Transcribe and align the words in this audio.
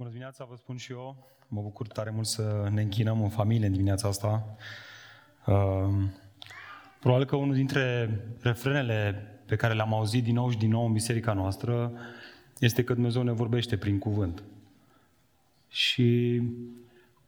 Bună 0.00 0.12
dimineața, 0.12 0.44
vă 0.44 0.56
spun 0.56 0.76
și 0.76 0.92
eu. 0.92 1.16
Mă 1.48 1.60
bucur 1.60 1.86
tare 1.86 2.10
mult 2.10 2.26
să 2.26 2.68
ne 2.70 2.82
închinăm 2.82 3.22
în 3.22 3.28
familie 3.28 3.66
în 3.66 3.72
dimineața 3.72 4.08
asta. 4.08 4.56
Uh, 5.46 5.88
probabil 7.00 7.26
că 7.26 7.36
unul 7.36 7.54
dintre 7.54 8.10
refrenele 8.40 9.26
pe 9.46 9.56
care 9.56 9.74
le-am 9.74 9.94
auzit 9.94 10.24
din 10.24 10.34
nou 10.34 10.50
și 10.50 10.58
din 10.58 10.70
nou 10.70 10.86
în 10.86 10.92
biserica 10.92 11.32
noastră 11.32 11.92
este 12.58 12.84
că 12.84 12.94
Dumnezeu 12.94 13.22
ne 13.22 13.32
vorbește 13.32 13.76
prin 13.76 13.98
cuvânt. 13.98 14.42
Și 15.68 16.42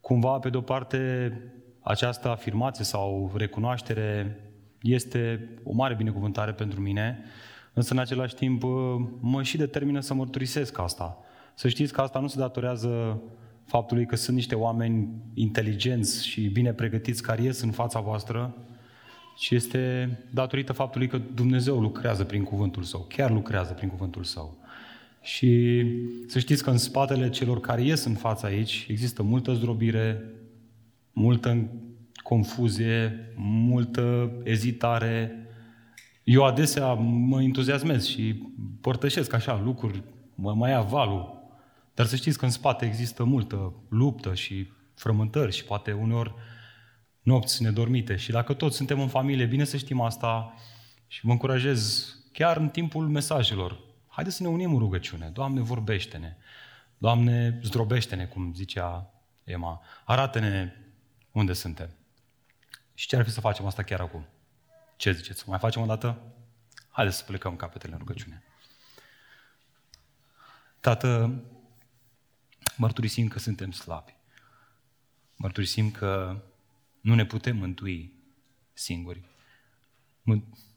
cumva, 0.00 0.38
pe 0.38 0.50
de-o 0.50 0.60
parte, 0.60 1.32
această 1.80 2.28
afirmație 2.28 2.84
sau 2.84 3.32
recunoaștere 3.34 4.40
este 4.82 5.48
o 5.64 5.72
mare 5.72 5.94
binecuvântare 5.94 6.52
pentru 6.52 6.80
mine, 6.80 7.24
însă 7.72 7.92
în 7.92 7.98
același 7.98 8.34
timp 8.34 8.62
mă 9.20 9.42
și 9.42 9.56
determină 9.56 10.00
să 10.00 10.14
mărturisesc 10.14 10.78
asta. 10.78 11.24
Să 11.54 11.68
știți 11.68 11.92
că 11.92 12.00
asta 12.00 12.18
nu 12.18 12.26
se 12.26 12.38
datorează 12.38 13.22
faptului 13.64 14.06
că 14.06 14.16
sunt 14.16 14.36
niște 14.36 14.54
oameni 14.54 15.08
inteligenți 15.34 16.26
și 16.26 16.48
bine 16.48 16.72
pregătiți 16.72 17.22
care 17.22 17.42
ies 17.42 17.60
în 17.60 17.70
fața 17.70 18.00
voastră, 18.00 18.54
ci 19.36 19.50
este 19.50 20.18
datorită 20.30 20.72
faptului 20.72 21.06
că 21.06 21.20
Dumnezeu 21.34 21.80
lucrează 21.80 22.24
prin 22.24 22.42
cuvântul 22.42 22.82
Său, 22.82 23.06
chiar 23.08 23.30
lucrează 23.30 23.72
prin 23.72 23.88
cuvântul 23.88 24.24
Său. 24.24 24.56
Și 25.22 25.84
să 26.26 26.38
știți 26.38 26.62
că 26.62 26.70
în 26.70 26.78
spatele 26.78 27.30
celor 27.30 27.60
care 27.60 27.82
ies 27.82 28.04
în 28.04 28.14
fața 28.14 28.46
aici 28.46 28.86
există 28.88 29.22
multă 29.22 29.52
zdrobire, 29.52 30.24
multă 31.12 31.68
confuzie, 32.22 33.32
multă 33.36 34.32
ezitare. 34.42 35.46
Eu 36.24 36.44
adesea 36.44 36.92
mă 36.94 37.42
entuziasmez 37.42 38.06
și 38.06 38.42
părtășesc 38.80 39.32
așa 39.32 39.60
lucruri, 39.64 40.02
mă 40.34 40.54
mai 40.54 40.70
ia 40.70 40.80
valul 40.80 41.41
dar 41.94 42.06
să 42.06 42.16
știți 42.16 42.38
că 42.38 42.44
în 42.44 42.50
spate 42.50 42.86
există 42.86 43.24
multă 43.24 43.74
luptă 43.88 44.34
și 44.34 44.72
frământări 44.94 45.52
și 45.52 45.64
poate 45.64 45.92
uneori 45.92 46.34
nopți 47.20 47.62
nedormite. 47.62 48.16
Și 48.16 48.30
dacă 48.30 48.54
toți 48.54 48.76
suntem 48.76 49.00
în 49.00 49.08
familie, 49.08 49.46
bine 49.46 49.64
să 49.64 49.76
știm 49.76 50.00
asta 50.00 50.54
și 51.06 51.26
vă 51.26 51.30
încurajez 51.30 52.06
chiar 52.32 52.56
în 52.56 52.68
timpul 52.68 53.08
mesajelor. 53.08 53.80
Haideți 54.08 54.36
să 54.36 54.42
ne 54.42 54.48
unim 54.48 54.72
în 54.72 54.78
rugăciune. 54.78 55.28
Doamne, 55.28 55.60
vorbește-ne. 55.60 56.36
Doamne, 56.98 57.60
zdrobește-ne, 57.62 58.26
cum 58.26 58.54
zicea 58.54 59.10
Emma. 59.44 59.82
Arată-ne 60.04 60.72
unde 61.32 61.52
suntem. 61.52 61.90
Și 62.94 63.06
ce 63.06 63.16
ar 63.16 63.24
fi 63.24 63.30
să 63.30 63.40
facem 63.40 63.66
asta 63.66 63.82
chiar 63.82 64.00
acum? 64.00 64.26
Ce 64.96 65.12
ziceți? 65.12 65.48
Mai 65.48 65.58
facem 65.58 65.82
o 65.82 65.86
dată? 65.86 66.22
Haideți 66.90 67.16
să 67.16 67.24
plecăm 67.24 67.56
capetele 67.56 67.92
în 67.92 67.98
rugăciune. 67.98 68.42
Tată, 70.80 71.42
mărturisim 72.76 73.28
că 73.28 73.38
suntem 73.38 73.72
slabi. 73.72 74.14
Mărturisim 75.36 75.90
că 75.90 76.42
nu 77.00 77.14
ne 77.14 77.26
putem 77.26 77.56
mântui 77.56 78.12
singuri. 78.72 79.22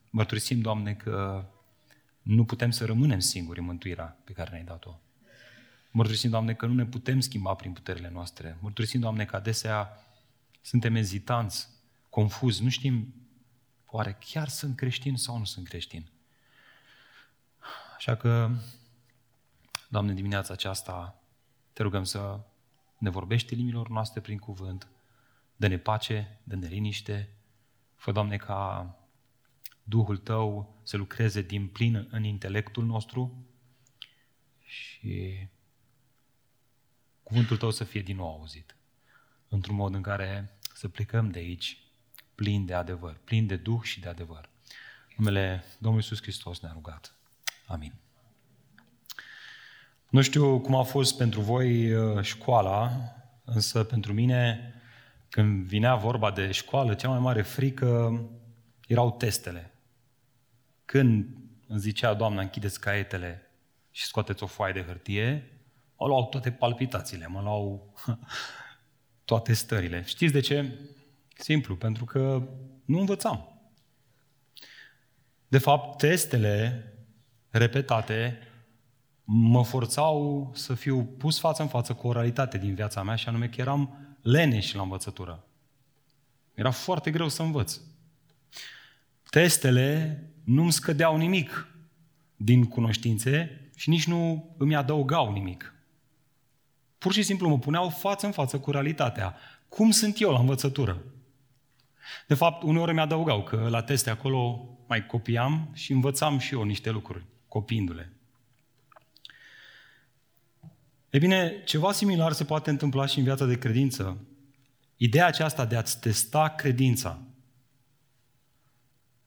Mărturisim, 0.10 0.62
Doamne, 0.62 0.94
că 0.94 1.46
nu 2.22 2.46
putem 2.46 2.72
să 2.72 2.86
rămânem 2.86 3.20
singuri 3.20 3.60
în 3.60 3.66
mântuirea 3.66 4.18
pe 4.24 4.34
care 4.34 4.50
ne-ai 4.50 4.64
dat-o. 4.64 5.00
Mărturisim, 5.92 6.30
Doamne, 6.30 6.54
că 6.54 6.66
nu 6.66 6.74
ne 6.74 6.86
putem 6.86 7.20
schimba 7.20 7.54
prin 7.54 7.74
puterile 7.74 8.10
noastre. 8.10 8.58
Mărturisim, 8.62 9.00
Doamne, 9.00 9.26
că 9.26 9.36
adesea 9.36 10.00
suntem 10.62 10.96
ezitanți, 10.96 11.68
confuzi, 12.10 12.64
nu 12.64 12.70
știm 12.70 13.14
oare 13.86 14.18
chiar 14.20 14.48
sunt 14.48 14.76
creștini 14.76 15.18
sau 15.18 15.38
nu 15.38 15.46
sunt 15.46 15.68
creștini. 15.68 16.12
Așa 17.96 18.16
că, 18.16 18.50
Doamne, 19.90 20.14
dimineața 20.14 20.54
aceasta 20.54 21.20
te 21.76 21.84
rugăm 21.84 22.04
să 22.04 22.40
ne 22.98 23.10
vorbești 23.10 23.54
inimilor 23.54 23.90
noastre 23.90 24.22
prin 24.22 24.38
cuvânt, 24.38 24.88
dă-ne 25.56 25.78
pace, 25.78 26.40
dă-ne 26.44 26.68
liniște, 26.68 27.30
fă, 27.96 28.12
Doamne, 28.12 28.38
ca 28.38 28.96
Duhul 29.84 30.18
Tău 30.18 30.76
să 30.84 30.98
lucreze 30.98 31.42
din 31.42 31.68
plin 31.68 32.08
în 32.12 32.24
intelectul 32.24 32.86
nostru 32.86 33.46
și 34.64 35.48
cuvântul 37.24 37.58
Tău 37.58 37.72
să 37.72 37.84
fie 37.84 38.02
din 38.02 38.16
nou 38.16 38.28
auzit, 38.28 38.76
într-un 39.48 39.76
mod 39.76 39.94
în 39.94 40.02
care 40.02 40.58
să 40.74 40.90
plecăm 40.90 41.30
de 41.30 41.40
aici 41.40 41.84
plin 42.36 42.66
de 42.66 42.74
adevăr, 42.74 43.18
plin 43.24 43.48
de 43.48 43.56
Duh 43.56 43.82
și 43.82 44.00
de 44.00 44.08
adevăr. 44.08 44.50
Numele 45.16 45.64
Domnului 45.80 46.06
Iisus 46.10 46.22
Hristos 46.22 46.60
ne-a 46.60 46.72
rugat. 46.72 47.16
Amin. 47.68 48.05
Nu 50.16 50.22
știu 50.22 50.60
cum 50.60 50.76
a 50.76 50.84
fost 50.84 51.18
pentru 51.18 51.42
voi 51.42 51.94
uh, 51.94 52.24
școala, 52.24 52.92
însă 53.44 53.84
pentru 53.84 54.14
mine, 54.14 54.74
când 55.30 55.66
vinea 55.66 55.96
vorba 55.96 56.32
de 56.32 56.52
școală, 56.52 56.94
cea 56.94 57.10
mai 57.10 57.20
mare 57.20 57.42
frică 57.42 58.22
erau 58.88 59.12
testele. 59.12 59.74
Când 60.86 61.28
îmi 61.68 61.80
zicea 61.80 62.14
doamna, 62.14 62.42
închideți 62.42 62.80
caietele 62.80 63.52
și 63.92 64.06
scoateți 64.06 64.44
o 64.44 64.46
foaie 64.46 64.74
de 64.74 64.84
hârtie, 64.84 65.52
mă 65.98 66.08
luau 66.08 66.26
toate 66.26 66.52
palpitațiile, 66.52 67.28
mă 67.28 67.42
luau 67.42 67.94
toate 69.26 69.54
stările. 69.54 70.04
Știți 70.06 70.34
de 70.34 70.40
ce? 70.40 70.80
Simplu, 71.38 71.76
pentru 71.76 72.06
că 72.06 72.48
nu 72.86 73.00
învățam. 73.00 73.60
De 75.48 75.58
fapt, 75.58 75.98
testele 75.98 76.84
repetate 77.50 78.40
mă 79.26 79.64
forțau 79.64 80.52
să 80.54 80.74
fiu 80.74 81.04
pus 81.04 81.40
față 81.40 81.62
în 81.62 81.68
față 81.68 81.94
cu 81.94 82.08
o 82.08 82.12
realitate 82.12 82.58
din 82.58 82.74
viața 82.74 83.04
mea 83.04 83.16
și 83.16 83.28
anume 83.28 83.48
că 83.48 83.62
eram 83.62 84.16
leneș 84.22 84.74
la 84.74 84.82
învățătură. 84.82 85.44
Era 86.54 86.72
foarte 86.72 87.12
greu 87.12 87.28
să 87.28 87.42
învăț. 87.42 87.80
Testele 89.30 90.24
nu-mi 90.44 90.72
scădeau 90.72 91.18
nimic 91.18 91.68
din 92.36 92.66
cunoștințe 92.66 93.62
și 93.76 93.90
nici 93.90 94.08
nu 94.08 94.54
îmi 94.58 94.76
adăugau 94.76 95.32
nimic. 95.32 95.74
Pur 96.98 97.14
și 97.14 97.24
simplu 97.24 97.50
mă 97.50 97.60
puneau 97.60 97.90
față 97.90 98.26
în 98.26 98.32
față 98.32 98.60
cu 98.60 98.72
realitatea. 98.72 99.36
Cum 99.70 99.92
sunt 99.92 100.20
eu 100.20 100.32
la 100.32 100.40
învățătură? 100.40 101.04
De 102.28 102.34
fapt, 102.34 102.64
uneori 102.64 102.94
mi 102.94 103.00
adăugau 103.00 103.44
că 103.44 103.68
la 103.70 103.82
teste 103.82 104.10
acolo 104.10 104.70
mai 104.88 105.06
copiam 105.06 105.70
și 105.74 105.92
învățam 105.92 106.38
și 106.38 106.54
eu 106.54 106.64
niște 106.64 106.90
lucruri, 106.90 107.26
copiindu-le. 107.48 108.15
E 111.16 111.18
bine, 111.18 111.62
ceva 111.66 111.92
similar 111.92 112.32
se 112.32 112.44
poate 112.44 112.70
întâmpla 112.70 113.06
și 113.06 113.18
în 113.18 113.24
viața 113.24 113.46
de 113.46 113.58
credință. 113.58 114.18
Ideea 114.96 115.26
aceasta 115.26 115.66
de 115.66 115.76
a-ți 115.76 116.00
testa 116.00 116.50
credința, 116.50 117.20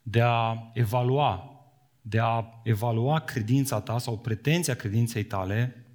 de 0.02 0.20
a 0.20 0.70
evalua, 0.74 1.60
de 2.00 2.18
a 2.18 2.44
evalua 2.62 3.20
credința 3.20 3.80
ta 3.80 3.98
sau 3.98 4.18
pretenția 4.18 4.74
credinței 4.74 5.24
tale, 5.24 5.86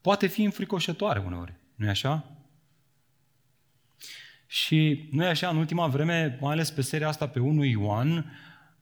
poate 0.00 0.26
fi 0.26 0.42
înfricoșătoare 0.42 1.18
uneori, 1.18 1.54
nu-i 1.74 1.88
așa? 1.88 2.36
Și 4.46 5.08
nu 5.10 5.24
e 5.24 5.28
așa, 5.28 5.48
în 5.48 5.56
ultima 5.56 5.86
vreme, 5.86 6.38
mai 6.40 6.52
ales 6.52 6.70
pe 6.70 6.82
seria 6.82 7.08
asta 7.08 7.28
pe 7.28 7.38
1 7.38 7.64
Ioan, 7.64 8.32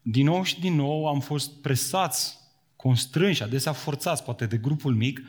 din 0.02 0.24
nou 0.24 0.42
și 0.42 0.60
din 0.60 0.74
nou 0.74 1.08
am 1.08 1.20
fost 1.20 1.60
presați 1.60 2.41
constrânși, 2.82 3.42
adesea 3.42 3.72
forțați, 3.72 4.24
poate 4.24 4.46
de 4.46 4.56
grupul 4.56 4.94
mic, 4.94 5.20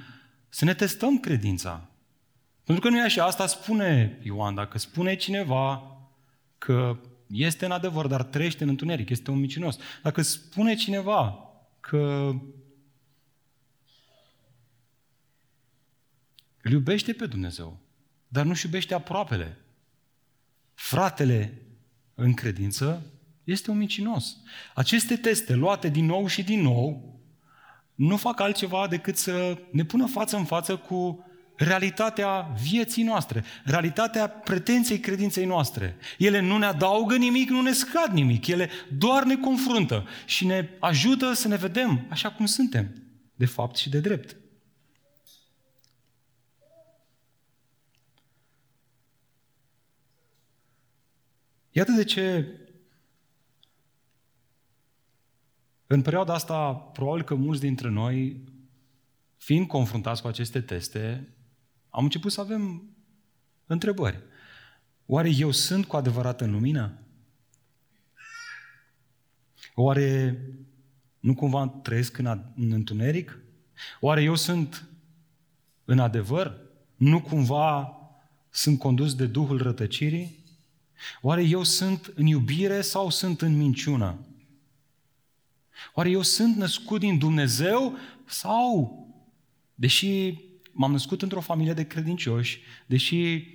să 0.50 0.66
ne 0.66 0.74
testăm 0.74 1.20
credința. 1.20 1.90
Pentru 2.64 2.84
că 2.84 2.90
nu 2.90 2.98
e 2.98 3.04
așa, 3.04 3.26
asta 3.26 3.48
spune 3.48 4.20
Ioan, 4.24 4.56
dacă 4.56 4.78
spune 4.78 5.16
cineva 5.16 5.98
că 6.58 6.98
este 7.28 7.66
în 7.66 7.72
adevăr, 7.72 8.08
dar 8.08 8.24
trăiește 8.24 8.64
în 8.64 8.70
întuneric, 8.70 9.10
este 9.10 9.32
un 9.32 9.40
micinos. 9.40 9.78
Dacă 10.04 10.22
spune 10.22 10.76
cineva 10.76 11.50
că 11.80 12.34
îl 16.62 16.72
iubește 16.72 17.14
pe 17.14 17.26
Dumnezeu, 17.26 17.80
dar 18.28 18.46
nu-și 18.46 18.66
iubește 18.66 18.94
aproapele, 18.94 19.58
fratele 20.74 21.62
în 22.14 22.34
credință, 22.34 23.06
este 23.44 23.72
un 23.72 23.78
micinos. 23.78 24.38
Aceste 24.76 25.16
teste 25.16 25.54
luate 25.54 25.90
din 25.90 26.06
nou 26.06 26.28
și 26.28 26.44
din 26.44 26.62
nou 26.62 27.14
nu 27.96 28.18
fac 28.18 28.40
altceva 28.40 28.88
decât 28.90 29.18
să 29.18 29.58
ne 29.72 29.84
pună 29.84 30.06
față 30.06 30.38
în 30.38 30.46
față 30.46 30.76
cu 30.76 31.26
realitatea 31.56 32.54
vieții 32.62 33.04
noastre, 33.04 33.44
realitatea 33.64 34.28
pretenției 34.28 35.00
credinței 35.00 35.46
noastre. 35.46 35.98
Ele 36.18 36.40
nu 36.40 36.58
ne 36.58 36.66
adaugă 36.66 37.16
nimic, 37.16 37.50
nu 37.50 37.62
ne 37.62 37.72
scad 37.72 38.12
nimic, 38.12 38.48
ele 38.48 38.70
doar 38.98 39.24
ne 39.24 39.38
confruntă 39.38 40.08
și 40.26 40.46
ne 40.46 40.70
ajută 40.80 41.34
să 41.34 41.48
ne 41.48 41.56
vedem 41.56 42.08
așa 42.10 42.32
cum 42.32 42.46
suntem, 42.46 42.94
de 43.36 43.46
fapt 43.46 43.76
și 43.76 43.90
de 43.90 44.00
drept. 44.00 44.38
Iată 51.72 51.92
de 51.92 52.04
ce 52.04 52.46
În 55.94 56.02
perioada 56.02 56.34
asta, 56.34 56.74
probabil 56.74 57.24
că 57.24 57.36
mulți 57.36 57.62
dintre 57.62 57.90
noi 57.90 58.44
fiind 59.38 59.68
confruntați 59.68 60.22
cu 60.22 60.28
aceste 60.28 60.62
teste, 60.62 61.30
am 61.90 62.04
început 62.04 62.32
să 62.32 62.42
avem 62.42 62.84
întrebări. 63.66 64.24
Oare 65.06 65.30
eu 65.30 65.52
sunt 65.52 65.86
cu 65.86 65.96
adevărat 65.96 66.42
în 66.42 66.52
lumină? 66.52 66.98
Oare 69.76 70.40
nu 71.20 71.34
cumva 71.34 71.68
trăiesc 71.68 72.18
în, 72.18 72.26
în 72.56 72.72
întuneric? 72.72 73.40
Oare 74.00 74.22
eu 74.22 74.36
sunt 74.36 74.90
în 75.86 76.00
adevăr? 76.00 76.60
Nu 76.96 77.22
cumva 77.22 77.98
sunt 78.50 78.80
condus 78.80 79.16
de 79.16 79.26
Duhul 79.26 79.62
rătăcirii? 79.62 80.46
Oare 81.22 81.44
eu 81.44 81.64
sunt 81.64 82.12
în 82.16 82.26
iubire 82.26 82.82
sau 82.82 83.10
sunt 83.10 83.42
în 83.42 83.58
minciună? 83.58 84.28
Oare 85.94 86.10
eu 86.10 86.22
sunt 86.22 86.56
născut 86.56 87.00
din 87.00 87.18
Dumnezeu 87.18 87.98
sau, 88.26 88.98
deși 89.76 90.38
m-am 90.72 90.92
născut 90.92 91.22
într-o 91.22 91.42
familie 91.42 91.74
de 91.74 91.88
credincioși, 91.88 92.62
deși 92.86 93.48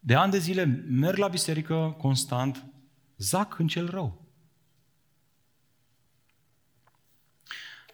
de 0.00 0.14
ani 0.14 0.32
de 0.32 0.38
zile 0.38 0.64
merg 0.88 1.16
la 1.16 1.28
biserică 1.28 1.96
constant, 1.98 2.64
zac 3.16 3.58
în 3.58 3.66
cel 3.66 3.88
rău? 3.90 4.26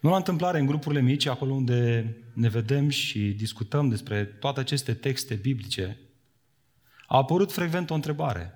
Nu 0.01 0.09
la 0.09 0.15
întâmplare, 0.15 0.59
în 0.59 0.65
grupurile 0.65 1.01
mici, 1.01 1.25
acolo 1.25 1.53
unde 1.53 2.15
ne 2.33 2.49
vedem 2.49 2.89
și 2.89 3.19
discutăm 3.19 3.89
despre 3.89 4.25
toate 4.25 4.59
aceste 4.59 4.93
texte 4.93 5.35
biblice, 5.35 5.99
a 7.07 7.17
apărut 7.17 7.51
frecvent 7.51 7.89
o 7.89 7.93
întrebare. 7.93 8.54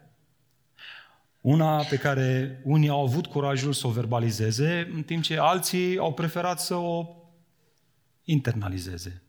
Una 1.42 1.84
pe 1.84 1.98
care 1.98 2.62
unii 2.64 2.90
au 2.90 3.02
avut 3.02 3.26
curajul 3.26 3.74
să 3.74 3.88
o 3.88 3.92
verbalizeze, 3.92 4.90
în 4.94 5.04
timp 5.04 5.24
ce 5.24 5.38
alții 5.38 5.98
au 5.98 6.14
preferat 6.14 6.60
să 6.60 6.76
o 6.76 7.08
internalizeze, 8.24 9.22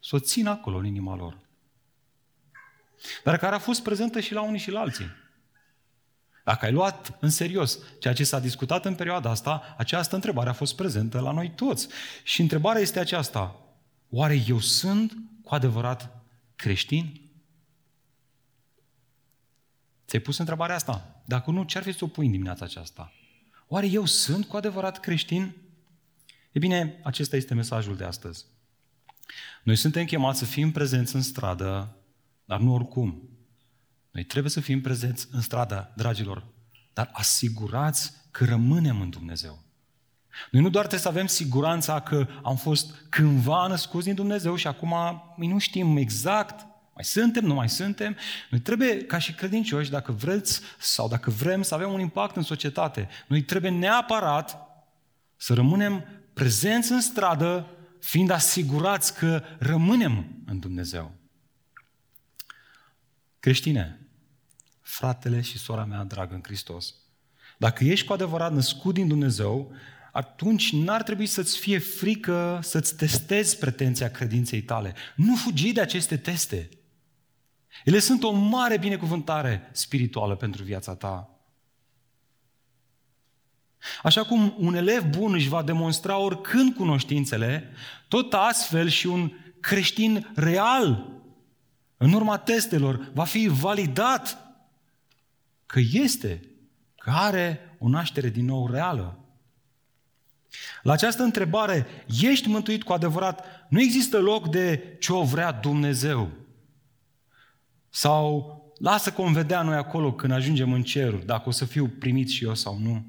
să 0.00 0.16
o 0.16 0.18
țină 0.18 0.50
acolo 0.50 0.76
în 0.76 0.84
inima 0.84 1.16
lor. 1.16 1.38
Dar 3.24 3.38
care 3.38 3.54
a 3.54 3.58
fost 3.58 3.82
prezentă 3.82 4.20
și 4.20 4.32
la 4.32 4.42
unii 4.42 4.58
și 4.58 4.70
la 4.70 4.80
alții. 4.80 5.06
Dacă 6.44 6.64
ai 6.64 6.72
luat 6.72 7.18
în 7.20 7.30
serios 7.30 7.78
ceea 7.98 8.14
ce 8.14 8.24
s-a 8.24 8.40
discutat 8.40 8.84
în 8.84 8.94
perioada 8.94 9.30
asta, 9.30 9.74
această 9.78 10.14
întrebare 10.14 10.48
a 10.48 10.52
fost 10.52 10.76
prezentă 10.76 11.20
la 11.20 11.32
noi 11.32 11.50
toți. 11.50 11.88
Și 12.22 12.40
întrebarea 12.40 12.80
este 12.80 12.98
aceasta. 12.98 13.56
Oare 14.10 14.42
eu 14.48 14.58
sunt 14.58 15.12
cu 15.44 15.54
adevărat 15.54 16.22
creștin? 16.56 17.20
Ți-ai 20.12 20.24
pus 20.24 20.38
întrebarea 20.38 20.74
asta? 20.74 21.22
Dacă 21.24 21.50
nu, 21.50 21.62
ce 21.62 21.78
ar 21.78 21.84
fi 21.84 21.92
să 21.92 22.04
o 22.04 22.06
pui 22.06 22.24
în 22.24 22.30
dimineața 22.30 22.64
aceasta? 22.64 23.12
Oare 23.68 23.86
eu 23.86 24.04
sunt 24.04 24.44
cu 24.44 24.56
adevărat 24.56 25.00
creștin? 25.00 25.56
E 26.50 26.58
bine, 26.58 27.00
acesta 27.02 27.36
este 27.36 27.54
mesajul 27.54 27.96
de 27.96 28.04
astăzi. 28.04 28.44
Noi 29.62 29.76
suntem 29.76 30.04
chemați 30.04 30.38
să 30.38 30.44
fim 30.44 30.72
prezenți 30.72 31.14
în 31.14 31.22
stradă, 31.22 31.96
dar 32.44 32.60
nu 32.60 32.74
oricum. 32.74 33.28
Noi 34.10 34.24
trebuie 34.24 34.50
să 34.50 34.60
fim 34.60 34.80
prezenți 34.80 35.28
în 35.30 35.40
stradă, 35.40 35.92
dragilor, 35.96 36.46
dar 36.92 37.10
asigurați 37.12 38.12
că 38.30 38.44
rămânem 38.44 39.00
în 39.00 39.10
Dumnezeu. 39.10 39.62
Noi 40.50 40.62
nu 40.62 40.70
doar 40.70 40.86
trebuie 40.86 41.06
să 41.06 41.18
avem 41.18 41.26
siguranța 41.26 42.00
că 42.00 42.28
am 42.42 42.56
fost 42.56 43.06
cândva 43.08 43.66
născuți 43.66 44.04
din 44.04 44.14
Dumnezeu 44.14 44.56
și 44.56 44.66
acum 44.66 44.94
noi 45.36 45.48
nu 45.48 45.58
știm 45.58 45.96
exact, 45.96 46.66
mai 46.94 47.04
suntem, 47.04 47.44
nu 47.44 47.54
mai 47.54 47.68
suntem. 47.68 48.16
Noi 48.50 48.60
trebuie, 48.60 49.04
ca 49.04 49.18
și 49.18 49.34
credincioși, 49.34 49.90
dacă 49.90 50.12
vreți 50.12 50.60
sau 50.78 51.08
dacă 51.08 51.30
vrem 51.30 51.62
să 51.62 51.74
avem 51.74 51.92
un 51.92 52.00
impact 52.00 52.36
în 52.36 52.42
societate, 52.42 53.08
noi 53.26 53.42
trebuie 53.42 53.70
neapărat 53.70 54.56
să 55.36 55.54
rămânem 55.54 56.04
prezenți 56.32 56.92
în 56.92 57.00
stradă, 57.00 57.66
fiind 58.00 58.30
asigurați 58.30 59.14
că 59.14 59.42
rămânem 59.58 60.42
în 60.46 60.58
Dumnezeu. 60.58 61.14
Creștine, 63.40 64.06
fratele 64.80 65.40
și 65.40 65.58
sora 65.58 65.84
mea 65.84 66.04
dragă 66.04 66.34
în 66.34 66.42
Hristos. 66.42 66.94
Dacă 67.58 67.84
ești 67.84 68.06
cu 68.06 68.12
adevărat 68.12 68.52
născut 68.52 68.94
din 68.94 69.08
Dumnezeu, 69.08 69.74
atunci 70.12 70.72
n-ar 70.72 71.02
trebui 71.02 71.26
să-ți 71.26 71.58
fie 71.58 71.78
frică 71.78 72.58
să-ți 72.62 72.96
testezi 72.96 73.58
pretenția 73.58 74.10
credinței 74.10 74.62
tale. 74.62 74.94
Nu 75.16 75.36
fugi 75.36 75.72
de 75.72 75.80
aceste 75.80 76.16
teste. 76.16 76.68
Ele 77.84 77.98
sunt 77.98 78.22
o 78.22 78.30
mare 78.30 78.78
binecuvântare 78.78 79.68
spirituală 79.72 80.36
pentru 80.36 80.62
viața 80.62 80.94
ta. 80.94 81.32
Așa 84.02 84.24
cum 84.24 84.54
un 84.58 84.74
elev 84.74 85.04
bun 85.04 85.34
își 85.34 85.48
va 85.48 85.62
demonstra 85.62 86.16
oricând 86.16 86.74
cunoștințele, 86.74 87.72
tot 88.08 88.32
astfel 88.32 88.88
și 88.88 89.06
un 89.06 89.32
creștin 89.60 90.32
real, 90.34 91.10
în 91.96 92.12
urma 92.12 92.38
testelor, 92.38 93.10
va 93.14 93.24
fi 93.24 93.46
validat 93.46 94.38
că 95.66 95.80
este, 95.92 96.42
că 96.96 97.10
are 97.10 97.76
o 97.78 97.88
naștere 97.88 98.28
din 98.28 98.44
nou 98.44 98.70
reală. 98.70 99.18
La 100.82 100.92
această 100.92 101.22
întrebare, 101.22 101.86
ești 102.20 102.48
mântuit 102.48 102.82
cu 102.82 102.92
adevărat, 102.92 103.66
nu 103.68 103.80
există 103.80 104.18
loc 104.18 104.48
de 104.48 104.96
ce 105.00 105.12
o 105.12 105.22
vrea 105.22 105.52
Dumnezeu. 105.52 106.30
Sau 107.94 108.74
lasă 108.78 109.12
cum 109.12 109.32
vedea 109.32 109.62
noi 109.62 109.76
acolo 109.76 110.12
când 110.12 110.32
ajungem 110.32 110.72
în 110.72 110.82
ceruri, 110.82 111.26
dacă 111.26 111.48
o 111.48 111.52
să 111.52 111.64
fiu 111.64 111.88
primit 111.88 112.28
și 112.28 112.44
eu 112.44 112.54
sau 112.54 112.78
nu. 112.78 113.06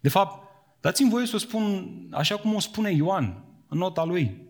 De 0.00 0.08
fapt, 0.08 0.48
dați-mi 0.80 1.10
voie 1.10 1.26
să 1.26 1.36
o 1.36 1.38
spun 1.38 1.90
așa 2.10 2.36
cum 2.36 2.54
o 2.54 2.60
spune 2.60 2.90
Ioan 2.90 3.44
în 3.68 3.78
nota 3.78 4.04
lui. 4.04 4.48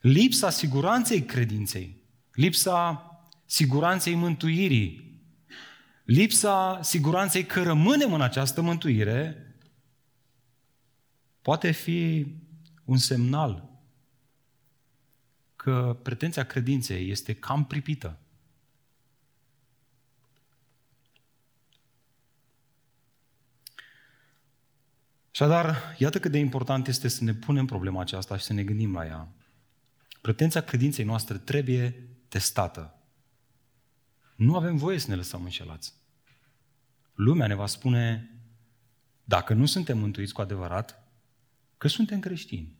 Lipsa 0.00 0.50
siguranței 0.50 1.22
credinței, 1.22 2.02
lipsa 2.32 3.04
siguranței 3.46 4.14
mântuirii, 4.14 5.20
lipsa 6.04 6.78
siguranței 6.82 7.44
că 7.44 7.62
rămânem 7.62 8.12
în 8.12 8.20
această 8.20 8.60
mântuire, 8.60 9.44
poate 11.42 11.70
fi 11.70 12.26
un 12.84 12.96
semnal 12.96 13.69
că 15.62 15.98
pretenția 16.02 16.44
credinței 16.44 17.10
este 17.10 17.34
cam 17.34 17.64
pripită. 17.64 18.18
Așadar, 25.32 25.94
iată 25.98 26.20
cât 26.20 26.30
de 26.30 26.38
important 26.38 26.86
este 26.86 27.08
să 27.08 27.24
ne 27.24 27.34
punem 27.34 27.66
problema 27.66 28.00
aceasta 28.00 28.36
și 28.36 28.44
să 28.44 28.52
ne 28.52 28.64
gândim 28.64 28.94
la 28.94 29.06
ea. 29.06 29.32
Pretenția 30.20 30.60
credinței 30.60 31.04
noastre 31.04 31.38
trebuie 31.38 32.08
testată. 32.28 32.94
Nu 34.36 34.56
avem 34.56 34.76
voie 34.76 34.98
să 34.98 35.10
ne 35.10 35.16
lăsăm 35.16 35.44
înșelați. 35.44 35.94
Lumea 37.14 37.46
ne 37.46 37.54
va 37.54 37.66
spune, 37.66 38.30
dacă 39.24 39.54
nu 39.54 39.66
suntem 39.66 39.98
mântuiți 39.98 40.32
cu 40.32 40.40
adevărat, 40.40 41.12
că 41.78 41.88
suntem 41.88 42.20
creștini. 42.20 42.78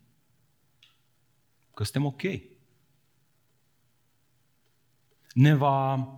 Că 1.75 1.85
suntem 1.85 2.05
ok. 2.05 2.23
Ne 5.33 5.55
va 5.55 6.09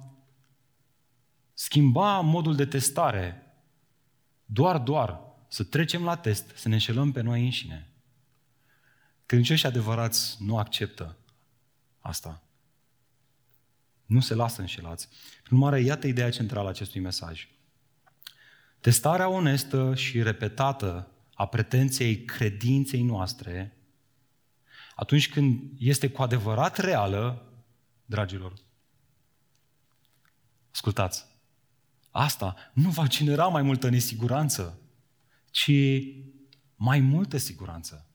schimba 1.55 2.21
modul 2.21 2.55
de 2.55 2.67
testare 2.67 3.57
doar, 4.45 4.79
doar 4.79 5.21
să 5.49 5.65
trecem 5.65 6.05
la 6.05 6.17
test, 6.17 6.57
să 6.57 6.69
ne 6.69 6.75
înșelăm 6.75 7.13
pe 7.13 7.21
noi 7.21 7.45
înșine. 7.45 7.93
Credincioșii 9.27 9.69
adevărați 9.69 10.37
nu 10.43 10.59
acceptă 10.59 11.17
asta 12.01 12.43
nu 14.13 14.21
se 14.21 14.35
lasă 14.35 14.61
înșelați. 14.61 15.09
Prin 15.43 15.57
urmare, 15.57 15.81
iată 15.81 16.07
ideea 16.07 16.31
centrală 16.31 16.67
a 16.67 16.71
acestui 16.71 17.01
mesaj. 17.01 17.49
Testarea 18.81 19.29
onestă 19.29 19.95
și 19.95 20.23
repetată 20.23 21.11
a 21.35 21.47
pretenției 21.47 22.25
credinței 22.25 23.03
noastre, 23.03 23.77
atunci 24.95 25.29
când 25.29 25.71
este 25.79 26.09
cu 26.09 26.23
adevărat 26.23 26.79
reală, 26.79 27.53
dragilor, 28.05 28.53
ascultați, 30.73 31.25
asta 32.11 32.57
nu 32.73 32.91
va 32.91 33.07
genera 33.07 33.47
mai 33.47 33.63
multă 33.63 33.89
nesiguranță, 33.89 34.79
ci 35.51 35.71
mai 36.77 37.01
multă 37.01 37.37
siguranță. 37.37 38.07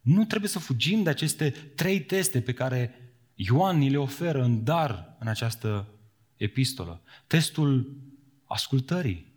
Nu 0.00 0.24
trebuie 0.24 0.50
să 0.50 0.58
fugim 0.58 1.02
de 1.02 1.10
aceste 1.10 1.50
trei 1.50 2.00
teste 2.04 2.40
pe 2.40 2.52
care 2.52 2.94
Ioan 3.34 3.78
ni 3.78 3.90
le 3.90 3.96
oferă 3.96 4.42
în 4.42 4.64
dar 4.64 5.16
în 5.18 5.26
această 5.26 5.88
epistolă. 6.36 7.02
Testul 7.26 7.96
ascultării, 8.44 9.32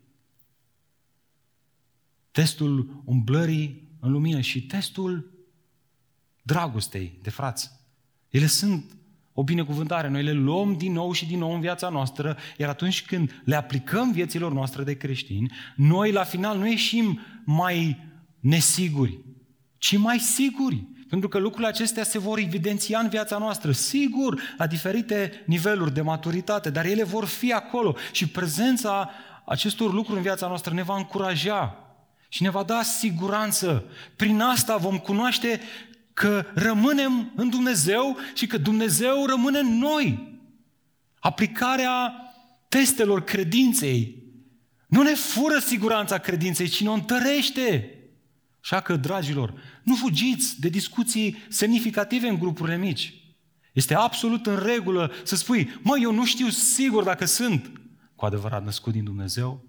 testul 2.32 3.02
umblării 3.06 3.98
în 4.00 4.12
lumină 4.12 4.42
și 4.42 4.66
testul 4.66 5.34
dragostei 6.42 7.20
de 7.22 7.30
frați. 7.30 7.72
Ele 8.30 8.46
sunt 8.46 8.96
o 9.38 9.44
binecuvântare. 9.44 10.08
Noi 10.08 10.24
le 10.24 10.32
luăm 10.32 10.76
din 10.78 10.92
nou 10.92 11.12
și 11.12 11.26
din 11.26 11.40
nou 11.40 11.54
în 11.54 11.60
viața 11.60 11.90
noastră, 11.90 12.38
iar 12.58 12.70
atunci 12.70 13.06
când 13.06 13.42
le 13.44 13.56
aplicăm 13.56 14.12
vieților 14.12 14.52
noastre 14.54 14.84
de 14.84 14.98
creștini, 14.98 15.52
noi 15.76 16.12
la 16.12 16.24
final 16.24 16.58
nu 16.58 16.68
ieșim 16.68 17.20
mai 17.46 17.98
nesiguri, 18.40 19.20
ci 19.78 19.98
mai 19.98 20.20
siguri. 20.20 20.88
Pentru 21.10 21.30
că 21.30 21.38
lucrurile 21.38 21.68
acestea 21.68 22.04
se 22.04 22.20
vor 22.20 22.38
evidenția 22.38 23.00
în 23.00 23.10
viața 23.10 23.38
noastră, 23.38 23.72
sigur, 23.72 24.42
la 24.58 24.68
diferite 24.68 25.44
niveluri 25.46 25.94
de 25.94 26.02
maturitate, 26.02 26.70
dar 26.70 26.86
ele 26.86 27.04
vor 27.04 27.26
fi 27.26 27.54
acolo 27.54 27.96
și 28.12 28.28
prezența 28.28 29.10
acestor 29.46 29.94
lucruri 29.94 30.18
în 30.18 30.24
viața 30.24 30.48
noastră 30.48 30.74
ne 30.74 30.84
va 30.84 30.96
încuraja 30.96 31.80
și 32.30 32.44
ne 32.44 32.50
va 32.50 32.64
da 32.64 32.82
siguranță. 32.82 33.84
Prin 34.16 34.42
asta 34.42 34.78
vom 34.78 34.98
cunoaște 34.98 35.60
că 36.16 36.46
rămânem 36.54 37.32
în 37.36 37.50
Dumnezeu 37.50 38.18
și 38.34 38.48
că 38.48 38.58
Dumnezeu 38.58 39.26
rămâne 39.26 39.60
în 39.60 39.78
noi. 39.78 40.40
Aplicarea 41.20 42.14
testelor 42.70 43.24
credinței 43.24 44.24
nu 44.88 45.02
ne 45.02 45.14
fură 45.14 45.60
siguranța 45.60 46.18
credinței, 46.18 46.68
ci 46.68 46.82
ne 46.82 46.90
întărește. 46.90 47.90
Așa 48.62 48.82
că, 48.82 48.96
dragilor, 48.96 49.54
nu 49.84 49.96
fugiți 49.96 50.60
de 50.60 50.70
discuții 50.70 51.44
semnificative 51.50 52.28
în 52.28 52.40
grupurile 52.40 52.78
mici. 52.78 53.14
Este 53.74 53.96
absolut 53.96 54.46
în 54.46 54.58
regulă 54.64 55.12
să 55.24 55.36
spui, 55.36 55.80
mă, 55.82 55.98
eu 56.02 56.12
nu 56.12 56.26
știu 56.26 56.50
sigur 56.50 57.04
dacă 57.04 57.26
sunt 57.26 57.72
cu 58.16 58.26
adevărat 58.26 58.64
născut 58.64 58.94
din 58.94 59.04
Dumnezeu. 59.04 59.66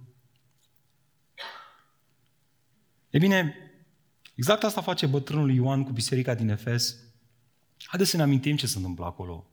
E 3.10 3.18
bine, 3.18 3.65
exact 4.36 4.62
asta 4.64 4.80
face 4.80 5.06
bătrânul 5.06 5.50
Ioan 5.50 5.84
cu 5.84 5.92
biserica 5.92 6.34
din 6.34 6.48
Efes. 6.48 6.96
Haideți 7.84 8.10
să 8.10 8.16
ne 8.16 8.22
amintim 8.22 8.56
ce 8.56 8.66
se 8.66 8.76
întâmplă 8.76 9.04
acolo. 9.04 9.46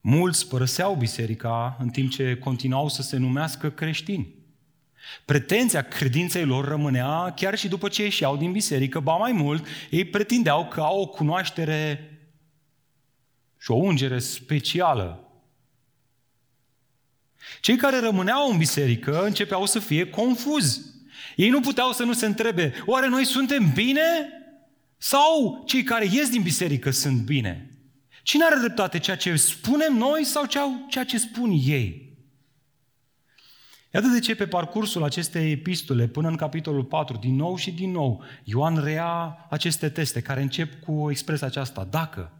Mulți 0.00 0.48
părăseau 0.48 0.94
biserica 0.94 1.76
în 1.80 1.88
timp 1.88 2.10
ce 2.10 2.36
continuau 2.36 2.88
să 2.88 3.02
se 3.02 3.16
numească 3.16 3.70
creștini. 3.70 4.34
Pretenția 5.24 5.82
credinței 5.82 6.44
lor 6.44 6.64
rămânea 6.64 7.32
chiar 7.36 7.58
și 7.58 7.68
după 7.68 7.88
ce 7.88 8.02
ieșeau 8.02 8.36
din 8.36 8.52
biserică, 8.52 9.00
ba 9.00 9.16
mai 9.16 9.32
mult, 9.32 9.66
ei 9.90 10.04
pretindeau 10.04 10.68
că 10.68 10.80
au 10.80 11.00
o 11.00 11.06
cunoaștere 11.06 12.06
și 13.58 13.70
o 13.70 13.74
ungere 13.74 14.18
specială. 14.18 15.32
Cei 17.60 17.76
care 17.76 18.00
rămâneau 18.00 18.50
în 18.50 18.56
biserică 18.56 19.24
începeau 19.24 19.66
să 19.66 19.78
fie 19.78 20.10
confuzi. 20.10 20.80
Ei 21.36 21.48
nu 21.48 21.60
puteau 21.60 21.92
să 21.92 22.04
nu 22.04 22.12
se 22.12 22.26
întrebe, 22.26 22.72
oare 22.86 23.08
noi 23.08 23.24
suntem 23.24 23.72
bine? 23.74 24.02
Sau 24.96 25.62
cei 25.66 25.82
care 25.82 26.04
ies 26.04 26.28
din 26.28 26.42
biserică 26.42 26.90
sunt 26.90 27.20
bine? 27.20 27.70
Cine 28.22 28.44
are 28.44 28.56
dreptate, 28.58 28.98
ceea 28.98 29.16
ce 29.16 29.36
spunem 29.36 29.96
noi 29.96 30.24
sau 30.24 30.44
ceea 30.88 31.04
ce 31.04 31.18
spun 31.18 31.50
ei? 31.64 32.10
Iată 33.94 34.06
de 34.06 34.18
ce 34.18 34.34
pe 34.34 34.46
parcursul 34.46 35.02
acestei 35.02 35.50
epistole, 35.50 36.06
până 36.06 36.28
în 36.28 36.36
capitolul 36.36 36.84
4, 36.84 37.16
din 37.16 37.36
nou 37.36 37.56
și 37.56 37.70
din 37.70 37.90
nou, 37.90 38.22
Ioan 38.44 38.84
rea 38.84 39.46
aceste 39.50 39.88
teste 39.88 40.20
care 40.20 40.42
încep 40.42 40.84
cu 40.84 41.10
expresia 41.10 41.46
aceasta, 41.46 41.86
dacă. 41.90 42.32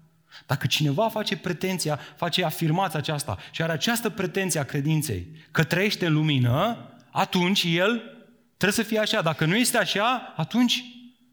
Dacă 0.46 0.66
cineva 0.66 1.08
face 1.08 1.37
pretenția, 1.37 1.99
face 2.16 2.44
afirmația 2.44 2.99
aceasta 2.99 3.38
și 3.50 3.62
are 3.62 3.72
această 3.72 4.11
pretenție 4.11 4.61
a 4.61 4.64
credinței 4.64 5.26
că 5.50 5.64
trăiește 5.64 6.06
în 6.06 6.12
lumină, 6.12 6.76
atunci 7.11 7.64
el 7.64 8.12
trebuie 8.62 8.85
să 8.85 8.90
fie 8.90 8.99
așa. 8.99 9.23
Dacă 9.23 9.45
nu 9.45 9.57
este 9.57 9.78
așa, 9.78 10.33
atunci 10.37 10.85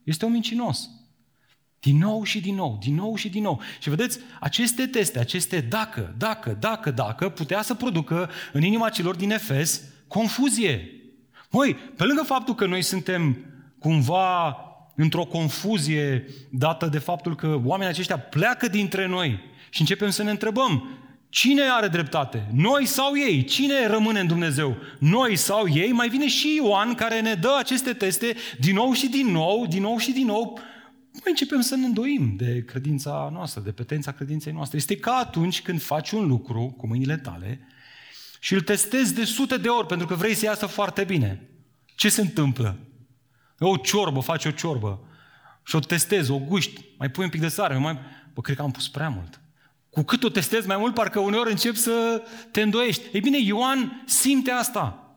este 0.04 0.26
un 0.26 0.32
mincinos. 0.32 0.90
Din 1.80 1.98
nou 1.98 2.24
și 2.24 2.42
din 2.42 2.56
nou, 2.56 2.78
din 2.82 2.96
nou 2.96 3.16
și 3.16 3.30
din 3.30 3.44
nou. 3.44 3.62
Și 3.80 3.90
vedeți, 3.90 4.20
aceste 4.40 4.88
teste, 4.88 5.20
aceste 5.20 5.62
dacă, 5.62 6.16
dacă, 6.18 6.58
dacă, 6.60 6.92
dacă, 6.92 7.30
putea 7.30 7.62
să 7.62 7.74
producă 7.74 8.30
în 8.54 8.64
inima 8.64 8.90
celor 8.90 9.16
din 9.16 9.32
Efes 9.32 9.84
confuzie. 10.08 10.90
Măi, 11.50 11.74
pe 11.74 12.04
lângă 12.04 12.24
faptul 12.24 12.56
că 12.56 12.66
noi 12.66 12.82
suntem 12.82 13.38
cumva 13.80 14.58
într-o 14.96 15.26
confuzie 15.26 16.26
dată 16.52 16.88
de 16.88 17.00
faptul 17.00 17.36
că 17.36 17.62
oamenii 17.64 17.94
aceștia 17.94 18.20
pleacă 18.20 18.68
dintre 18.68 19.06
noi 19.06 19.40
și 19.70 19.82
începem 19.82 20.10
să 20.10 20.24
ne 20.24 20.30
întrebăm, 20.30 20.99
cine 21.30 21.62
are 21.62 21.88
dreptate? 21.88 22.48
Noi 22.54 22.86
sau 22.86 23.18
ei? 23.18 23.44
Cine 23.44 23.88
rămâne 23.88 24.20
în 24.20 24.28
Dumnezeu? 24.28 24.78
Noi 25.00 25.36
sau 25.36 25.70
ei? 25.70 25.92
Mai 25.92 26.10
vine 26.10 26.28
și 26.28 26.56
Ioan 26.56 26.96
care 26.96 27.22
ne 27.22 27.34
dă 27.34 27.56
aceste 27.60 27.94
teste 27.94 28.36
din 28.60 28.76
nou 28.76 28.94
și 28.94 29.08
din 29.08 29.28
nou, 29.28 29.68
din 29.68 29.82
nou 29.82 29.98
și 29.98 30.12
din 30.12 30.26
nou. 30.26 30.60
Noi 31.12 31.24
începem 31.26 31.62
să 31.62 31.76
ne 31.76 31.86
îndoim 31.86 32.34
de 32.38 32.64
credința 32.64 33.30
noastră, 33.34 33.62
de 33.62 33.72
petența 33.72 34.12
credinței 34.12 34.54
noastre. 34.54 34.78
Este 34.78 34.98
ca 34.98 35.12
atunci 35.12 35.62
când 35.62 35.82
faci 35.82 36.12
un 36.12 36.28
lucru 36.28 36.74
cu 36.78 36.88
mâinile 36.88 37.18
tale 37.18 37.68
și 38.40 38.54
îl 38.54 38.62
testezi 38.62 39.14
de 39.14 39.24
sute 39.24 39.58
de 39.58 39.68
ori 39.68 39.88
pentru 39.88 40.08
că 40.08 40.16
vrei 40.16 40.34
să 40.34 40.46
iasă 40.46 40.66
foarte 40.66 41.04
bine. 41.04 41.50
Ce 41.96 42.10
se 42.10 42.22
întâmplă? 42.22 42.80
O 43.60 43.78
ciorbă, 43.78 44.20
faci 44.20 44.46
o 44.46 44.52
ciorbă 44.52 45.08
și 45.64 45.76
o 45.76 45.80
testezi, 45.80 46.32
o 46.32 46.40
guști, 46.40 46.86
mai 46.98 47.10
pui 47.10 47.24
un 47.24 47.30
pic 47.30 47.42
de 47.42 47.48
sare, 47.48 47.78
mai... 47.78 48.00
Bă, 48.34 48.42
cred 48.42 48.56
că 48.56 48.62
am 48.62 48.72
pus 48.72 48.90
prea 48.90 49.10
mult. 49.10 49.42
Cu 49.90 50.04
cât 50.04 50.24
o 50.24 50.30
testezi 50.30 50.68
mai 50.68 50.78
mult, 50.78 50.94
parcă 50.94 51.20
uneori 51.20 51.52
încep 51.52 51.76
să 51.76 52.22
te 52.52 52.62
îndoiești. 52.62 53.04
Ei 53.12 53.22
bine, 53.22 53.38
Ioan 53.40 54.04
simte 54.06 54.52
asta. 54.52 55.14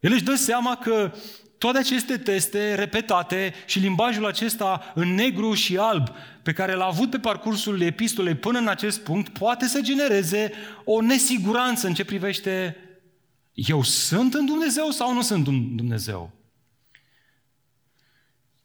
El 0.00 0.12
își 0.12 0.24
dă 0.24 0.34
seama 0.34 0.76
că 0.76 1.12
toate 1.58 1.78
aceste 1.78 2.16
teste 2.16 2.74
repetate 2.74 3.54
și 3.66 3.78
limbajul 3.78 4.26
acesta 4.26 4.92
în 4.94 5.14
negru 5.14 5.54
și 5.54 5.76
alb 5.76 6.08
pe 6.42 6.52
care 6.52 6.74
l-a 6.74 6.84
avut 6.84 7.10
pe 7.10 7.18
parcursul 7.18 7.80
epistolei 7.80 8.34
până 8.34 8.58
în 8.58 8.68
acest 8.68 9.00
punct 9.00 9.38
poate 9.38 9.66
să 9.66 9.80
genereze 9.80 10.52
o 10.84 11.00
nesiguranță 11.00 11.86
în 11.86 11.94
ce 11.94 12.04
privește 12.04 12.76
eu 13.54 13.82
sunt 13.82 14.34
în 14.34 14.46
Dumnezeu 14.46 14.90
sau 14.90 15.14
nu 15.14 15.22
sunt 15.22 15.46
în 15.46 15.76
Dumnezeu? 15.76 16.30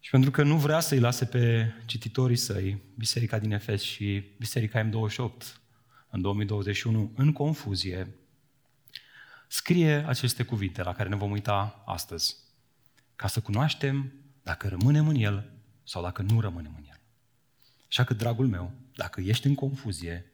Și 0.10 0.16
pentru 0.16 0.34
că 0.34 0.44
nu 0.44 0.58
vrea 0.58 0.80
să-i 0.80 1.00
lase 1.00 1.25
pe 1.25 1.74
cititorii 1.86 2.36
săi, 2.36 2.82
Biserica 2.96 3.39
din 3.39 3.51
Efes 3.51 3.82
și 3.82 4.24
Biserica 4.38 4.89
M28 4.89 5.44
în 6.10 6.22
2021 6.22 7.12
în 7.16 7.34
confuzie, 7.34 8.16
scrie 9.48 10.06
aceste 10.08 10.44
cuvinte 10.44 10.84
la 10.84 10.94
care 10.94 11.10
ne 11.10 11.16
vom 11.16 11.32
uita 11.32 11.84
astăzi 11.86 12.36
ca 13.16 13.28
să 13.28 13.39
cunoaștem 13.39 14.13
dacă 14.44 14.68
rămânem 14.68 15.08
în 15.08 15.16
El 15.16 15.51
sau 15.84 16.01
dacă 16.01 16.22
nu 16.22 16.42
rămânem 16.42 16.74
în 16.78 16.84
El. 16.88 17.00
Așa 17.88 18.04
că, 18.04 18.13
dragul 18.13 18.48
meu, 18.48 18.72
dacă 18.96 19.22
ești 19.22 19.48
în 19.48 19.56
confuzie, 19.56 20.32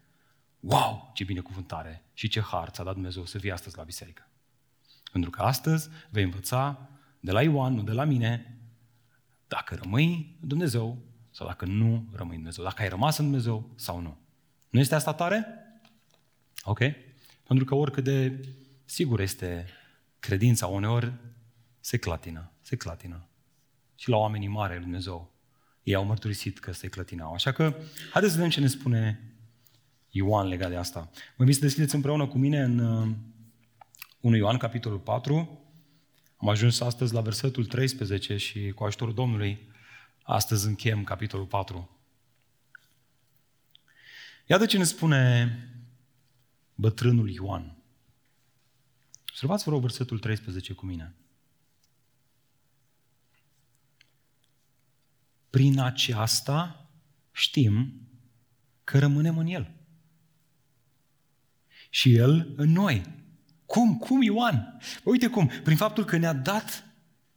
wow, 0.59 1.11
ce 1.13 1.23
binecuvântare 1.23 2.03
și 2.13 2.27
ce 2.27 2.41
har 2.41 2.69
ți-a 2.69 2.83
dat 2.83 2.93
Dumnezeu 2.93 3.25
să 3.25 3.37
vii 3.37 3.51
astăzi 3.51 3.77
la 3.77 3.83
biserică. 3.83 4.29
Pentru 5.11 5.29
că 5.29 5.41
astăzi 5.41 5.89
vei 6.09 6.23
învăța 6.23 6.89
de 7.19 7.31
la 7.31 7.41
Ioan, 7.41 7.73
nu 7.73 7.83
de 7.83 7.91
la 7.91 8.03
mine, 8.03 8.59
dacă 9.55 9.79
rămâi 9.83 10.37
în 10.41 10.47
Dumnezeu 10.47 10.97
sau 11.31 11.47
dacă 11.47 11.65
nu 11.65 12.07
rămâi 12.11 12.35
în 12.35 12.41
Dumnezeu, 12.41 12.63
dacă 12.63 12.81
ai 12.81 12.89
rămas 12.89 13.17
în 13.17 13.25
Dumnezeu 13.25 13.69
sau 13.75 13.99
nu. 13.99 14.17
Nu 14.69 14.79
este 14.79 14.95
asta 14.95 15.13
tare? 15.13 15.45
Ok? 16.63 16.79
Pentru 17.43 17.65
că 17.65 17.75
oricât 17.75 18.03
de 18.03 18.47
sigur 18.85 19.19
este 19.19 19.65
credința, 20.19 20.67
uneori 20.67 21.13
se 21.79 21.97
clatină, 21.97 22.51
se 22.61 22.75
clatină. 22.75 23.27
Și 23.95 24.09
la 24.09 24.17
oamenii 24.17 24.47
mari 24.47 24.73
lui 24.73 24.81
Dumnezeu, 24.81 25.33
ei 25.83 25.95
au 25.95 26.05
mărturisit 26.05 26.59
că 26.59 26.71
se 26.71 26.87
clătinau. 26.87 27.33
Așa 27.33 27.51
că, 27.51 27.75
haideți 28.11 28.33
să 28.33 28.37
vedem 28.37 28.49
ce 28.49 28.59
ne 28.59 28.67
spune 28.67 29.33
Ioan 30.09 30.47
legat 30.47 30.69
de 30.69 30.75
asta. 30.75 30.99
Mă 31.09 31.35
invit 31.37 31.55
să 31.55 31.61
deschideți 31.61 31.95
împreună 31.95 32.27
cu 32.27 32.37
mine 32.37 32.61
în 32.61 32.79
1 32.79 33.15
uh, 34.19 34.37
Ioan, 34.37 34.57
capitolul 34.57 34.99
4. 34.99 35.64
Am 36.45 36.51
ajuns 36.51 36.79
astăzi 36.79 37.13
la 37.13 37.21
versetul 37.21 37.65
13 37.65 38.37
și 38.37 38.71
cu 38.71 38.83
ajutorul 38.83 39.13
Domnului, 39.13 39.71
astăzi 40.23 40.67
încheiem 40.67 41.03
capitolul 41.03 41.45
4. 41.45 41.97
Iată 44.45 44.65
ce 44.65 44.77
ne 44.77 44.83
spune 44.83 45.49
bătrânul 46.75 47.29
Ioan. 47.29 47.77
Observați, 49.29 49.63
vă 49.63 49.69
rog, 49.69 49.81
versetul 49.81 50.19
13 50.19 50.73
cu 50.73 50.85
mine. 50.85 51.15
Prin 55.49 55.79
aceasta 55.79 56.89
știm 57.31 58.07
că 58.83 58.99
rămânem 58.99 59.37
în 59.37 59.47
El. 59.47 59.71
Și 61.89 62.15
El 62.15 62.53
în 62.55 62.71
noi. 62.71 63.24
Cum? 63.65 63.97
Cum, 63.97 64.21
Ioan? 64.21 64.77
Uite 65.03 65.27
cum, 65.27 65.51
prin 65.63 65.77
faptul 65.77 66.05
că 66.05 66.17
ne-a 66.17 66.33
dat 66.33 66.83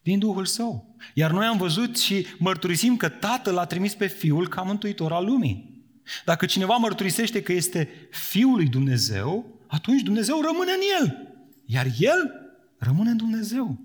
din 0.03 0.19
Duhul 0.19 0.47
Său. 0.47 0.97
Iar 1.15 1.31
noi 1.31 1.47
am 1.47 1.57
văzut 1.57 1.99
și 1.99 2.27
mărturisim 2.39 2.97
că 2.97 3.09
Tatăl 3.09 3.59
a 3.59 3.65
trimis 3.65 3.95
pe 3.95 4.07
Fiul 4.07 4.49
ca 4.49 4.63
mântuitor 4.63 5.13
al 5.13 5.25
lumii. 5.25 5.85
Dacă 6.25 6.47
cineva 6.47 6.77
mărturisește 6.77 7.43
că 7.43 7.53
este 7.53 7.89
Fiul 8.11 8.55
lui 8.55 8.69
Dumnezeu, 8.69 9.61
atunci 9.67 10.03
Dumnezeu 10.03 10.41
rămâne 10.41 10.71
în 10.73 10.81
El. 11.01 11.37
Iar 11.65 11.87
El 11.99 12.33
rămâne 12.79 13.11
în 13.11 13.17
Dumnezeu. 13.17 13.79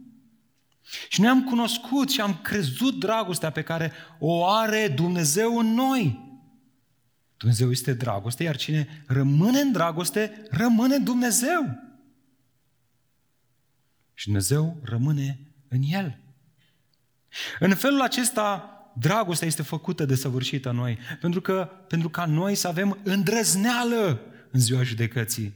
Și 1.10 1.22
noi 1.22 1.30
am 1.30 1.44
cunoscut 1.44 2.10
și 2.10 2.22
am 2.22 2.40
crezut 2.42 3.00
dragostea 3.00 3.50
pe 3.50 3.62
care 3.62 3.92
o 4.20 4.46
are 4.46 4.94
Dumnezeu 4.96 5.58
în 5.58 5.74
noi. 5.74 6.32
Dumnezeu 7.38 7.72
este 7.72 7.94
dragoste, 7.94 8.44
iar 8.44 8.56
cine 8.56 9.04
rămâne 9.08 9.60
în 9.60 9.72
dragoste, 9.72 10.44
rămâne 10.50 10.96
în 10.96 11.04
Dumnezeu. 11.04 11.93
Și 14.14 14.26
Dumnezeu 14.26 14.82
rămâne 14.84 15.40
în 15.68 15.82
el. 15.82 16.20
În 17.60 17.76
felul 17.76 18.02
acesta, 18.02 18.70
dragostea 18.98 19.48
este 19.48 19.62
făcută 19.62 20.06
de 20.06 20.16
săvârșită 20.16 20.72
noi, 20.72 20.98
pentru, 21.22 21.42
că, 21.42 21.70
pentru 21.88 22.10
ca 22.10 22.26
noi 22.26 22.56
să 22.56 22.68
avem 22.68 23.00
îndrăzneală 23.04 24.22
în 24.52 24.60
ziua 24.60 24.84
judecății. 24.84 25.54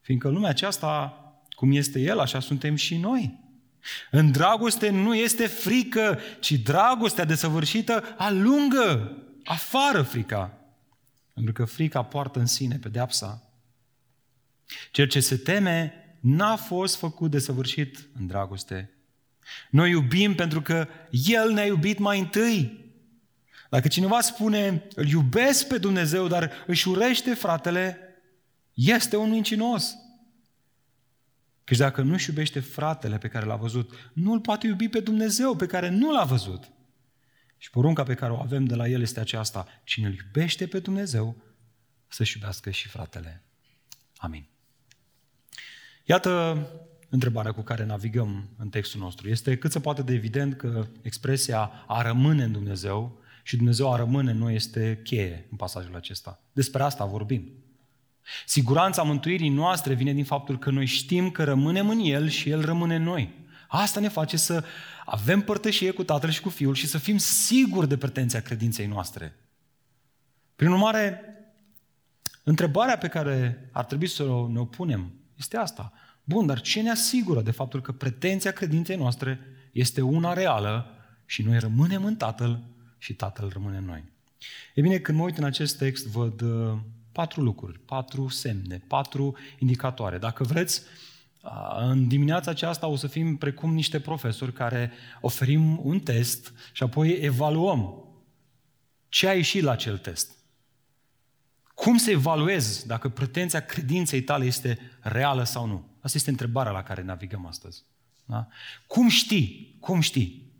Fiindcă 0.00 0.28
lumea 0.28 0.50
aceasta, 0.50 1.14
cum 1.50 1.72
este 1.72 2.00
El, 2.00 2.18
așa 2.18 2.40
suntem 2.40 2.74
și 2.74 2.96
noi. 2.96 3.38
În 4.10 4.32
dragoste 4.32 4.90
nu 4.90 5.14
este 5.14 5.46
frică, 5.46 6.18
ci 6.40 6.52
dragostea 6.52 7.24
desăvârșită 7.24 8.14
alungă 8.16 9.16
afară 9.44 10.02
frica. 10.02 10.58
Pentru 11.34 11.52
că 11.52 11.64
frica 11.64 12.02
poartă 12.02 12.38
în 12.38 12.46
sine 12.46 12.76
pedeapsa. 12.76 13.42
Cel 14.90 15.06
ce 15.06 15.20
se 15.20 15.36
teme 15.36 15.99
n-a 16.20 16.56
fost 16.56 16.96
făcut 16.96 17.30
de 17.30 17.38
săvârșit 17.38 18.08
în 18.18 18.26
dragoste. 18.26 18.90
Noi 19.70 19.90
iubim 19.90 20.34
pentru 20.34 20.62
că 20.62 20.88
El 21.10 21.52
ne-a 21.52 21.66
iubit 21.66 21.98
mai 21.98 22.18
întâi. 22.18 22.88
Dacă 23.70 23.88
cineva 23.88 24.20
spune, 24.20 24.86
îl 24.94 25.08
iubesc 25.08 25.66
pe 25.66 25.78
Dumnezeu, 25.78 26.28
dar 26.28 26.52
își 26.66 26.88
urește 26.88 27.34
fratele, 27.34 27.98
este 28.74 29.16
un 29.16 29.30
mincinos. 29.30 29.94
Căci 31.64 31.78
dacă 31.78 32.02
nu-și 32.02 32.28
iubește 32.28 32.60
fratele 32.60 33.18
pe 33.18 33.28
care 33.28 33.46
l-a 33.46 33.56
văzut, 33.56 34.10
nu 34.12 34.32
îl 34.32 34.40
poate 34.40 34.66
iubi 34.66 34.88
pe 34.88 35.00
Dumnezeu 35.00 35.56
pe 35.56 35.66
care 35.66 35.88
nu 35.88 36.12
l-a 36.12 36.24
văzut. 36.24 36.70
Și 37.56 37.70
porunca 37.70 38.02
pe 38.02 38.14
care 38.14 38.32
o 38.32 38.40
avem 38.40 38.64
de 38.64 38.74
la 38.74 38.88
el 38.88 39.00
este 39.00 39.20
aceasta. 39.20 39.66
Cine 39.84 40.06
îl 40.06 40.14
iubește 40.14 40.66
pe 40.66 40.78
Dumnezeu, 40.78 41.42
să-și 42.08 42.36
iubească 42.36 42.70
și 42.70 42.88
fratele. 42.88 43.44
Amin. 44.16 44.48
Iată 46.10 46.66
întrebarea 47.08 47.52
cu 47.52 47.60
care 47.60 47.84
navigăm 47.84 48.48
în 48.56 48.68
textul 48.68 49.00
nostru. 49.00 49.28
Este 49.28 49.56
cât 49.56 49.72
se 49.72 49.80
poate 49.80 50.02
de 50.02 50.12
evident 50.12 50.56
că 50.56 50.86
expresia 51.02 51.70
a 51.86 52.02
rămâne 52.02 52.44
în 52.44 52.52
Dumnezeu 52.52 53.18
și 53.42 53.56
Dumnezeu 53.56 53.92
a 53.92 53.96
rămâne 53.96 54.30
în 54.30 54.38
noi 54.38 54.54
este 54.54 55.00
cheie 55.02 55.46
în 55.50 55.56
pasajul 55.56 55.96
acesta. 55.96 56.40
Despre 56.52 56.82
asta 56.82 57.04
vorbim. 57.04 57.52
Siguranța 58.46 59.02
mântuirii 59.02 59.48
noastre 59.48 59.94
vine 59.94 60.12
din 60.12 60.24
faptul 60.24 60.58
că 60.58 60.70
noi 60.70 60.86
știm 60.86 61.30
că 61.30 61.44
rămânem 61.44 61.88
în 61.88 61.98
El 61.98 62.28
și 62.28 62.50
El 62.50 62.64
rămâne 62.64 62.94
în 62.94 63.02
noi. 63.02 63.34
Asta 63.68 64.00
ne 64.00 64.08
face 64.08 64.36
să 64.36 64.64
avem 65.04 65.40
părtășie 65.40 65.90
cu 65.90 66.04
Tatăl 66.04 66.30
și 66.30 66.40
cu 66.40 66.48
Fiul 66.48 66.74
și 66.74 66.86
să 66.86 66.98
fim 66.98 67.16
siguri 67.16 67.88
de 67.88 67.96
pretenția 67.96 68.40
credinței 68.40 68.86
noastre. 68.86 69.36
Prin 70.56 70.70
urmare, 70.70 71.20
întrebarea 72.42 72.98
pe 72.98 73.08
care 73.08 73.68
ar 73.72 73.84
trebui 73.84 74.06
să 74.06 74.22
ne 74.48 74.58
o 74.58 74.64
punem 74.64 75.14
este 75.40 75.56
asta. 75.56 75.92
Bun, 76.24 76.46
dar 76.46 76.60
ce 76.60 76.82
ne 76.82 76.90
asigură 76.90 77.40
de 77.40 77.50
faptul 77.50 77.80
că 77.80 77.92
pretenția 77.92 78.50
credinței 78.50 78.96
noastre 78.96 79.40
este 79.72 80.00
una 80.00 80.32
reală 80.32 80.94
și 81.26 81.42
noi 81.42 81.58
rămânem 81.58 82.04
în 82.04 82.16
Tatăl 82.16 82.62
și 82.98 83.14
Tatăl 83.14 83.50
rămâne 83.52 83.76
în 83.76 83.84
noi? 83.84 84.04
E 84.74 84.80
bine, 84.80 84.98
când 84.98 85.18
mă 85.18 85.24
uit 85.24 85.38
în 85.38 85.44
acest 85.44 85.78
text, 85.78 86.06
văd 86.06 86.40
uh, 86.40 86.78
patru 87.12 87.42
lucruri, 87.42 87.78
patru 87.78 88.28
semne, 88.28 88.82
patru 88.86 89.36
indicatoare. 89.58 90.18
Dacă 90.18 90.44
vreți, 90.44 90.82
în 91.78 92.08
dimineața 92.08 92.50
aceasta 92.50 92.86
o 92.86 92.96
să 92.96 93.06
fim 93.06 93.36
precum 93.36 93.74
niște 93.74 94.00
profesori 94.00 94.52
care 94.52 94.92
oferim 95.20 95.80
un 95.82 96.00
test 96.00 96.52
și 96.72 96.82
apoi 96.82 97.10
evaluăm 97.10 98.04
ce 99.08 99.28
a 99.28 99.34
ieșit 99.34 99.62
la 99.62 99.70
acel 99.70 99.98
test. 99.98 100.39
Cum 101.80 101.96
să 101.96 102.10
evaluezi 102.10 102.86
dacă 102.86 103.08
pretenția 103.08 103.60
credinței 103.60 104.22
tale 104.22 104.44
este 104.44 104.78
reală 105.00 105.44
sau 105.44 105.66
nu? 105.66 105.88
Asta 106.00 106.16
este 106.16 106.30
întrebarea 106.30 106.72
la 106.72 106.82
care 106.82 107.02
navigăm 107.02 107.46
astăzi. 107.46 107.84
Da? 108.24 108.48
Cum 108.86 109.08
știi? 109.08 109.76
Cum 109.80 110.00
știi? 110.00 110.52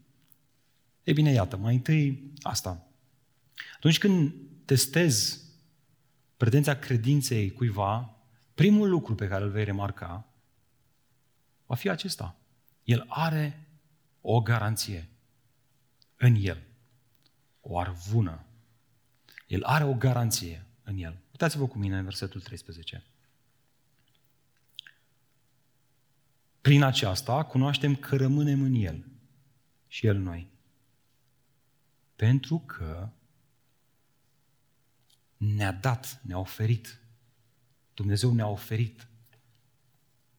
E 1.02 1.12
bine, 1.12 1.30
iată, 1.30 1.56
mai 1.56 1.74
întâi 1.74 2.32
asta. 2.42 2.86
Atunci 3.76 3.98
când 3.98 4.32
testezi 4.64 5.40
pretenția 6.37 6.78
credinței 6.78 7.52
cuiva, 7.52 8.16
primul 8.54 8.88
lucru 8.88 9.14
pe 9.14 9.28
care 9.28 9.44
îl 9.44 9.50
vei 9.50 9.64
remarca 9.64 10.28
va 11.66 11.74
fi 11.74 11.88
acesta. 11.88 12.37
El 12.85 13.04
are 13.09 13.66
o 14.20 14.40
garanție 14.40 15.09
în 16.16 16.37
el. 16.40 16.62
O 17.61 17.78
arvună. 17.78 18.44
El 19.46 19.62
are 19.62 19.85
o 19.85 19.94
garanție 19.94 20.64
în 20.90 20.98
el. 20.98 21.18
Uitați-vă 21.31 21.66
cu 21.66 21.79
mine 21.79 21.98
în 21.98 22.05
versetul 22.05 22.40
13. 22.40 23.05
Prin 26.61 26.83
aceasta 26.83 27.42
cunoaștem 27.42 27.96
că 27.96 28.16
rămânem 28.16 28.62
în 28.62 28.74
El 28.74 29.05
și 29.87 30.07
El 30.07 30.18
noi. 30.18 30.50
Pentru 32.16 32.59
că 32.59 33.09
ne-a 35.37 35.72
dat, 35.72 36.20
ne-a 36.22 36.38
oferit. 36.38 37.00
Dumnezeu 37.94 38.33
ne-a 38.33 38.48
oferit 38.48 39.09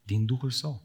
din 0.03 0.25
Duhul 0.25 0.49
Său. 0.49 0.81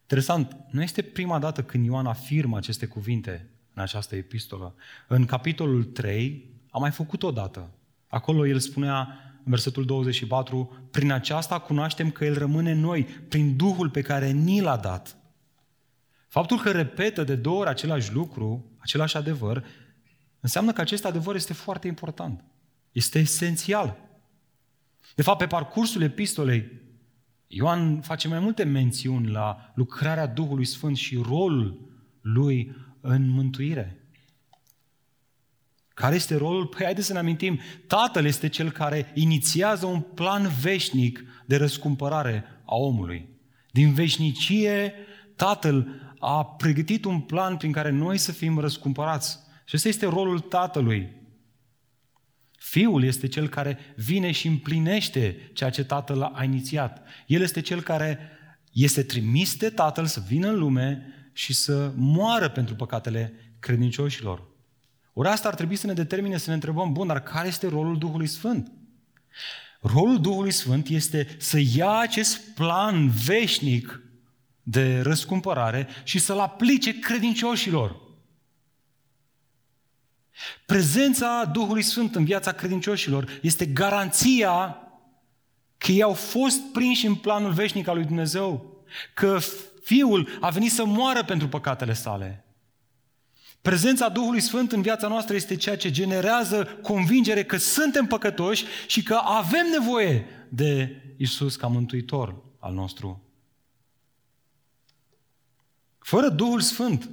Interesant, 0.00 0.56
nu 0.70 0.82
este 0.82 1.02
prima 1.02 1.38
dată 1.38 1.64
când 1.64 1.84
Ioan 1.84 2.06
afirmă 2.06 2.56
aceste 2.56 2.86
cuvinte 2.86 3.50
în 3.72 3.82
această 3.82 4.16
epistolă. 4.16 4.74
În 5.08 5.26
capitolul 5.26 5.84
3 5.84 6.50
a 6.70 6.78
mai 6.78 6.90
făcut 6.90 7.22
o 7.22 7.30
dată. 7.30 7.70
Acolo 8.08 8.46
el 8.46 8.58
spunea 8.58 9.20
în 9.44 9.50
versetul 9.52 9.84
24, 9.84 10.88
prin 10.90 11.12
aceasta 11.12 11.58
cunoaștem 11.58 12.10
că 12.10 12.24
El 12.24 12.38
rămâne 12.38 12.70
în 12.70 12.80
noi, 12.80 13.04
prin 13.04 13.56
Duhul 13.56 13.90
pe 13.90 14.00
care 14.00 14.30
ni 14.30 14.60
l-a 14.60 14.76
dat. 14.76 15.16
Faptul 16.28 16.58
că 16.58 16.70
repetă 16.70 17.24
de 17.24 17.34
două 17.34 17.58
ori 17.58 17.68
același 17.68 18.12
lucru, 18.12 18.76
același 18.78 19.16
adevăr, 19.16 19.64
înseamnă 20.40 20.72
că 20.72 20.80
acest 20.80 21.04
adevăr 21.04 21.34
este 21.34 21.52
foarte 21.52 21.86
important. 21.86 22.44
Este 22.92 23.18
esențial. 23.18 23.96
De 25.14 25.22
fapt, 25.22 25.38
pe 25.38 25.46
parcursul 25.46 26.02
epistolei, 26.02 26.84
Ioan 27.46 28.00
face 28.00 28.28
mai 28.28 28.38
multe 28.38 28.64
mențiuni 28.64 29.30
la 29.30 29.72
lucrarea 29.74 30.26
Duhului 30.26 30.64
Sfânt 30.64 30.96
și 30.96 31.16
rolul 31.16 31.90
lui 32.20 32.76
în 33.00 33.28
mântuire. 33.28 34.05
Care 35.96 36.14
este 36.14 36.36
rolul? 36.36 36.66
Păi 36.66 36.84
haideți 36.84 37.06
să 37.06 37.12
ne 37.12 37.18
amintim, 37.18 37.60
Tatăl 37.86 38.24
este 38.24 38.48
cel 38.48 38.70
care 38.70 39.10
inițiază 39.14 39.86
un 39.86 40.00
plan 40.00 40.50
veșnic 40.60 41.24
de 41.46 41.56
răscumpărare 41.56 42.44
a 42.64 42.74
omului. 42.74 43.28
Din 43.70 43.92
veșnicie, 43.92 44.94
Tatăl 45.36 45.88
a 46.18 46.44
pregătit 46.44 47.04
un 47.04 47.20
plan 47.20 47.56
prin 47.56 47.72
care 47.72 47.90
noi 47.90 48.18
să 48.18 48.32
fim 48.32 48.58
răscumpărați. 48.58 49.38
Și 49.64 49.76
ăsta 49.76 49.88
este 49.88 50.06
rolul 50.06 50.40
Tatălui. 50.40 51.12
Fiul 52.58 53.04
este 53.04 53.28
cel 53.28 53.48
care 53.48 53.78
vine 53.96 54.30
și 54.30 54.46
împlinește 54.46 55.50
ceea 55.52 55.70
ce 55.70 55.84
Tatăl 55.84 56.22
a 56.22 56.44
inițiat. 56.44 57.06
El 57.26 57.40
este 57.40 57.60
cel 57.60 57.82
care 57.82 58.18
este 58.72 59.02
trimis 59.02 59.56
de 59.56 59.70
Tatăl 59.70 60.06
să 60.06 60.22
vină 60.26 60.48
în 60.48 60.58
lume 60.58 61.06
și 61.32 61.54
să 61.54 61.92
moară 61.94 62.48
pentru 62.48 62.74
păcatele 62.74 63.54
credincioșilor. 63.58 64.54
Ori 65.18 65.28
asta 65.28 65.48
ar 65.48 65.54
trebui 65.54 65.76
să 65.76 65.86
ne 65.86 65.92
determine 65.92 66.36
să 66.36 66.48
ne 66.48 66.54
întrebăm, 66.54 66.92
bun, 66.92 67.06
dar 67.06 67.22
care 67.22 67.48
este 67.48 67.68
rolul 67.68 67.98
Duhului 67.98 68.26
Sfânt? 68.26 68.72
Rolul 69.80 70.20
Duhului 70.20 70.50
Sfânt 70.50 70.88
este 70.88 71.36
să 71.38 71.58
ia 71.74 71.98
acest 71.98 72.54
plan 72.54 73.08
veșnic 73.08 74.00
de 74.62 75.00
răscumpărare 75.00 75.88
și 76.04 76.18
să-l 76.18 76.38
aplice 76.38 76.98
credincioșilor. 76.98 78.00
Prezența 80.66 81.44
Duhului 81.52 81.82
Sfânt 81.82 82.14
în 82.14 82.24
viața 82.24 82.52
credincioșilor 82.52 83.38
este 83.42 83.66
garanția 83.66 84.76
că 85.78 85.92
ei 85.92 86.02
au 86.02 86.12
fost 86.12 86.60
prinși 86.72 87.06
în 87.06 87.14
planul 87.14 87.52
veșnic 87.52 87.88
al 87.88 87.96
lui 87.96 88.04
Dumnezeu, 88.04 88.80
că 89.14 89.38
Fiul 89.82 90.38
a 90.40 90.50
venit 90.50 90.72
să 90.72 90.84
moară 90.84 91.24
pentru 91.24 91.48
păcatele 91.48 91.92
sale. 91.92 92.45
Prezența 93.66 94.08
Duhului 94.08 94.40
Sfânt 94.40 94.72
în 94.72 94.82
viața 94.82 95.08
noastră 95.08 95.34
este 95.34 95.56
ceea 95.56 95.76
ce 95.76 95.90
generează 95.90 96.64
convingere 96.82 97.44
că 97.44 97.56
suntem 97.56 98.06
păcătoși 98.06 98.64
și 98.86 99.02
că 99.02 99.14
avem 99.14 99.66
nevoie 99.78 100.26
de 100.50 101.02
Isus 101.16 101.56
ca 101.56 101.66
mântuitor 101.66 102.42
al 102.58 102.74
nostru. 102.74 103.22
Fără 105.98 106.28
Duhul 106.28 106.60
Sfânt, 106.60 107.10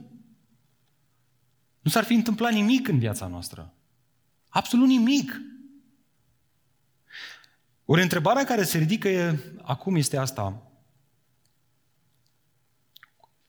nu 1.80 1.92
s-ar 1.92 2.04
fi 2.04 2.14
întâmplat 2.14 2.54
nimic 2.54 2.88
în 2.88 3.00
viața 3.00 3.28
noastră. 3.28 3.74
Absolut 4.50 4.88
nimic. 4.88 5.42
Ori 7.86 8.02
întrebarea 8.02 8.44
care 8.46 8.64
se 8.64 8.78
ridică 8.78 9.40
acum 9.62 9.96
este 9.96 10.18
asta. 10.18 10.72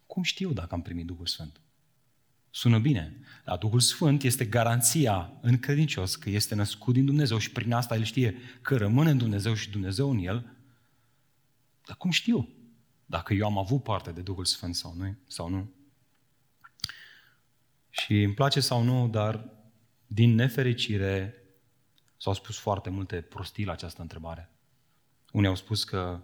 Cum 0.06 0.22
știu 0.22 0.52
dacă 0.52 0.74
am 0.74 0.82
primit 0.82 1.06
Duhul 1.06 1.26
Sfânt? 1.26 1.58
Sună 2.56 2.78
bine. 2.78 3.20
Dar 3.44 3.58
Duhul 3.58 3.80
Sfânt 3.80 4.22
este 4.22 4.44
garanția 4.44 5.32
în 5.40 5.58
credincios 5.58 6.16
că 6.16 6.30
este 6.30 6.54
născut 6.54 6.94
din 6.94 7.04
Dumnezeu 7.04 7.38
și 7.38 7.50
prin 7.50 7.72
asta 7.72 7.96
el 7.96 8.02
știe 8.02 8.36
că 8.62 8.76
rămâne 8.76 9.10
în 9.10 9.18
Dumnezeu 9.18 9.54
și 9.54 9.70
Dumnezeu 9.70 10.10
în 10.10 10.18
el. 10.18 10.56
Dar 11.86 11.96
cum 11.96 12.10
știu 12.10 12.48
dacă 13.06 13.34
eu 13.34 13.46
am 13.46 13.58
avut 13.58 13.82
parte 13.82 14.12
de 14.12 14.20
Duhul 14.20 14.44
Sfânt 14.44 14.74
sau 14.74 14.94
nu? 14.96 15.16
Sau 15.26 15.48
nu? 15.48 15.72
Și 17.90 18.22
îmi 18.22 18.34
place 18.34 18.60
sau 18.60 18.82
nu, 18.82 19.08
dar 19.08 19.48
din 20.06 20.34
nefericire 20.34 21.34
s-au 22.16 22.34
spus 22.34 22.58
foarte 22.58 22.90
multe 22.90 23.20
prostii 23.20 23.64
la 23.64 23.72
această 23.72 24.02
întrebare. 24.02 24.50
Unii 25.32 25.48
au 25.48 25.54
spus 25.56 25.84
că 25.84 26.20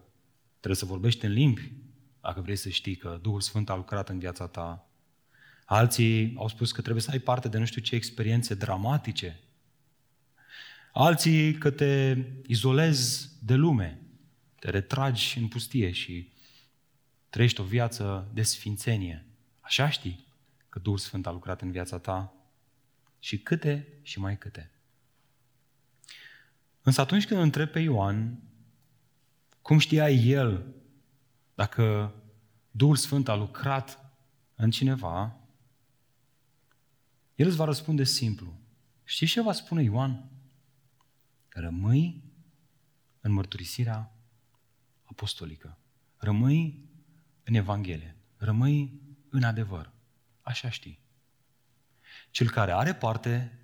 trebuie 0.56 0.76
să 0.76 0.84
vorbești 0.84 1.24
în 1.24 1.32
limbi 1.32 1.72
dacă 2.20 2.40
vrei 2.40 2.56
să 2.56 2.68
știi 2.68 2.96
că 2.96 3.18
Duhul 3.22 3.40
Sfânt 3.40 3.70
a 3.70 3.76
lucrat 3.76 4.08
în 4.08 4.18
viața 4.18 4.46
ta. 4.46 4.84
Alții 5.72 6.34
au 6.36 6.48
spus 6.48 6.72
că 6.72 6.80
trebuie 6.80 7.02
să 7.02 7.10
ai 7.10 7.18
parte 7.18 7.48
de 7.48 7.58
nu 7.58 7.64
știu 7.64 7.80
ce 7.80 7.94
experiențe 7.94 8.54
dramatice. 8.54 9.40
Alții 10.92 11.54
că 11.54 11.70
te 11.70 12.16
izolezi 12.46 13.30
de 13.42 13.54
lume, 13.54 14.00
te 14.58 14.70
retragi 14.70 15.38
în 15.38 15.48
pustie 15.48 15.90
și 15.90 16.32
trăiești 17.28 17.60
o 17.60 17.64
viață 17.64 18.30
de 18.32 18.42
sfințenie. 18.42 19.26
Așa 19.60 19.90
știi 19.90 20.26
că 20.68 20.78
Duhul 20.78 20.98
Sfânt 20.98 21.26
a 21.26 21.30
lucrat 21.30 21.60
în 21.60 21.70
viața 21.70 21.98
ta 21.98 22.34
și 23.18 23.38
câte 23.38 23.88
și 24.02 24.18
mai 24.18 24.38
câte. 24.38 24.70
Însă 26.82 27.00
atunci 27.00 27.26
când 27.26 27.40
întreb 27.40 27.68
pe 27.68 27.78
Ioan, 27.78 28.42
cum 29.62 29.78
știa 29.78 30.10
el 30.10 30.74
dacă 31.54 32.14
Duhul 32.70 32.96
Sfânt 32.96 33.28
a 33.28 33.34
lucrat 33.34 34.14
în 34.54 34.70
cineva, 34.70 35.39
el 37.40 37.46
îți 37.46 37.56
va 37.56 37.64
răspunde 37.64 38.04
simplu. 38.04 38.60
Știți 39.04 39.32
ce 39.32 39.42
va 39.42 39.52
spune 39.52 39.82
Ioan? 39.82 40.30
Că 41.48 41.60
rămâi 41.60 42.24
în 43.20 43.32
mărturisirea 43.32 44.14
apostolică. 45.04 45.78
Rămâi 46.16 46.88
în 47.44 47.54
Evanghelie. 47.54 48.16
Rămâi 48.36 49.00
în 49.28 49.42
adevăr. 49.42 49.92
Așa 50.40 50.70
știi. 50.70 51.00
Cel 52.30 52.50
care 52.50 52.72
are 52.72 52.94
parte 52.94 53.60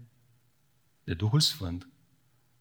de 1.04 1.14
Duhul 1.14 1.40
Sfânt 1.40 1.88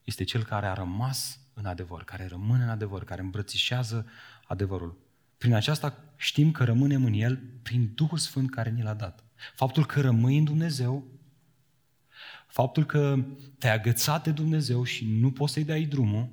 este 0.04 0.24
cel 0.24 0.44
care 0.44 0.66
a 0.66 0.72
rămas 0.72 1.40
în 1.54 1.66
adevăr, 1.66 2.04
care 2.04 2.26
rămâne 2.26 2.62
în 2.62 2.68
adevăr, 2.68 3.04
care 3.04 3.20
îmbrățișează 3.20 4.06
adevărul. 4.46 4.98
Prin 5.38 5.54
aceasta 5.54 6.14
știm 6.16 6.50
că 6.50 6.64
rămânem 6.64 7.04
în 7.04 7.12
El 7.12 7.36
prin 7.62 7.92
Duhul 7.94 8.18
Sfânt 8.18 8.50
care 8.50 8.70
ni 8.70 8.82
l-a 8.82 8.94
dat. 8.94 9.25
Faptul 9.54 9.86
că 9.86 10.00
rămâi 10.00 10.38
în 10.38 10.44
Dumnezeu, 10.44 11.06
faptul 12.46 12.84
că 12.84 13.24
te-ai 13.58 13.74
agățat 13.74 14.24
de 14.24 14.30
Dumnezeu 14.30 14.84
și 14.84 15.06
nu 15.06 15.32
poți 15.32 15.52
să-i 15.52 15.64
dai 15.64 15.84
drumul, 15.84 16.28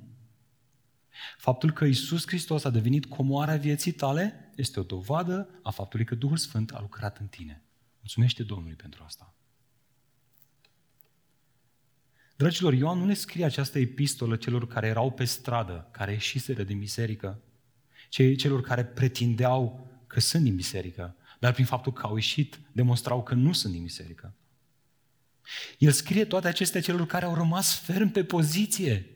faptul 1.36 1.72
că 1.72 1.84
Isus 1.84 2.26
Hristos 2.26 2.64
a 2.64 2.70
devenit 2.70 3.06
comoarea 3.06 3.56
vieții 3.56 3.92
tale, 3.92 4.52
este 4.56 4.80
o 4.80 4.82
dovadă 4.82 5.48
a 5.62 5.70
faptului 5.70 6.04
că 6.04 6.14
Duhul 6.14 6.36
Sfânt 6.36 6.70
a 6.70 6.80
lucrat 6.80 7.18
în 7.18 7.26
tine. 7.26 7.62
Mulțumește 7.98 8.42
Domnului 8.42 8.76
pentru 8.76 9.02
asta. 9.04 9.34
Dragilor, 12.36 12.72
Ioan 12.72 12.98
nu 12.98 13.06
le 13.06 13.14
scrie 13.14 13.44
această 13.44 13.78
epistolă 13.78 14.36
celor 14.36 14.66
care 14.66 14.86
erau 14.86 15.10
pe 15.10 15.24
stradă, 15.24 15.88
care 15.90 16.12
ieșiseră 16.12 16.62
din 16.62 16.78
biserică, 16.78 17.40
celor 18.08 18.60
care 18.60 18.84
pretindeau 18.84 19.88
că 20.06 20.20
sunt 20.20 20.42
din 20.42 20.56
biserică, 20.56 21.16
dar 21.38 21.52
prin 21.52 21.64
faptul 21.64 21.92
că 21.92 22.06
au 22.06 22.14
ieșit, 22.14 22.60
demonstrau 22.72 23.22
că 23.22 23.34
nu 23.34 23.52
sunt 23.52 23.72
din 23.72 23.82
biserică. 23.82 24.34
El 25.78 25.90
scrie 25.90 26.24
toate 26.24 26.48
acestea 26.48 26.80
celor 26.80 27.06
care 27.06 27.24
au 27.24 27.34
rămas 27.34 27.74
ferm 27.74 28.10
pe 28.10 28.24
poziție, 28.24 29.06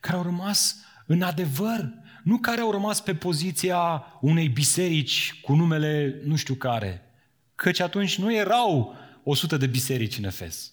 care 0.00 0.16
au 0.16 0.22
rămas 0.22 0.76
în 1.06 1.22
adevăr, 1.22 1.92
nu 2.22 2.38
care 2.38 2.60
au 2.60 2.70
rămas 2.70 3.00
pe 3.00 3.14
poziția 3.14 4.04
unei 4.20 4.48
biserici 4.48 5.40
cu 5.40 5.54
numele 5.54 6.20
nu 6.24 6.36
știu 6.36 6.54
care, 6.54 7.02
căci 7.54 7.80
atunci 7.80 8.18
nu 8.18 8.34
erau 8.34 8.96
100 9.22 9.56
de 9.56 9.66
biserici 9.66 10.18
în 10.18 10.24
Efes, 10.24 10.72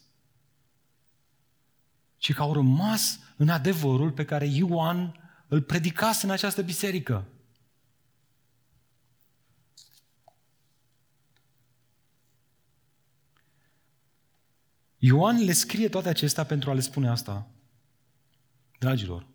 ci 2.18 2.34
că 2.34 2.42
au 2.42 2.54
rămas 2.54 3.20
în 3.38 3.50
adevărul 3.50 4.12
pe 4.12 4.26
care 4.26 4.46
Ioan 4.46 5.20
îl 5.48 5.62
predicase 5.62 6.26
în 6.26 6.32
această 6.32 6.62
biserică. 6.62 7.28
Ioan 15.00 15.44
le 15.44 15.52
scrie 15.52 15.90
toate 15.90 16.10
acestea 16.10 16.44
pentru 16.44 16.70
a 16.70 16.74
le 16.74 16.80
spune 16.80 17.10
asta. 17.10 17.48
Dragilor, 18.80 19.26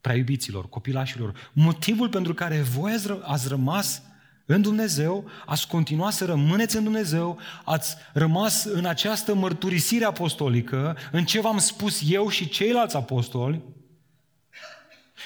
prea 0.00 0.14
iubiților, 0.14 0.68
copilașilor, 0.68 1.50
motivul 1.52 2.08
pentru 2.08 2.34
care 2.34 2.60
voi 2.60 2.94
ați 3.22 3.48
rămas 3.48 4.02
în 4.46 4.62
Dumnezeu, 4.62 5.30
ați 5.46 5.68
continuat 5.68 6.12
să 6.12 6.24
rămâneți 6.24 6.76
în 6.76 6.84
Dumnezeu, 6.84 7.38
ați 7.64 7.96
rămas 8.12 8.64
în 8.64 8.84
această 8.84 9.34
mărturisire 9.34 10.04
apostolică, 10.04 10.96
în 11.12 11.24
ce 11.24 11.40
v-am 11.40 11.58
spus 11.58 12.00
eu 12.06 12.28
și 12.28 12.48
ceilalți 12.48 12.96
apostoli, 12.96 13.62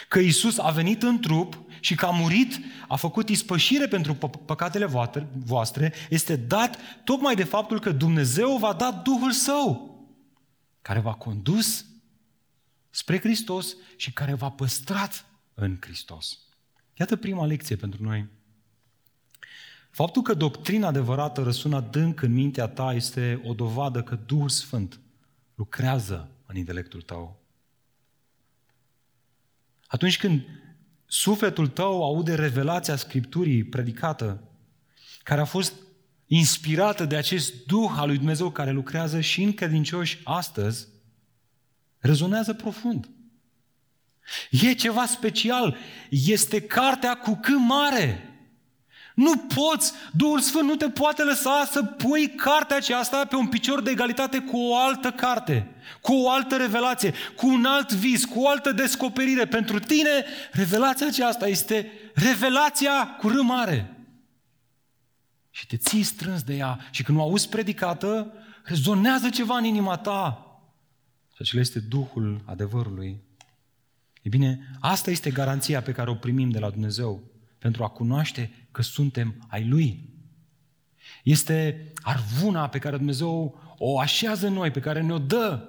că 0.09 0.19
Isus 0.19 0.59
a 0.59 0.71
venit 0.71 1.03
în 1.03 1.21
trup 1.21 1.64
și 1.85 1.95
că 1.95 2.07
a 2.07 2.11
murit, 2.11 2.61
a 2.89 2.97
făcut 2.97 3.29
ispășire 3.29 3.87
pentru 3.89 4.15
păcatele 4.45 4.87
voastre, 5.33 5.93
este 6.11 6.37
dat 6.37 6.79
tocmai 7.05 7.35
de 7.35 7.45
faptul 7.45 7.81
că 7.81 7.93
Dumnezeu 7.93 8.57
va 8.57 8.73
da 8.73 8.93
Duhul 8.93 9.33
Său, 9.33 9.99
care 10.83 11.01
v-a 11.01 11.13
condus 11.13 11.87
spre 12.91 13.19
Hristos 13.19 13.77
și 13.97 14.13
care 14.13 14.35
v-a 14.35 14.51
păstrat 14.51 15.27
în 15.55 15.77
Hristos. 15.81 16.39
Iată 16.95 17.17
prima 17.17 17.47
lecție 17.47 17.77
pentru 17.77 18.03
noi. 18.03 18.29
Faptul 19.91 20.23
că 20.23 20.35
doctrina 20.35 20.87
adevărată 20.87 21.43
răsună 21.43 21.77
adânc 21.77 22.23
în 22.23 22.33
mintea 22.33 22.67
ta 22.67 22.93
este 22.93 23.41
o 23.45 23.55
dovadă 23.55 24.03
că 24.03 24.15
Duhul 24.15 24.49
Sfânt 24.49 25.01
lucrează 25.55 26.31
în 26.47 26.57
intelectul 26.57 27.03
tău. 27.03 27.43
Atunci 29.87 30.19
când 30.19 30.63
sufletul 31.15 31.69
tău 31.69 32.05
aude 32.05 32.35
revelația 32.35 32.97
Scripturii 32.97 33.65
predicată, 33.65 34.43
care 35.23 35.41
a 35.41 35.45
fost 35.45 35.75
inspirată 36.27 37.05
de 37.05 37.17
acest 37.17 37.67
Duh 37.67 37.93
al 37.97 38.07
lui 38.07 38.17
Dumnezeu 38.17 38.51
care 38.51 38.71
lucrează 38.71 39.21
și 39.21 39.43
în 39.43 39.53
credincioși 39.53 40.21
astăzi, 40.25 40.89
rezonează 41.99 42.55
profund. 42.55 43.09
E 44.51 44.73
ceva 44.73 45.07
special. 45.07 45.77
Este 46.11 46.61
cartea 46.61 47.15
cu 47.15 47.39
cât 47.43 47.59
mare. 47.59 48.34
Nu 49.15 49.37
poți, 49.37 49.93
Duhul 50.13 50.41
Sfânt 50.41 50.69
nu 50.69 50.77
te 50.77 50.89
poate 50.89 51.23
lăsa 51.23 51.69
să 51.71 51.83
pui 51.83 52.29
cartea 52.29 52.77
aceasta 52.77 53.25
pe 53.25 53.37
un 53.37 53.47
picior 53.47 53.83
de 53.83 53.91
egalitate 53.91 54.39
cu 54.39 54.59
o 54.59 54.77
altă 54.77 55.11
carte, 55.11 55.75
cu 56.01 56.13
o 56.15 56.31
altă 56.31 56.57
revelație, 56.57 57.15
cu 57.37 57.47
un 57.47 57.65
alt 57.65 57.93
vis, 57.93 58.25
cu 58.25 58.41
o 58.41 58.49
altă 58.49 58.73
descoperire. 58.73 59.47
Pentru 59.47 59.79
tine, 59.79 60.25
revelația 60.53 61.07
aceasta 61.07 61.49
este 61.49 61.93
revelația 62.15 63.17
cu 63.19 63.29
R 63.29 63.41
mare. 63.41 63.97
Și 65.51 65.67
te 65.67 65.77
ții 65.77 66.03
strâns 66.03 66.43
de 66.43 66.55
ea 66.55 66.79
și 66.91 67.03
când 67.03 67.19
o 67.19 67.23
auzi 67.23 67.49
predicată, 67.49 68.33
rezonează 68.65 69.29
ceva 69.29 69.57
în 69.57 69.65
inima 69.65 69.97
ta. 69.97 70.47
Și 71.35 71.39
acela 71.39 71.61
este 71.61 71.79
Duhul 71.79 72.43
adevărului. 72.45 73.21
E 74.23 74.29
bine, 74.29 74.71
asta 74.81 75.11
este 75.11 75.31
garanția 75.31 75.83
pe 75.83 75.93
care 75.93 76.11
o 76.11 76.15
primim 76.15 76.51
de 76.51 76.59
la 76.59 76.71
Dumnezeu 76.71 77.23
pentru 77.59 77.85
a 77.85 77.89
cunoaște 77.89 78.64
că 78.75 78.83
suntem 78.83 79.47
ai 79.49 79.69
Lui. 79.69 80.09
Este 81.23 81.93
arvuna 82.03 82.69
pe 82.69 82.79
care 82.79 82.97
Dumnezeu 82.97 83.61
o 83.79 83.99
așează 83.99 84.47
în 84.47 84.53
noi, 84.53 84.71
pe 84.71 84.81
care 84.81 85.03
ne-o 85.03 85.19
dă 85.19 85.69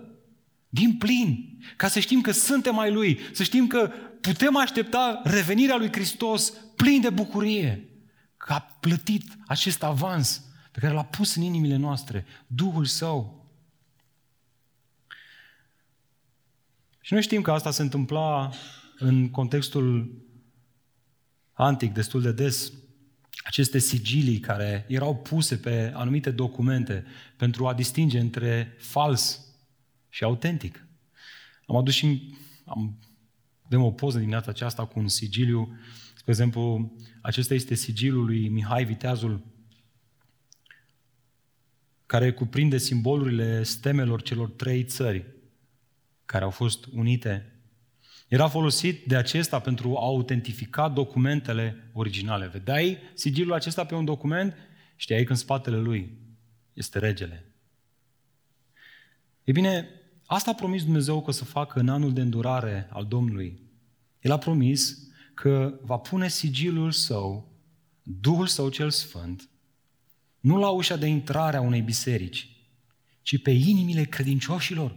din 0.69 0.97
plin, 0.97 1.59
ca 1.77 1.87
să 1.87 1.99
știm 1.99 2.21
că 2.21 2.31
suntem 2.31 2.79
ai 2.79 2.91
Lui, 2.91 3.19
să 3.33 3.43
știm 3.43 3.67
că 3.67 3.91
putem 4.21 4.57
aștepta 4.57 5.21
revenirea 5.23 5.75
Lui 5.75 5.91
Hristos 5.91 6.53
plin 6.75 7.01
de 7.01 7.09
bucurie, 7.09 7.89
că 8.37 8.53
a 8.53 8.59
plătit 8.79 9.37
acest 9.47 9.83
avans 9.83 10.43
pe 10.71 10.79
care 10.79 10.93
l-a 10.93 11.03
pus 11.03 11.35
în 11.35 11.41
inimile 11.41 11.75
noastre, 11.75 12.25
Duhul 12.47 12.85
Său. 12.85 13.49
Și 17.01 17.13
noi 17.13 17.21
știm 17.21 17.41
că 17.41 17.51
asta 17.51 17.71
se 17.71 17.81
întâmpla 17.81 18.49
în 18.97 19.29
contextul 19.29 20.23
antic 21.53 21.93
destul 21.93 22.21
de 22.21 22.31
des 22.31 22.71
aceste 23.45 23.77
sigilii 23.77 24.39
care 24.39 24.85
erau 24.87 25.15
puse 25.15 25.57
pe 25.57 25.91
anumite 25.95 26.31
documente 26.31 27.05
pentru 27.37 27.67
a 27.67 27.73
distinge 27.73 28.19
între 28.19 28.75
fals 28.77 29.45
și 30.09 30.23
autentic. 30.23 30.87
Am 31.65 31.75
adus 31.75 31.93
și 31.93 32.35
am, 32.65 32.99
avem 33.65 33.83
o 33.83 33.91
poză 33.91 34.17
dimineața 34.17 34.51
aceasta 34.51 34.85
cu 34.85 34.99
un 34.99 35.07
sigiliu. 35.07 35.77
Spre 36.15 36.31
exemplu, 36.31 36.93
acesta 37.21 37.53
este 37.53 37.75
sigilul 37.75 38.25
lui 38.25 38.47
Mihai 38.47 38.85
Viteazul, 38.85 39.45
care 42.05 42.31
cuprinde 42.31 42.77
simbolurile 42.77 43.63
stemelor 43.63 44.21
celor 44.21 44.49
trei 44.49 44.83
țări 44.83 45.25
care 46.25 46.43
au 46.43 46.49
fost 46.49 46.85
unite. 46.85 47.54
Era 48.27 48.47
folosit 48.47 49.05
de 49.05 49.15
acesta 49.15 49.59
pentru 49.59 49.97
a 49.97 50.03
autentifica 50.03 50.89
documentele 50.89 51.89
originale. 51.93 52.47
Vedeai 52.47 52.97
sigilul 53.13 53.53
acesta 53.53 53.85
pe 53.85 53.95
un 53.95 54.05
document? 54.05 54.53
Știai 54.95 55.23
că 55.23 55.31
în 55.31 55.37
spatele 55.37 55.77
lui 55.77 56.17
este 56.73 56.99
regele. 56.99 57.45
E 59.43 59.51
bine, 59.51 59.89
asta 60.25 60.51
a 60.51 60.55
promis 60.55 60.83
Dumnezeu 60.83 61.21
că 61.21 61.29
o 61.29 61.33
să 61.33 61.45
facă 61.45 61.79
în 61.79 61.89
anul 61.89 62.13
de 62.13 62.21
îndurare 62.21 62.89
al 62.91 63.05
Domnului. 63.05 63.59
El 64.19 64.31
a 64.31 64.37
promis 64.37 65.07
că 65.33 65.79
va 65.81 65.97
pune 65.97 66.27
sigilul 66.27 66.91
său, 66.91 67.53
Duhul 68.03 68.47
său 68.47 68.69
cel 68.69 68.89
Sfânt, 68.89 69.49
nu 70.39 70.57
la 70.57 70.69
ușa 70.69 70.95
de 70.95 71.05
intrare 71.05 71.57
a 71.57 71.61
unei 71.61 71.81
biserici, 71.81 72.49
ci 73.21 73.41
pe 73.41 73.51
inimile 73.51 74.03
credincioșilor. 74.03 74.95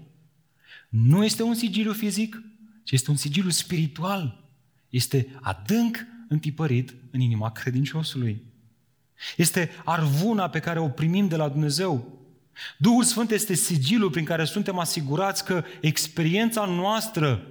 Nu 0.88 1.24
este 1.24 1.42
un 1.42 1.54
sigiliu 1.54 1.92
fizic, 1.92 2.42
ci 2.88 2.92
este 2.92 3.10
un 3.10 3.16
sigiliu 3.16 3.50
spiritual. 3.50 4.44
Este 4.88 5.38
adânc 5.40 6.06
întipărit 6.28 6.94
în 7.10 7.20
inima 7.20 7.52
credinciosului. 7.52 8.42
Este 9.36 9.70
arvuna 9.84 10.48
pe 10.48 10.58
care 10.58 10.78
o 10.78 10.88
primim 10.88 11.28
de 11.28 11.36
la 11.36 11.48
Dumnezeu. 11.48 12.18
Duhul 12.78 13.02
Sfânt 13.02 13.30
este 13.30 13.54
sigilul 13.54 14.10
prin 14.10 14.24
care 14.24 14.44
suntem 14.44 14.78
asigurați 14.78 15.44
că 15.44 15.64
experiența 15.80 16.64
noastră 16.64 17.46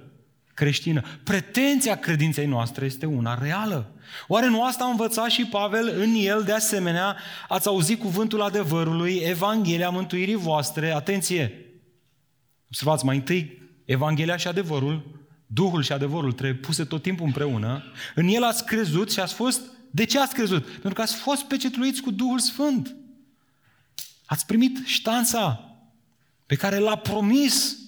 creștină, 0.54 1.02
pretenția 1.24 1.96
credinței 1.96 2.46
noastre 2.46 2.84
este 2.84 3.06
una 3.06 3.38
reală. 3.38 3.92
Oare 4.26 4.48
nu 4.48 4.64
asta 4.64 4.84
a 4.84 4.90
învățat 4.90 5.30
și 5.30 5.46
Pavel 5.46 5.92
în 5.96 6.14
el 6.14 6.42
de 6.42 6.52
asemenea? 6.52 7.16
Ați 7.48 7.68
auzit 7.68 7.98
cuvântul 7.98 8.42
adevărului, 8.42 9.14
Evanghelia 9.14 9.90
mântuirii 9.90 10.34
voastre, 10.34 10.90
atenție! 10.90 11.66
Observați, 12.66 13.04
mai 13.04 13.16
întâi, 13.16 13.62
Evanghelia 13.84 14.36
și 14.36 14.48
adevărul, 14.48 15.18
Duhul 15.50 15.82
și 15.82 15.92
adevărul 15.92 16.32
trebuie 16.32 16.60
puse 16.60 16.84
tot 16.84 17.02
timpul 17.02 17.26
împreună. 17.26 17.82
În 18.14 18.28
el 18.28 18.44
ați 18.44 18.64
crezut 18.64 19.12
și 19.12 19.20
ați 19.20 19.34
fost... 19.34 19.60
De 19.90 20.04
ce 20.04 20.20
ați 20.20 20.34
crezut? 20.34 20.64
Pentru 20.64 20.92
că 20.92 21.00
ați 21.00 21.14
fost 21.14 21.44
pecetluiți 21.44 22.02
cu 22.02 22.10
Duhul 22.10 22.38
Sfânt. 22.38 22.96
Ați 24.24 24.46
primit 24.46 24.86
ștanța 24.86 25.74
pe 26.46 26.54
care 26.54 26.78
l-a 26.78 26.96
promis, 26.96 27.78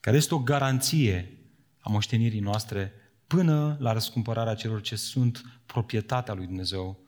care 0.00 0.16
este 0.16 0.34
o 0.34 0.38
garanție 0.38 1.38
a 1.80 1.90
moștenirii 1.90 2.40
noastre 2.40 2.92
până 3.26 3.76
la 3.80 3.92
răscumpărarea 3.92 4.54
celor 4.54 4.80
ce 4.80 4.96
sunt 4.96 5.42
proprietatea 5.66 6.34
lui 6.34 6.46
Dumnezeu 6.46 7.00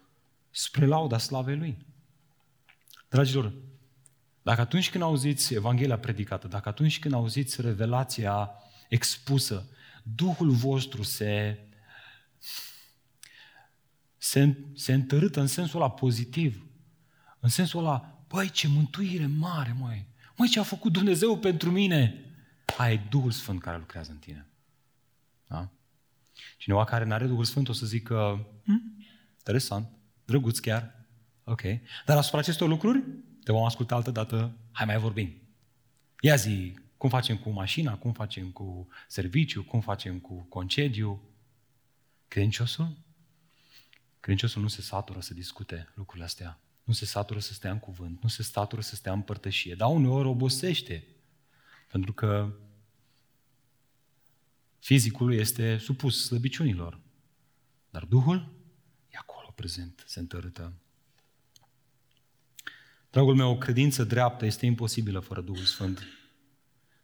spre 0.51 0.87
lauda 0.87 1.19
slavei 1.19 1.57
Lui. 1.57 1.87
Dragilor, 3.09 3.53
dacă 4.43 4.61
atunci 4.61 4.91
când 4.91 5.03
auziți 5.03 5.55
Evanghelia 5.55 5.99
predicată, 5.99 6.49
dacă 6.49 6.69
atunci 6.69 6.99
când 6.99 7.15
auziți 7.15 7.61
revelația 7.61 8.51
expusă, 8.90 9.68
Duhul 10.03 10.50
vostru 10.50 11.03
se, 11.03 11.59
se, 14.16 14.57
se 14.74 14.92
întărâtă 14.92 15.40
în 15.40 15.46
sensul 15.46 15.81
ăla 15.81 15.90
pozitiv, 15.90 16.66
în 17.40 17.48
sensul 17.48 17.79
ăla, 17.79 18.24
băi, 18.29 18.50
ce 18.50 18.68
mântuire 18.68 19.26
mare, 19.26 19.76
măi, 19.79 20.07
măi, 20.37 20.48
ce 20.48 20.61
a 20.61 20.62
făcut 20.62 20.92
Dumnezeu 20.92 21.38
pentru 21.38 21.70
mine, 21.70 22.24
ai 22.79 23.07
Duhul 23.11 23.31
Sfânt 23.31 23.61
care 23.61 23.79
lucrează 23.79 24.11
în 24.11 24.18
tine. 24.18 24.46
Da? 25.46 25.70
Cineva 26.59 26.85
care 26.85 27.05
nu 27.05 27.12
are 27.12 27.26
Duhul 27.26 27.44
Sfânt 27.44 27.68
o 27.68 27.72
să 27.72 27.87
zică, 27.87 28.46
hm, 28.64 29.05
interesant, 29.38 29.88
drăguț 30.24 30.59
chiar, 30.59 31.07
ok. 31.44 31.62
Dar 32.07 32.16
asupra 32.16 32.38
acestor 32.38 32.68
lucruri 32.68 33.03
te 33.44 33.53
vom 33.53 33.64
asculta 33.64 33.94
altă 33.94 34.11
dată, 34.11 34.57
hai 34.72 34.87
mai 34.87 34.98
vorbim. 34.98 35.42
Ia 36.20 36.35
zi, 36.35 36.79
cum 37.01 37.09
facem 37.09 37.39
cu 37.39 37.51
mașina, 37.51 37.97
cum 37.97 38.13
facem 38.13 38.51
cu 38.51 38.89
serviciu, 39.09 39.63
cum 39.63 39.81
facem 39.81 40.19
cu 40.19 40.47
concediu. 40.49 41.23
Credinciosul? 42.29 42.97
Credinciosul 44.21 44.63
nu 44.63 44.69
se 44.69 44.83
satură 44.83 45.21
să 45.21 45.35
discute 45.35 45.89
lucrurile 45.95 46.25
astea. 46.25 46.61
Nu 46.85 46.93
se 46.93 47.05
satură 47.05 47.39
să 47.39 47.53
stea 47.53 47.71
în 47.71 47.79
cuvânt, 47.79 48.23
nu 48.23 48.29
se 48.29 48.43
satură 48.43 48.81
să 48.81 48.95
stea 48.95 49.13
în 49.13 49.23
părtășie, 49.23 49.75
dar 49.75 49.89
uneori 49.89 50.29
obosește. 50.29 51.07
Pentru 51.91 52.13
că 52.13 52.53
Fizicul 54.79 55.35
este 55.35 55.79
supus 55.79 56.25
slăbiciunilor, 56.25 57.01
dar 57.91 58.05
Duhul 58.05 58.53
e 59.09 59.17
acolo 59.17 59.53
prezent, 59.55 60.05
se 60.07 60.19
întărâtă. 60.19 60.73
Dragul 63.11 63.35
meu, 63.35 63.51
o 63.51 63.59
credință 63.59 64.05
dreaptă 64.05 64.45
este 64.45 64.67
imposibilă 64.67 65.21
fără 65.21 65.41
Duhul 65.41 65.65
Sfânt. 65.65 66.19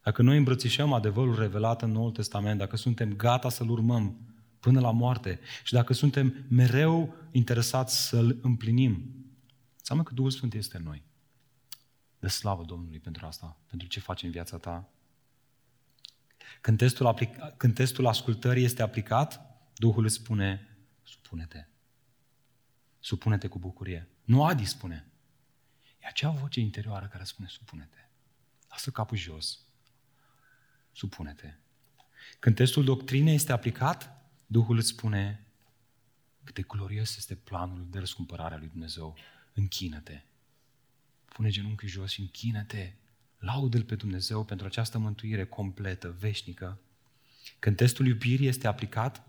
Dacă 0.07 0.23
noi 0.23 0.37
îmbrățișăm 0.37 0.92
adevărul 0.92 1.38
revelat 1.38 1.83
în 1.83 1.90
Noul 1.90 2.11
Testament, 2.11 2.59
dacă 2.59 2.77
suntem 2.77 3.12
gata 3.12 3.49
să-l 3.49 3.71
urmăm 3.71 4.21
până 4.61 4.81
la 4.81 4.90
moarte 4.90 5.40
și 5.64 5.73
dacă 5.73 5.92
suntem 5.92 6.45
mereu 6.49 7.14
interesați 7.31 8.07
să-l 8.07 8.38
împlinim, 8.42 9.14
înseamnă 9.79 10.05
că 10.05 10.14
Duhul 10.14 10.31
Sfânt 10.31 10.55
este 10.55 10.77
în 10.77 10.83
noi. 10.83 11.03
De 12.19 12.29
slavă 12.29 12.64
Domnului 12.64 12.99
pentru 12.99 13.27
asta, 13.27 13.57
pentru 13.66 13.88
ce 13.88 14.01
face 14.01 14.27
în 14.27 14.33
viața 14.33 14.59
ta. 14.59 14.88
Când 16.61 16.79
testul, 16.79 17.07
aplica, 17.07 17.55
când 17.57 17.75
testul 17.75 18.07
ascultării 18.07 18.64
este 18.64 18.83
aplicat, 18.83 19.40
Duhul 19.77 20.05
îți 20.05 20.14
spune, 20.14 20.77
supune-te. 21.03 21.64
Supune-te 22.99 23.49
cu 23.49 23.59
bucurie. 23.59 24.09
Nu 24.25 24.45
Adi 24.45 24.64
spune. 24.64 25.07
E 26.03 26.07
acea 26.07 26.31
voce 26.31 26.61
interioară 26.61 27.07
care 27.07 27.25
spune, 27.25 27.49
supune-te. 27.49 28.09
Lasă 28.69 28.90
capul 28.90 29.16
jos. 29.16 29.65
Supune-te. 30.97 31.55
Când 32.39 32.57
testul 32.57 32.85
doctrinei 32.85 33.35
este 33.35 33.53
aplicat, 33.53 34.31
Duhul 34.47 34.77
îți 34.77 34.89
spune, 34.89 35.47
cât 36.45 36.55
de 36.55 36.63
glorios 36.63 37.17
este 37.17 37.35
planul 37.35 37.87
de 37.91 37.99
răscumpărare 37.99 38.55
a 38.55 38.59
lui 38.59 38.69
Dumnezeu. 38.69 39.17
Închină-te. 39.55 40.23
Pune 41.25 41.51
genunchii 41.51 41.89
jos 41.89 42.11
și 42.11 42.21
închină-te 42.21 42.93
Laudă-L 43.39 43.83
pe 43.83 43.95
Dumnezeu 43.95 44.45
pentru 44.45 44.67
această 44.67 44.99
mântuire 44.99 45.45
completă, 45.45 46.17
veșnică. 46.19 46.81
Când 47.59 47.77
testul 47.77 48.07
iubirii 48.07 48.47
este 48.47 48.67
aplicat, 48.67 49.29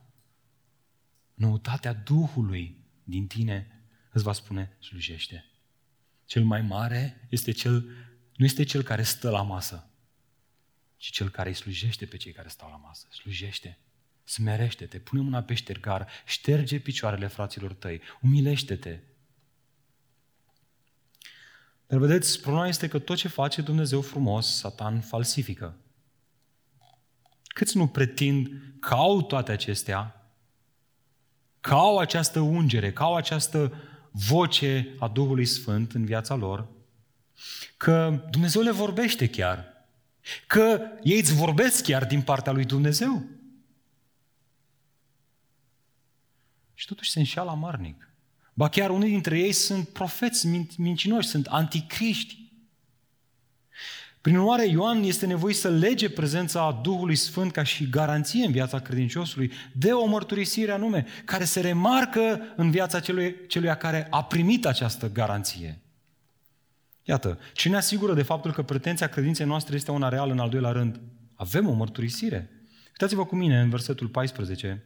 noutatea 1.34 1.94
Duhului 1.94 2.78
din 3.04 3.28
tine 3.28 3.82
îți 4.12 4.24
va 4.24 4.34
spune, 4.34 4.78
slujește. 4.80 5.46
Cel 6.26 6.44
mai 6.44 6.62
mare 6.62 7.28
este 7.30 7.52
cel, 7.52 7.82
nu 8.36 8.46
este 8.46 8.64
cel 8.64 8.82
care 8.82 9.04
stă 9.04 9.30
la 9.30 9.42
masă, 9.42 9.90
ci 10.98 11.12
cel 11.12 11.30
care 11.30 11.50
îi 11.50 11.56
slujește 11.56 12.06
pe 12.06 12.18
cei 12.18 12.32
care 12.32 12.48
stau 12.48 12.70
la 12.70 12.76
masă. 12.76 13.08
Slujește. 13.12 13.78
Smerește-te, 14.24 15.00
pune 15.00 15.22
mâna 15.22 15.44
pe 15.44 15.54
ștergar, 15.54 16.08
șterge 16.26 16.80
picioarele 16.80 17.28
fraților 17.28 17.74
tăi, 17.74 18.02
umilește-te, 18.22 19.00
dar 21.88 22.00
vedeți, 22.00 22.42
problema 22.42 22.68
este 22.68 22.88
că 22.88 23.00
tot 23.00 23.18
ce 23.18 23.28
face 23.28 23.62
Dumnezeu 23.62 24.02
frumos, 24.02 24.58
Satan 24.58 25.02
falsifică. 25.02 25.76
Câți 27.44 27.78
nu 27.78 27.88
pretind 27.88 28.50
că 28.80 28.94
au 28.94 29.22
toate 29.22 29.52
acestea, 29.52 30.32
că 31.62 31.74
au 31.74 31.98
această 31.98 32.40
ungere, 32.40 32.94
că 32.94 33.04
au 33.04 33.16
această 33.16 33.74
voce 34.12 34.96
a 35.00 35.08
Duhului 35.08 35.46
Sfânt 35.46 35.92
în 35.92 36.06
viața 36.06 36.36
lor, 36.36 36.68
că 37.78 38.24
Dumnezeu 38.30 38.62
le 38.62 38.72
vorbește 38.72 39.30
chiar, 39.30 39.77
că 40.48 40.82
ei 41.04 41.20
îți 41.20 41.34
vorbesc 41.34 41.84
chiar 41.84 42.06
din 42.06 42.22
partea 42.22 42.52
lui 42.52 42.66
Dumnezeu. 42.66 43.26
Și 46.74 46.86
totuși 46.86 47.12
se 47.12 47.20
înșeală 47.20 47.50
amarnic. 47.50 48.12
Ba 48.54 48.70
chiar 48.70 48.90
unii 48.90 49.10
dintre 49.10 49.40
ei 49.40 49.52
sunt 49.52 49.88
profeți 49.88 50.48
mincinoși, 50.78 51.28
sunt 51.28 51.46
anticriști. 51.46 52.46
Prin 54.22 54.38
urmare, 54.38 54.68
Ioan 54.68 55.04
este 55.04 55.26
nevoit 55.26 55.56
să 55.56 55.70
lege 55.70 56.10
prezența 56.10 56.80
Duhului 56.84 57.16
Sfânt 57.16 57.52
ca 57.52 57.64
și 57.64 57.90
garanție 57.90 58.46
în 58.46 58.52
viața 58.52 58.80
credinciosului 58.80 59.52
de 59.74 59.92
o 59.92 60.06
mărturisire 60.06 60.72
anume, 60.72 61.06
care 61.26 61.44
se 61.44 61.60
remarcă 61.60 62.54
în 62.56 62.72
viața 62.72 63.00
celui, 63.00 63.36
celui 63.48 63.78
care 63.78 64.08
a 64.10 64.24
primit 64.24 64.66
această 64.66 65.12
garanție. 65.12 65.82
Iată, 67.08 67.40
ce 67.54 67.70
ne 67.70 67.76
asigură 67.76 68.14
de 68.14 68.22
faptul 68.22 68.52
că 68.52 68.64
pretenția 68.64 69.08
credinței 69.08 69.46
noastre 69.46 69.76
este 69.76 69.92
una 69.92 70.10
reală 70.10 70.32
în 70.32 70.40
al 70.40 70.50
doilea 70.50 70.72
rând? 70.72 71.00
Avem 71.36 71.68
o 71.68 71.74
mărturisire. 71.74 72.50
Uitați-vă 72.88 73.26
cu 73.26 73.36
mine 73.36 73.60
în 73.60 73.70
versetul 73.70 74.08
14. 74.08 74.84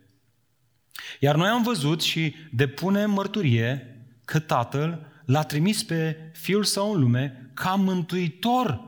Iar 1.20 1.36
noi 1.36 1.48
am 1.48 1.64
văzut 1.64 2.02
și 2.02 2.36
depunem 2.52 3.12
mărturie 3.12 3.98
că 4.26 4.40
Tatăl 4.40 5.08
l-a 5.26 5.44
trimis 5.44 5.84
pe 5.84 6.32
Fiul 6.34 6.64
Său 6.64 6.94
în 6.94 7.00
lume 7.00 7.52
ca 7.54 7.76
mântuitor 7.76 8.82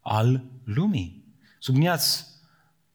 al 0.00 0.44
lumii. 0.64 1.24
Subliniați 1.58 2.26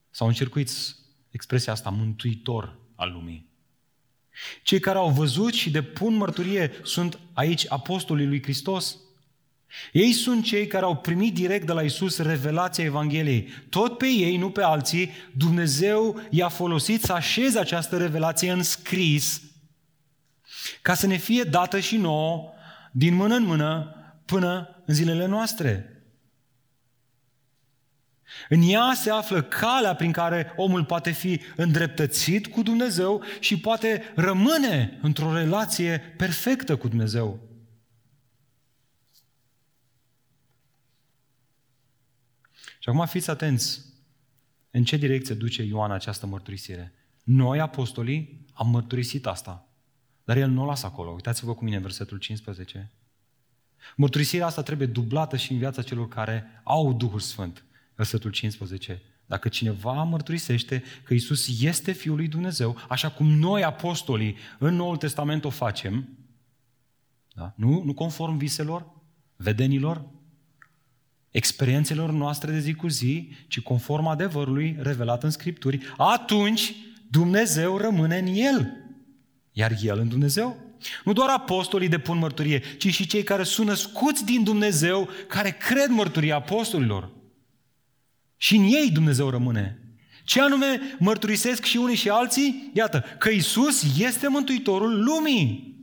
sau 0.09 0.27
încercuiți 0.27 0.95
expresia 1.29 1.73
asta, 1.73 1.89
mântuitor 1.89 2.79
al 2.95 3.11
lumii. 3.11 3.49
Cei 4.63 4.79
care 4.79 4.97
au 4.97 5.09
văzut 5.09 5.53
și 5.53 5.71
depun 5.71 6.15
mărturie 6.15 6.71
sunt 6.83 7.19
aici 7.33 7.65
apostolii 7.69 8.27
lui 8.27 8.41
Hristos. 8.41 8.97
Ei 9.91 10.11
sunt 10.11 10.43
cei 10.43 10.67
care 10.67 10.85
au 10.85 10.95
primit 10.95 11.33
direct 11.33 11.65
de 11.65 11.71
la 11.71 11.81
Isus 11.81 12.17
revelația 12.17 12.83
Evangheliei. 12.83 13.47
Tot 13.69 13.97
pe 13.97 14.07
ei, 14.07 14.37
nu 14.37 14.49
pe 14.49 14.63
alții, 14.63 15.11
Dumnezeu 15.37 16.21
i-a 16.29 16.49
folosit 16.49 17.03
să 17.03 17.13
așeze 17.13 17.59
această 17.59 17.97
revelație 17.97 18.51
în 18.51 18.63
scris 18.63 19.41
ca 20.81 20.93
să 20.93 21.07
ne 21.07 21.17
fie 21.17 21.43
dată 21.43 21.79
și 21.79 21.97
nouă 21.97 22.51
din 22.91 23.15
mână 23.15 23.35
în 23.35 23.43
mână 23.43 23.95
până 24.25 24.83
în 24.85 24.93
zilele 24.93 25.25
noastre. 25.25 25.87
În 28.49 28.61
ea 28.69 28.91
se 28.95 29.11
află 29.11 29.41
calea 29.41 29.95
prin 29.95 30.11
care 30.11 30.53
omul 30.55 30.85
poate 30.85 31.11
fi 31.11 31.41
îndreptățit 31.55 32.47
cu 32.47 32.61
Dumnezeu 32.61 33.23
și 33.39 33.59
poate 33.59 34.11
rămâne 34.15 34.99
într-o 35.01 35.33
relație 35.33 36.13
perfectă 36.17 36.75
cu 36.75 36.87
Dumnezeu. 36.87 37.52
Și 42.83 42.89
acum 42.89 43.05
fiți 43.05 43.29
atenți 43.29 43.81
în 44.71 44.83
ce 44.83 44.97
direcție 44.97 45.35
duce 45.35 45.63
Ioan 45.63 45.91
această 45.91 46.25
mărturisire. 46.25 46.93
Noi, 47.23 47.59
apostolii, 47.59 48.45
am 48.53 48.69
mărturisit 48.69 49.25
asta. 49.25 49.67
Dar 50.23 50.37
el 50.37 50.49
nu 50.49 50.61
o 50.61 50.65
lasă 50.65 50.85
acolo. 50.85 51.11
Uitați-vă 51.11 51.53
cu 51.55 51.63
mine 51.63 51.79
versetul 51.79 52.17
15. 52.17 52.91
Mărturisirea 53.95 54.45
asta 54.45 54.61
trebuie 54.61 54.87
dublată 54.87 55.37
și 55.37 55.51
în 55.51 55.57
viața 55.57 55.81
celor 55.81 56.07
care 56.07 56.61
au 56.63 56.93
Duhul 56.93 57.19
Sfânt. 57.19 57.63
Versetul 57.95 58.31
15. 58.31 59.01
Dacă 59.25 59.49
cineva 59.49 60.03
mărturisește 60.03 60.83
că 61.03 61.13
Isus 61.13 61.61
este 61.61 61.91
Fiul 61.91 62.15
lui 62.15 62.27
Dumnezeu, 62.27 62.77
așa 62.89 63.11
cum 63.11 63.27
noi, 63.27 63.63
apostolii, 63.63 64.37
în 64.59 64.75
Noul 64.75 64.97
Testament 64.97 65.43
o 65.43 65.49
facem, 65.49 66.09
da? 67.33 67.53
nu, 67.55 67.83
nu 67.83 67.93
conform 67.93 68.37
viselor, 68.37 68.85
vedenilor, 69.35 70.05
experiențelor 71.33 72.11
noastre 72.11 72.51
de 72.51 72.59
zi 72.59 72.73
cu 72.73 72.87
zi, 72.87 73.29
ci 73.47 73.61
conform 73.61 74.07
adevărului 74.07 74.75
revelat 74.79 75.23
în 75.23 75.29
Scripturi, 75.29 75.79
atunci 75.97 76.75
Dumnezeu 77.09 77.77
rămâne 77.77 78.17
în 78.17 78.27
El. 78.27 78.71
Iar 79.51 79.71
El 79.81 79.99
în 79.99 80.07
Dumnezeu. 80.07 80.57
Nu 81.03 81.13
doar 81.13 81.29
apostolii 81.29 81.87
depun 81.87 82.17
mărturie, 82.17 82.61
ci 82.77 82.93
și 82.93 83.07
cei 83.07 83.23
care 83.23 83.43
sunt 83.43 83.67
născuți 83.67 84.25
din 84.25 84.43
Dumnezeu, 84.43 85.09
care 85.27 85.49
cred 85.51 85.89
mărturia 85.89 86.35
apostolilor. 86.35 87.11
Și 88.37 88.55
în 88.55 88.63
ei 88.63 88.89
Dumnezeu 88.91 89.29
rămâne. 89.29 89.77
Ce 90.23 90.41
anume 90.41 90.95
mărturisesc 90.99 91.63
și 91.63 91.77
unii 91.77 91.95
și 91.95 92.09
alții? 92.09 92.71
Iată, 92.73 93.03
că 93.17 93.29
Isus 93.29 93.99
este 93.99 94.27
Mântuitorul 94.27 95.03
lumii. 95.03 95.75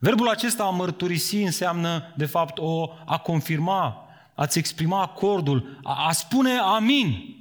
Verbul 0.00 0.28
acesta 0.28 0.64
a 0.64 0.70
mărturisi 0.70 1.36
înseamnă, 1.36 2.14
de 2.16 2.24
fapt, 2.24 2.58
o, 2.58 2.90
a 3.06 3.18
confirma, 3.18 4.05
a-ți 4.36 4.58
exprima 4.58 5.02
acordul, 5.02 5.78
a, 5.82 6.06
a 6.06 6.12
spune 6.12 6.56
amin 6.56 7.36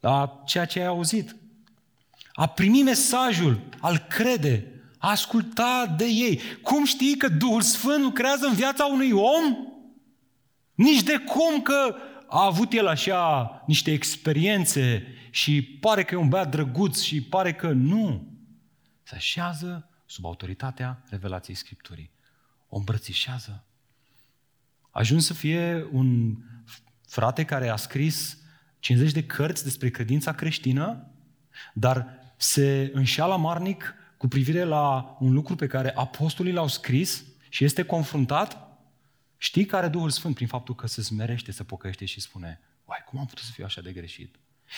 la 0.00 0.42
ceea 0.46 0.64
ce 0.64 0.80
ai 0.80 0.86
auzit. 0.86 1.36
A 2.32 2.46
primi 2.46 2.82
mesajul, 2.82 3.60
al 3.80 3.98
crede, 3.98 4.72
a 4.98 5.10
asculta 5.10 5.94
de 5.96 6.04
ei. 6.04 6.40
Cum 6.62 6.84
știi 6.84 7.16
că 7.16 7.28
Duhul 7.28 7.60
Sfânt 7.60 8.02
lucrează 8.02 8.46
în 8.46 8.54
viața 8.54 8.84
unui 8.84 9.10
om? 9.12 9.56
Nici 10.74 11.02
de 11.02 11.16
cum 11.18 11.62
că 11.62 11.96
a 12.28 12.44
avut 12.44 12.72
el 12.72 12.86
așa 12.86 13.50
niște 13.66 13.92
experiențe 13.92 15.06
și 15.30 15.62
pare 15.62 16.04
că 16.04 16.14
e 16.14 16.18
un 16.18 16.28
băiat 16.28 16.50
drăguț 16.50 17.00
și 17.00 17.22
pare 17.22 17.54
că 17.54 17.68
nu. 17.70 18.26
Se 19.02 19.14
așează 19.14 19.88
sub 20.06 20.24
autoritatea 20.24 21.02
revelației 21.08 21.56
Scripturii. 21.56 22.10
O 22.68 22.76
îmbrățișează. 22.76 23.62
A 24.90 24.98
ajuns 24.98 25.26
să 25.26 25.34
fie 25.34 25.86
un 25.92 26.36
frate 27.06 27.44
care 27.44 27.68
a 27.68 27.76
scris 27.76 28.38
50 28.78 29.12
de 29.12 29.24
cărți 29.24 29.64
despre 29.64 29.90
credința 29.90 30.32
creștină, 30.32 31.10
dar 31.74 32.06
se 32.36 32.90
înșeală 32.94 33.36
marnic 33.36 33.94
cu 34.16 34.28
privire 34.28 34.62
la 34.62 35.16
un 35.20 35.32
lucru 35.32 35.54
pe 35.54 35.66
care 35.66 35.92
apostolii 35.94 36.52
l-au 36.52 36.68
scris 36.68 37.24
și 37.48 37.64
este 37.64 37.82
confruntat 37.82 38.68
Știi 39.40 39.64
care 39.64 39.88
Duhul 39.88 40.10
Sfânt 40.10 40.34
prin 40.34 40.46
faptul 40.46 40.74
că 40.74 40.86
se 40.86 41.02
smerește, 41.02 41.52
se 41.52 41.62
pocăiește 41.62 42.04
și 42.04 42.20
spune, 42.20 42.60
Uai, 42.84 43.04
cum 43.06 43.18
am 43.18 43.26
putut 43.26 43.44
să 43.44 43.50
fiu 43.54 43.64
așa 43.64 43.80
de 43.80 43.92
greșit? 43.92 44.34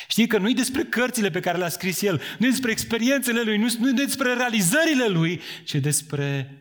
Știi 0.08 0.26
că 0.26 0.38
nu 0.38 0.48
e 0.48 0.52
despre 0.52 0.82
cărțile 0.82 1.30
pe 1.30 1.40
care 1.40 1.58
le-a 1.58 1.68
scris 1.68 2.02
el, 2.02 2.20
nu 2.38 2.46
e 2.46 2.48
despre 2.48 2.70
experiențele 2.70 3.42
lui, 3.42 3.56
nu 3.56 3.88
e 3.88 3.92
despre 3.92 4.34
realizările 4.34 5.06
lui, 5.06 5.40
ci 5.64 5.74
despre 5.74 6.59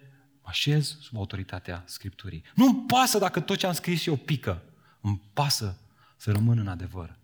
așez 0.50 0.98
sub 1.00 1.18
autoritatea 1.18 1.84
Scripturii. 1.86 2.44
Nu-mi 2.56 2.84
pasă 2.88 3.18
dacă 3.18 3.40
tot 3.40 3.58
ce 3.58 3.68
am 3.68 3.74
scris 3.74 4.06
eu 4.06 4.16
pică. 4.16 4.64
Îmi 5.02 5.22
pasă 5.34 5.78
să 6.16 6.32
rămân 6.32 6.58
în 6.58 6.68
adevăr. 6.68 7.18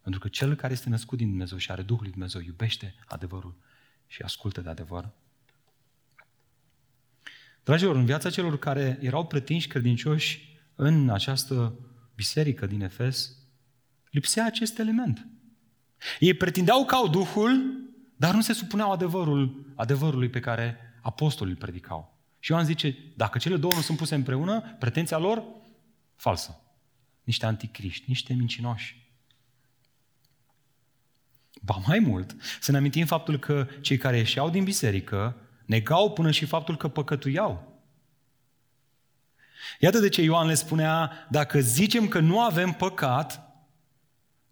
Pentru 0.00 0.20
că 0.20 0.28
cel 0.28 0.54
care 0.54 0.72
este 0.72 0.88
născut 0.88 1.18
din 1.18 1.28
Dumnezeu 1.28 1.58
și 1.58 1.70
are 1.70 1.82
Duhul 1.82 2.02
lui 2.02 2.10
Dumnezeu 2.10 2.40
iubește 2.40 2.94
adevărul 3.06 3.54
și 4.06 4.22
ascultă 4.22 4.60
de 4.60 4.68
adevăr. 4.68 5.10
Dragilor, 7.64 7.96
în 7.96 8.04
viața 8.04 8.30
celor 8.30 8.58
care 8.58 8.98
erau 9.00 9.26
pretinși 9.26 9.68
credincioși 9.68 10.58
în 10.74 11.10
această 11.10 11.74
biserică 12.14 12.66
din 12.66 12.80
Efes, 12.80 13.36
lipsea 14.10 14.44
acest 14.44 14.78
element. 14.78 15.26
Ei 16.18 16.34
pretindeau 16.34 16.84
că 16.84 16.94
au 16.94 17.08
Duhul, 17.08 17.80
dar 18.16 18.34
nu 18.34 18.40
se 18.40 18.52
supuneau 18.52 18.92
adevărul, 18.92 19.72
adevărului 19.74 20.28
pe 20.28 20.40
care 20.40 20.78
apostolii 21.02 21.52
îl 21.52 21.58
predicau. 21.58 22.19
Și 22.40 22.50
Ioan 22.50 22.64
zice, 22.64 22.96
dacă 23.16 23.38
cele 23.38 23.56
două 23.56 23.74
nu 23.74 23.80
sunt 23.80 23.98
puse 23.98 24.14
împreună, 24.14 24.60
pretenția 24.78 25.18
lor, 25.18 25.42
falsă. 26.16 26.60
Niște 27.24 27.46
anticriști, 27.46 28.04
niște 28.06 28.34
mincinoși. 28.34 29.12
Ba 31.62 31.82
mai 31.86 31.98
mult, 31.98 32.36
să 32.60 32.70
ne 32.70 32.76
amintim 32.76 33.06
faptul 33.06 33.38
că 33.38 33.68
cei 33.80 33.96
care 33.96 34.16
ieșeau 34.16 34.50
din 34.50 34.64
biserică 34.64 35.36
Negau 35.70 36.12
până 36.12 36.30
și 36.30 36.44
faptul 36.44 36.76
că 36.76 36.88
păcătuiau. 36.88 37.82
Iată 39.78 39.98
de 39.98 40.08
ce 40.08 40.22
Ioan 40.22 40.46
le 40.46 40.54
spunea, 40.54 41.26
dacă 41.30 41.60
zicem 41.60 42.08
că 42.08 42.20
nu 42.20 42.40
avem 42.40 42.72
păcat, 42.72 43.54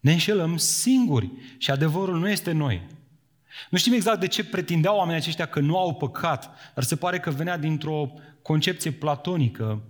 ne 0.01 0.12
înșelăm 0.12 0.57
singuri 0.57 1.31
și 1.57 1.70
adevărul 1.70 2.18
nu 2.18 2.29
este 2.29 2.53
noi. 2.53 2.87
Nu 3.71 3.79
știm 3.79 3.92
exact 3.92 4.21
de 4.21 4.27
ce 4.27 4.44
pretindeau 4.44 4.97
oamenii 4.97 5.21
aceștia 5.21 5.47
că 5.47 5.61
nu 5.61 5.79
au 5.79 5.94
păcat, 5.94 6.51
dar 6.75 6.85
se 6.85 6.97
pare 6.97 7.21
că 7.21 7.31
venea 7.31 7.59
dintr-o 7.59 8.12
concepție 8.42 8.90
platonică 8.90 9.83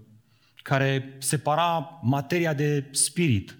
care 0.62 1.16
separa 1.18 2.00
materia 2.02 2.54
de 2.54 2.88
spirit 2.90 3.58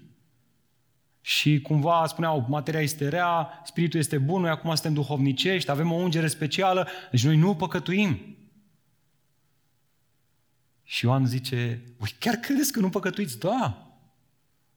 și 1.21 1.61
cumva 1.61 2.05
spuneau, 2.07 2.45
materia 2.49 2.81
este 2.81 3.07
rea, 3.07 3.61
spiritul 3.63 3.99
este 3.99 4.17
bun, 4.17 4.41
noi 4.41 4.49
acum 4.49 4.73
suntem 4.73 4.93
duhovnicești, 4.93 5.71
avem 5.71 5.91
o 5.91 5.95
ungere 5.95 6.27
specială, 6.27 6.87
deci 7.11 7.23
noi 7.23 7.37
nu 7.37 7.55
păcătuim. 7.55 8.37
Și 10.83 11.05
Ioan 11.05 11.25
zice, 11.25 11.83
voi 11.97 12.15
chiar 12.19 12.35
credeți 12.35 12.71
că 12.71 12.79
nu 12.79 12.89
păcătuiți? 12.89 13.39
Da. 13.39 13.87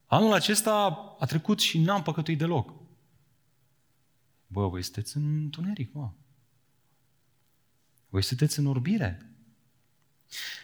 Anul 0.06 0.32
acesta 0.32 0.72
a 1.18 1.24
trecut 1.24 1.60
și 1.60 1.78
n-am 1.78 2.02
păcătuit 2.02 2.38
deloc. 2.38 2.81
Bă, 4.52 4.68
voi 4.68 4.82
sunteți 4.82 5.16
în 5.16 5.36
întuneric, 5.42 5.92
mă. 5.92 6.10
Voi 8.08 8.22
sunteți 8.22 8.58
în 8.58 8.66
orbire. 8.66 9.26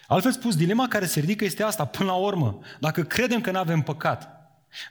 Altfel 0.06 0.32
spus, 0.32 0.56
dilema 0.56 0.88
care 0.88 1.06
se 1.06 1.20
ridică 1.20 1.44
este 1.44 1.62
asta, 1.62 1.84
până 1.84 2.10
la 2.10 2.16
urmă. 2.16 2.58
Dacă 2.80 3.02
credem 3.02 3.40
că 3.40 3.50
nu 3.50 3.58
avem 3.58 3.82
păcat, 3.82 4.28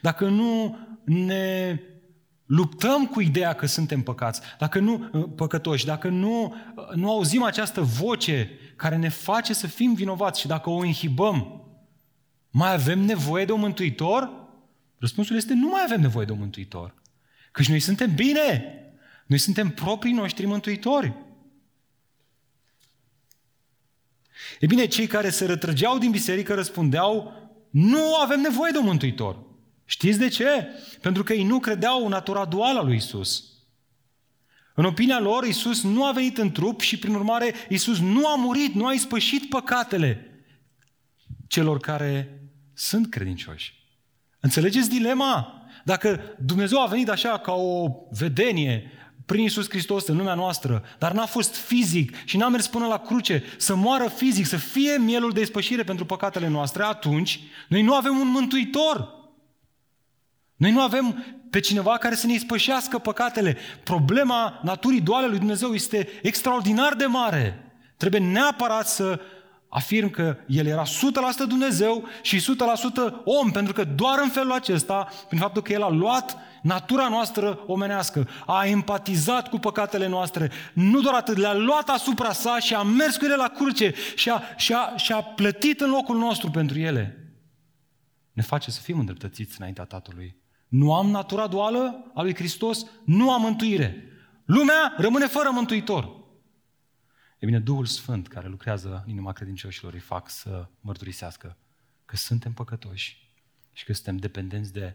dacă 0.02 0.28
nu 0.28 0.78
ne 1.04 1.80
luptăm 2.46 3.06
cu 3.06 3.20
ideea 3.20 3.52
că 3.52 3.66
suntem 3.66 4.02
păcați, 4.02 4.40
dacă 4.58 4.78
nu 4.78 5.10
uh, 5.12 5.28
păcătoși, 5.36 5.84
dacă 5.84 6.08
nu, 6.08 6.54
uh, 6.76 6.94
nu 6.94 7.10
auzim 7.10 7.42
această 7.42 7.80
voce 7.80 8.50
care 8.76 8.96
ne 8.96 9.08
face 9.08 9.54
să 9.54 9.66
fim 9.66 9.94
vinovați 9.94 10.40
și 10.40 10.46
dacă 10.46 10.70
o 10.70 10.84
inhibăm, 10.84 11.62
mai 12.50 12.72
avem 12.72 12.98
nevoie 12.98 13.44
de 13.44 13.52
un 13.52 13.60
mântuitor? 13.60 14.30
Răspunsul 14.96 15.36
este 15.36 15.54
nu 15.54 15.68
mai 15.68 15.82
avem 15.84 16.00
nevoie 16.00 16.26
de 16.26 16.32
un 16.32 16.38
mântuitor. 16.38 16.94
Căci 17.52 17.68
noi 17.68 17.80
suntem 17.80 18.14
bine. 18.14 18.72
Noi 19.28 19.38
suntem 19.38 19.68
proprii 19.68 20.12
noștri 20.12 20.46
mântuitori. 20.46 21.14
E 24.60 24.66
bine, 24.66 24.86
cei 24.86 25.06
care 25.06 25.30
se 25.30 25.46
rătrăgeau 25.46 25.98
din 25.98 26.10
biserică 26.10 26.54
răspundeau, 26.54 27.32
nu 27.70 28.14
avem 28.14 28.40
nevoie 28.40 28.70
de 28.72 28.78
un 28.78 28.84
mântuitor. 28.84 29.44
Știți 29.84 30.18
de 30.18 30.28
ce? 30.28 30.66
Pentru 31.00 31.22
că 31.22 31.32
ei 31.32 31.44
nu 31.44 31.60
credeau 31.60 32.02
în 32.02 32.08
natura 32.08 32.44
duală 32.44 32.78
a 32.78 32.82
lui 32.82 32.96
Isus. 32.96 33.44
În 34.74 34.84
opinia 34.84 35.20
lor, 35.20 35.44
Isus 35.44 35.82
nu 35.82 36.06
a 36.06 36.12
venit 36.12 36.38
în 36.38 36.52
trup 36.52 36.80
și, 36.80 36.98
prin 36.98 37.14
urmare, 37.14 37.54
Isus 37.68 37.98
nu 37.98 38.26
a 38.26 38.34
murit, 38.36 38.74
nu 38.74 38.86
a 38.86 38.92
ispășit 38.92 39.48
păcatele 39.48 40.42
celor 41.46 41.78
care 41.78 42.40
sunt 42.74 43.10
credincioși. 43.10 43.74
Înțelegeți 44.40 44.88
dilema? 44.88 45.62
Dacă 45.84 46.36
Dumnezeu 46.44 46.82
a 46.82 46.86
venit 46.86 47.08
așa 47.08 47.38
ca 47.38 47.52
o 47.52 47.90
vedenie, 48.10 48.97
prin 49.28 49.42
Iisus 49.42 49.68
Hristos 49.68 50.06
în 50.06 50.16
lumea 50.16 50.34
noastră, 50.34 50.82
dar 50.98 51.12
n-a 51.12 51.26
fost 51.26 51.54
fizic 51.54 52.24
și 52.24 52.36
n-a 52.36 52.48
mers 52.48 52.66
până 52.66 52.86
la 52.86 52.98
cruce 52.98 53.42
să 53.56 53.74
moară 53.74 54.08
fizic, 54.08 54.46
să 54.46 54.56
fie 54.56 54.96
mielul 54.96 55.32
de 55.32 55.40
ispășire 55.40 55.82
pentru 55.82 56.04
păcatele 56.04 56.48
noastre, 56.48 56.82
atunci 56.82 57.40
noi 57.68 57.82
nu 57.82 57.94
avem 57.94 58.18
un 58.18 58.28
mântuitor. 58.28 59.14
Noi 60.56 60.70
nu 60.70 60.80
avem 60.80 61.24
pe 61.50 61.60
cineva 61.60 61.98
care 61.98 62.14
să 62.14 62.26
ne 62.26 62.32
ispășească 62.32 62.98
păcatele. 62.98 63.56
Problema 63.84 64.60
naturii 64.62 65.00
duale 65.00 65.26
lui 65.26 65.38
Dumnezeu 65.38 65.74
este 65.74 66.08
extraordinar 66.22 66.94
de 66.94 67.04
mare. 67.04 67.72
Trebuie 67.96 68.20
neapărat 68.20 68.88
să 68.88 69.20
afirm 69.68 70.10
că 70.10 70.36
El 70.46 70.66
era 70.66 70.82
100% 70.82 70.86
Dumnezeu 71.48 72.04
și 72.22 72.40
100% 72.40 72.44
om, 73.24 73.50
pentru 73.50 73.72
că 73.72 73.84
doar 73.84 74.18
în 74.22 74.28
felul 74.28 74.52
acesta, 74.52 75.08
prin 75.28 75.40
faptul 75.40 75.62
că 75.62 75.72
El 75.72 75.82
a 75.82 75.90
luat 75.90 76.36
natura 76.62 77.08
noastră 77.08 77.60
omenească, 77.66 78.28
a 78.46 78.66
empatizat 78.66 79.48
cu 79.48 79.58
păcatele 79.58 80.06
noastre, 80.06 80.50
nu 80.72 81.00
doar 81.00 81.14
atât, 81.14 81.36
le-a 81.36 81.54
luat 81.54 81.88
asupra 81.88 82.32
sa 82.32 82.58
și 82.58 82.74
a 82.74 82.82
mers 82.82 83.16
cu 83.16 83.24
ele 83.24 83.34
la 83.34 83.48
cruce 83.48 83.94
și 84.14 84.30
a, 84.30 84.42
și 84.56 84.72
a, 84.72 84.96
și 84.96 85.12
a 85.12 85.22
plătit 85.22 85.80
în 85.80 85.90
locul 85.90 86.18
nostru 86.18 86.50
pentru 86.50 86.78
ele. 86.78 87.32
Ne 88.32 88.42
face 88.42 88.70
să 88.70 88.80
fim 88.80 88.98
îndreptățiți 88.98 89.56
înaintea 89.58 89.84
Tatălui. 89.84 90.36
Nu 90.68 90.94
am 90.94 91.10
natura 91.10 91.46
duală 91.46 92.10
a 92.14 92.22
lui 92.22 92.34
Hristos, 92.34 92.86
nu 93.04 93.32
am 93.32 93.40
mântuire. 93.40 94.04
Lumea 94.44 94.94
rămâne 94.96 95.26
fără 95.26 95.50
mântuitor. 95.50 96.16
E 97.38 97.46
bine, 97.46 97.58
Duhul 97.58 97.86
Sfânt 97.86 98.28
care 98.28 98.48
lucrează 98.48 99.02
în 99.04 99.10
inima 99.10 99.32
credincioșilor 99.32 99.92
îi 99.92 99.98
fac 99.98 100.30
să 100.30 100.68
mărturisească 100.80 101.56
că 102.04 102.16
suntem 102.16 102.52
păcătoși 102.52 103.30
și 103.72 103.84
că 103.84 103.92
suntem 103.92 104.16
dependenți 104.16 104.72
de 104.72 104.94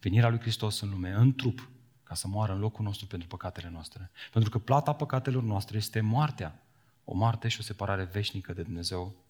venirea 0.00 0.28
lui 0.28 0.40
Hristos 0.40 0.80
în 0.80 0.90
lume, 0.90 1.10
în 1.10 1.34
trup, 1.34 1.70
ca 2.02 2.14
să 2.14 2.28
moară 2.28 2.52
în 2.52 2.58
locul 2.58 2.84
nostru 2.84 3.06
pentru 3.06 3.28
păcatele 3.28 3.68
noastre. 3.68 4.10
Pentru 4.32 4.50
că 4.50 4.58
plata 4.58 4.92
păcatelor 4.92 5.42
noastre 5.42 5.76
este 5.76 6.00
moartea. 6.00 6.62
O 7.04 7.14
moarte 7.14 7.48
și 7.48 7.60
o 7.60 7.62
separare 7.62 8.04
veșnică 8.04 8.52
de 8.52 8.62
Dumnezeu. 8.62 9.24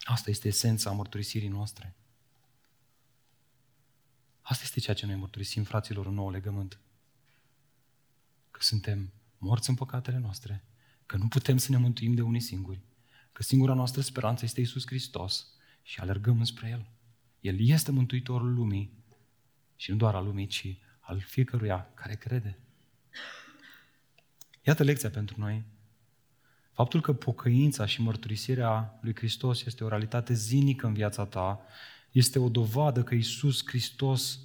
Asta 0.00 0.30
este 0.30 0.48
esența 0.48 0.90
mărturisirii 0.90 1.48
noastre. 1.48 1.94
Asta 4.40 4.62
este 4.64 4.80
ceea 4.80 4.96
ce 4.96 5.06
noi 5.06 5.14
mărturisim 5.14 5.62
fraților 5.62 6.06
în 6.06 6.14
nou 6.14 6.30
legământ. 6.30 6.78
Că 8.50 8.60
suntem 8.62 9.12
morți 9.38 9.68
în 9.68 9.74
păcatele 9.74 10.18
noastre, 10.18 10.64
că 11.06 11.16
nu 11.16 11.28
putem 11.28 11.56
să 11.56 11.70
ne 11.70 11.76
mântuim 11.76 12.14
de 12.14 12.22
unii 12.22 12.40
singuri, 12.40 12.80
că 13.32 13.42
singura 13.42 13.74
noastră 13.74 14.00
speranță 14.00 14.44
este 14.44 14.60
Isus 14.60 14.86
Hristos 14.86 15.46
și 15.82 16.00
alergăm 16.00 16.38
înspre 16.38 16.68
El. 16.68 16.86
El 17.40 17.68
este 17.68 17.90
Mântuitorul 17.90 18.54
lumii 18.54 19.01
și 19.82 19.90
nu 19.90 19.96
doar 19.96 20.14
al 20.14 20.24
lumii, 20.24 20.46
ci 20.46 20.76
al 21.00 21.20
fiecăruia 21.20 21.90
care 21.94 22.14
crede. 22.14 22.58
Iată 24.62 24.82
lecția 24.82 25.10
pentru 25.10 25.40
noi. 25.40 25.64
Faptul 26.72 27.00
că 27.00 27.12
pocăința 27.12 27.86
și 27.86 28.02
mărturisirea 28.02 28.98
lui 29.00 29.14
Hristos 29.14 29.64
este 29.64 29.84
o 29.84 29.88
realitate 29.88 30.34
zilnică 30.34 30.86
în 30.86 30.92
viața 30.92 31.24
ta, 31.24 31.60
este 32.10 32.38
o 32.38 32.48
dovadă 32.48 33.02
că 33.02 33.14
Isus 33.14 33.66
Hristos 33.66 34.38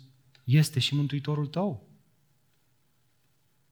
este 0.43 0.79
și 0.79 0.95
Mântuitorul 0.95 1.47
tău. 1.47 1.89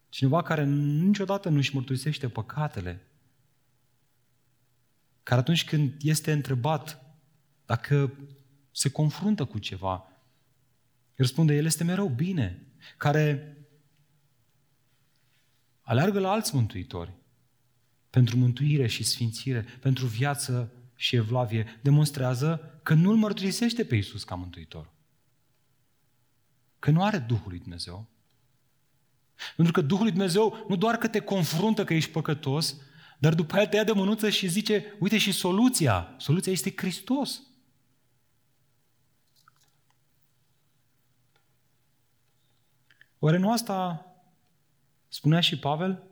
Cineva 0.09 0.41
care 0.41 0.65
niciodată 0.65 1.49
nu 1.49 1.57
își 1.57 1.75
mărturisește 1.75 2.29
păcatele, 2.29 3.07
care 5.23 5.39
atunci 5.39 5.65
când 5.65 5.93
este 6.01 6.31
întrebat 6.31 7.15
dacă 7.65 8.13
se 8.71 8.89
confruntă 8.89 9.45
cu 9.45 9.59
ceva, 9.59 10.09
răspunde, 11.15 11.55
El 11.55 11.65
este 11.65 11.83
mereu 11.83 12.07
bine, 12.07 12.67
care 12.97 13.57
aleargă 15.81 16.19
la 16.19 16.31
alți 16.31 16.55
mântuitori 16.55 17.13
pentru 18.09 18.37
mântuire 18.37 18.87
și 18.87 19.03
sfințire, 19.03 19.65
pentru 19.79 20.05
viață 20.05 20.71
și 20.95 21.15
evlavie, 21.15 21.79
demonstrează 21.81 22.79
că 22.83 22.93
nu 22.93 23.09
îl 23.09 23.15
mărturisește 23.15 23.85
pe 23.85 23.95
Iisus 23.95 24.23
ca 24.23 24.35
mântuitor. 24.35 24.93
Că 26.79 26.91
nu 26.91 27.03
are 27.03 27.17
Duhul 27.17 27.49
lui 27.49 27.59
Dumnezeu. 27.59 28.09
Pentru 29.55 29.73
că 29.73 29.81
Duhul 29.81 30.03
lui 30.03 30.11
Dumnezeu 30.11 30.65
nu 30.67 30.75
doar 30.75 30.97
că 30.97 31.07
te 31.07 31.19
confruntă 31.19 31.83
că 31.83 31.93
ești 31.93 32.11
păcătos, 32.11 32.77
dar 33.19 33.33
după 33.33 33.55
aia 33.55 33.67
te 33.67 33.75
ia 33.75 33.83
de 33.83 33.91
mânuță 33.91 34.29
și 34.29 34.47
zice, 34.47 34.95
uite 34.99 35.17
și 35.17 35.31
soluția. 35.31 36.15
Soluția 36.17 36.51
este 36.51 36.73
Hristos. 36.75 37.41
Oare 43.25 43.37
nu 43.37 43.51
asta 43.51 44.05
spunea 45.07 45.39
și 45.39 45.59
Pavel? 45.59 46.03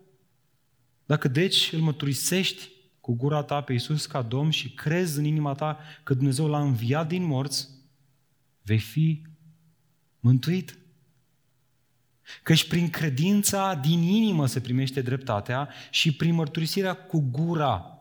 Dacă 1.06 1.28
deci 1.28 1.72
îl 1.74 1.80
măturisești 1.80 2.70
cu 3.00 3.14
gura 3.14 3.44
ta 3.44 3.62
pe 3.62 3.72
Iisus 3.72 4.06
ca 4.06 4.22
Domn 4.22 4.50
și 4.50 4.74
crezi 4.74 5.18
în 5.20 5.26
inima 5.26 5.54
ta 5.54 5.80
că 6.04 6.14
Dumnezeu 6.14 6.48
l-a 6.48 6.62
înviat 6.62 7.08
din 7.08 7.24
morți, 7.24 7.70
vei 8.62 8.80
fi 8.80 9.22
mântuit. 10.20 10.78
Căci 12.44 12.68
prin 12.68 12.90
credința 12.90 13.76
din 13.76 14.02
inimă 14.02 14.46
se 14.46 14.62
primește 14.62 15.02
dreptatea 15.02 15.70
și 15.90 16.16
prin 16.16 16.34
mărturisirea 16.34 16.94
cu 16.94 17.20
gura, 17.32 18.00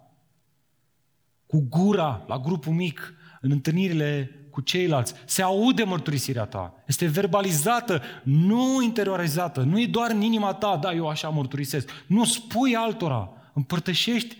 cu 1.46 1.66
gura, 1.68 2.24
la 2.28 2.38
grupul 2.38 2.72
mic, 2.72 3.14
în 3.40 3.50
întâlnirile 3.50 4.36
cu 4.52 4.60
ceilalți, 4.60 5.14
se 5.24 5.42
aude 5.42 5.84
mărturisirea 5.84 6.44
ta, 6.44 6.74
este 6.86 7.06
verbalizată, 7.06 8.02
nu 8.22 8.82
interiorizată, 8.82 9.60
nu 9.60 9.80
e 9.80 9.86
doar 9.86 10.10
în 10.10 10.20
inima 10.20 10.54
ta, 10.54 10.76
da, 10.76 10.92
eu 10.92 11.08
așa 11.08 11.28
mărturisesc. 11.28 11.90
Nu 12.06 12.24
spui 12.24 12.76
altora, 12.76 13.30
împărtășești 13.52 14.36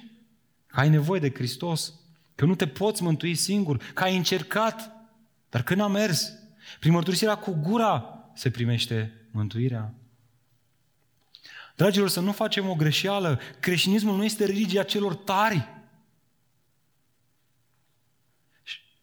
că 0.67 0.81
ai 0.81 0.89
nevoie 0.89 1.21
de 1.21 1.33
Hristos, 1.35 1.95
că 2.35 2.45
nu 2.45 2.55
te 2.55 2.67
poți 2.67 3.03
mântui 3.03 3.35
singur, 3.35 3.91
că 3.95 4.03
ai 4.03 4.17
încercat, 4.17 4.93
dar 5.51 5.63
că 5.63 5.75
n-a 5.75 5.89
mers. 5.89 6.33
Prin 6.81 6.93
mărturisirea 6.93 7.35
cu 7.35 7.59
gura 7.63 8.19
se 8.35 8.51
primește 8.51 9.13
mântuirea. 9.31 9.95
Dragilor, 11.77 12.09
să 12.09 12.21
nu 12.21 12.33
facem 12.33 12.69
o 12.69 12.75
greșeală. 12.75 13.41
Creștinismul 13.61 14.17
nu 14.17 14.25
este 14.25 14.45
religia 14.45 14.83
celor 14.83 15.15
tari, 15.15 15.69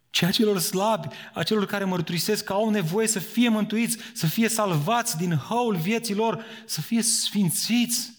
ci 0.10 0.24
a 0.24 0.32
celor 0.32 0.60
slabi, 0.60 1.08
a 1.34 1.44
celor 1.44 1.66
care 1.66 1.84
mărturisesc 1.84 2.44
că 2.44 2.54
au 2.54 2.70
nevoie 2.70 3.08
să 3.08 3.20
fie 3.20 3.50
mântuiți, 3.50 3.98
să 4.14 4.26
fie 4.26 4.50
salvați 4.50 5.18
din 5.18 5.36
hăul 5.36 5.76
vieții 5.76 6.16
lor, 6.16 6.44
să 6.66 6.82
fie 6.82 7.02
sfințiți. 7.02 8.18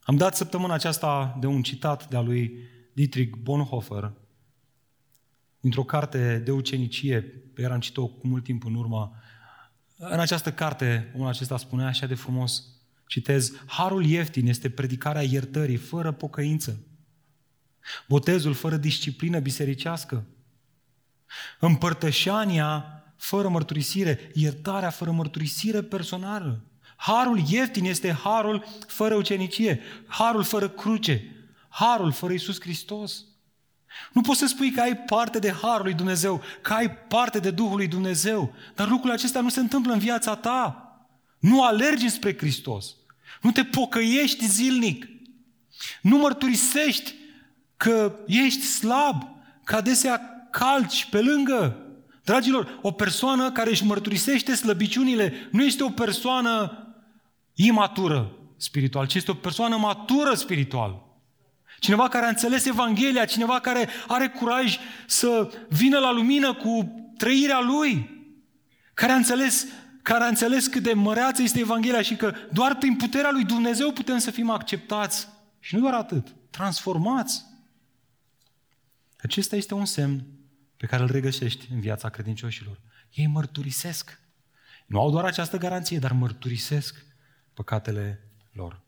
Am 0.00 0.16
dat 0.16 0.36
săptămâna 0.36 0.74
aceasta 0.74 1.36
de 1.40 1.46
un 1.46 1.62
citat 1.62 2.08
de-a 2.08 2.20
lui 2.20 2.58
Dietrich 2.92 3.36
Bonhoeffer, 3.42 4.12
dintr-o 5.60 5.84
carte 5.84 6.38
de 6.44 6.50
ucenicie 6.50 7.20
pe 7.54 7.62
care 7.62 7.74
am 7.74 7.80
citit-o 7.80 8.06
cu 8.06 8.26
mult 8.26 8.44
timp 8.44 8.64
în 8.64 8.74
urmă. 8.74 9.12
În 9.96 10.20
această 10.20 10.52
carte, 10.52 11.12
omul 11.14 11.28
acesta 11.28 11.56
spunea 11.56 11.86
așa 11.86 12.06
de 12.06 12.14
frumos, 12.14 12.64
citez, 13.06 13.52
Harul 13.66 14.04
ieftin 14.04 14.46
este 14.46 14.70
predicarea 14.70 15.22
iertării 15.22 15.76
fără 15.76 16.12
pocăință. 16.12 16.86
Botezul 18.08 18.54
fără 18.54 18.76
disciplină 18.76 19.38
bisericească. 19.38 20.26
Împărtășania 21.58 23.04
fără 23.16 23.48
mărturisire, 23.48 24.30
iertarea 24.34 24.90
fără 24.90 25.10
mărturisire 25.10 25.82
personală. 25.82 26.64
Harul 26.96 27.42
ieftin 27.48 27.84
este 27.84 28.12
harul 28.12 28.64
fără 28.86 29.14
ucenicie, 29.14 29.80
harul 30.06 30.42
fără 30.42 30.68
cruce, 30.68 31.36
harul 31.68 32.12
fără 32.12 32.32
Iisus 32.32 32.60
Hristos. 32.60 33.24
Nu 34.12 34.20
poți 34.20 34.38
să 34.38 34.46
spui 34.46 34.70
că 34.70 34.80
ai 34.80 34.96
parte 34.96 35.38
de 35.38 35.52
harul 35.52 35.84
lui 35.84 35.94
Dumnezeu, 35.94 36.42
că 36.60 36.72
ai 36.72 36.90
parte 36.90 37.38
de 37.38 37.50
Duhul 37.50 37.76
lui 37.76 37.86
Dumnezeu, 37.86 38.54
dar 38.74 38.88
lucrurile 38.88 39.14
acestea 39.14 39.40
nu 39.40 39.48
se 39.48 39.60
întâmplă 39.60 39.92
în 39.92 39.98
viața 39.98 40.36
ta. 40.36 40.80
Nu 41.38 41.64
alergi 41.64 42.08
spre 42.08 42.36
Hristos. 42.36 42.94
Nu 43.42 43.50
te 43.50 43.64
pocăiești 43.64 44.46
zilnic. 44.46 45.08
Nu 46.02 46.16
mărturisești 46.16 47.14
că 47.76 48.16
ești 48.26 48.62
slab, 48.62 49.22
că 49.64 49.76
adesea 49.76 50.20
calci 50.50 51.04
pe 51.10 51.20
lângă. 51.20 51.76
Dragilor, 52.24 52.78
o 52.82 52.90
persoană 52.90 53.52
care 53.52 53.70
își 53.70 53.84
mărturisește 53.84 54.54
slăbiciunile 54.54 55.48
nu 55.50 55.62
este 55.62 55.82
o 55.84 55.90
persoană 55.90 56.80
imatură 57.54 58.32
spiritual, 58.56 59.06
ci 59.06 59.14
este 59.14 59.30
o 59.30 59.34
persoană 59.34 59.76
matură 59.76 60.34
spiritual. 60.34 61.04
Cineva 61.78 62.08
care 62.08 62.24
a 62.24 62.28
înțeles 62.28 62.64
Evanghelia, 62.64 63.24
cineva 63.24 63.60
care 63.60 63.88
are 64.06 64.28
curaj 64.28 64.78
să 65.06 65.50
vină 65.68 65.98
la 65.98 66.12
lumină 66.12 66.54
cu 66.54 66.94
trăirea 67.16 67.60
lui, 67.60 68.10
care 68.94 69.12
a 69.12 69.16
înțeles, 69.16 69.66
care 70.02 70.24
a 70.24 70.28
înțeles 70.28 70.66
cât 70.66 70.82
de 70.82 70.92
măreață 70.92 71.42
este 71.42 71.58
Evanghelia 71.58 72.02
și 72.02 72.16
că 72.16 72.34
doar 72.52 72.76
prin 72.76 72.96
puterea 72.96 73.30
lui 73.30 73.44
Dumnezeu 73.44 73.92
putem 73.92 74.18
să 74.18 74.30
fim 74.30 74.50
acceptați. 74.50 75.28
Și 75.60 75.74
nu 75.74 75.80
doar 75.80 75.94
atât, 75.94 76.26
transformați. 76.50 77.44
Acesta 79.16 79.56
este 79.56 79.74
un 79.74 79.84
semn 79.84 80.26
pe 80.76 80.86
care 80.86 81.02
îl 81.02 81.10
regăsești 81.10 81.72
în 81.72 81.80
viața 81.80 82.08
credincioșilor. 82.08 82.80
Ei 83.12 83.26
mărturisesc. 83.26 84.20
Nu 84.86 85.00
au 85.00 85.10
doar 85.10 85.24
această 85.24 85.56
garanție, 85.56 85.98
dar 85.98 86.12
mărturisesc 86.12 87.04
păcatele 87.54 88.30
lor. 88.52 88.80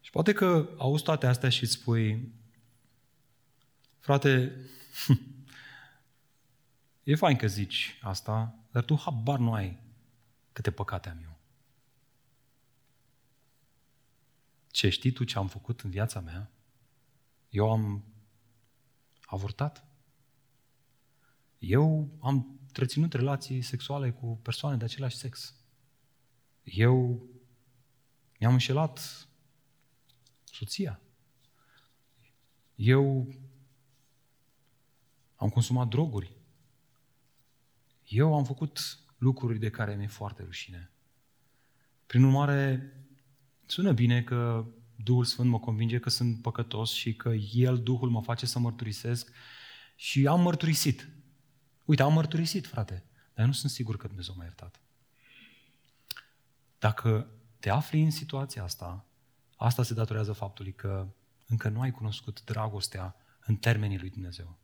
Și 0.00 0.10
poate 0.10 0.32
că 0.32 0.68
auzi 0.78 1.02
toate 1.02 1.26
astea 1.26 1.48
și 1.48 1.62
îți 1.62 1.72
spui, 1.72 2.32
frate, 3.98 4.56
e 7.02 7.14
fain 7.14 7.36
că 7.36 7.46
zici 7.46 7.98
asta, 8.02 8.58
dar 8.70 8.84
tu 8.84 8.98
habar 8.98 9.38
nu 9.38 9.52
ai 9.52 9.78
câte 10.52 10.70
păcate 10.70 11.08
am 11.08 11.18
eu. 11.22 11.38
Ce 14.70 14.88
știi 14.88 15.10
tu 15.10 15.24
ce 15.24 15.38
am 15.38 15.48
făcut 15.48 15.80
în 15.80 15.90
viața 15.90 16.20
mea? 16.20 16.50
Eu 17.56 17.70
am 17.70 18.04
avortat. 19.20 19.86
Eu 21.58 22.16
am 22.20 22.60
treținut 22.72 23.12
relații 23.12 23.62
sexuale 23.62 24.10
cu 24.10 24.38
persoane 24.42 24.76
de 24.76 24.84
același 24.84 25.16
sex. 25.16 25.54
Eu 26.62 27.22
mi-am 28.38 28.52
înșelat 28.52 29.28
soția. 30.44 31.00
Eu 32.74 33.34
am 35.36 35.48
consumat 35.48 35.88
droguri. 35.88 36.36
Eu 38.08 38.34
am 38.34 38.44
făcut 38.44 38.98
lucruri 39.18 39.58
de 39.58 39.70
care 39.70 39.94
mi-e 39.94 40.06
foarte 40.06 40.42
rușine. 40.42 40.90
Prin 42.06 42.24
urmare, 42.24 42.92
sună 43.66 43.92
bine 43.92 44.22
că 44.22 44.66
Duhul 44.96 45.24
Sfânt 45.24 45.50
mă 45.50 45.58
convinge 45.58 45.98
că 45.98 46.10
sunt 46.10 46.42
păcătos 46.42 46.92
și 46.92 47.14
că 47.14 47.28
El, 47.52 47.82
Duhul, 47.82 48.10
mă 48.10 48.22
face 48.22 48.46
să 48.46 48.58
mărturisesc 48.58 49.30
și 49.94 50.26
am 50.26 50.40
mărturisit. 50.40 51.08
Uite, 51.84 52.02
am 52.02 52.12
mărturisit, 52.12 52.66
frate, 52.66 53.04
dar 53.34 53.38
eu 53.38 53.46
nu 53.46 53.52
sunt 53.52 53.72
sigur 53.72 53.96
că 53.96 54.06
Dumnezeu 54.06 54.34
m-a 54.36 54.44
iertat. 54.44 54.80
Dacă 56.78 57.30
te 57.58 57.70
afli 57.70 58.02
în 58.02 58.10
situația 58.10 58.62
asta, 58.62 59.06
asta 59.56 59.82
se 59.82 59.94
datorează 59.94 60.32
faptului 60.32 60.74
că 60.74 61.14
încă 61.46 61.68
nu 61.68 61.80
ai 61.80 61.90
cunoscut 61.90 62.44
dragostea 62.44 63.16
în 63.40 63.56
termenii 63.56 63.98
lui 63.98 64.10
Dumnezeu. 64.10 64.58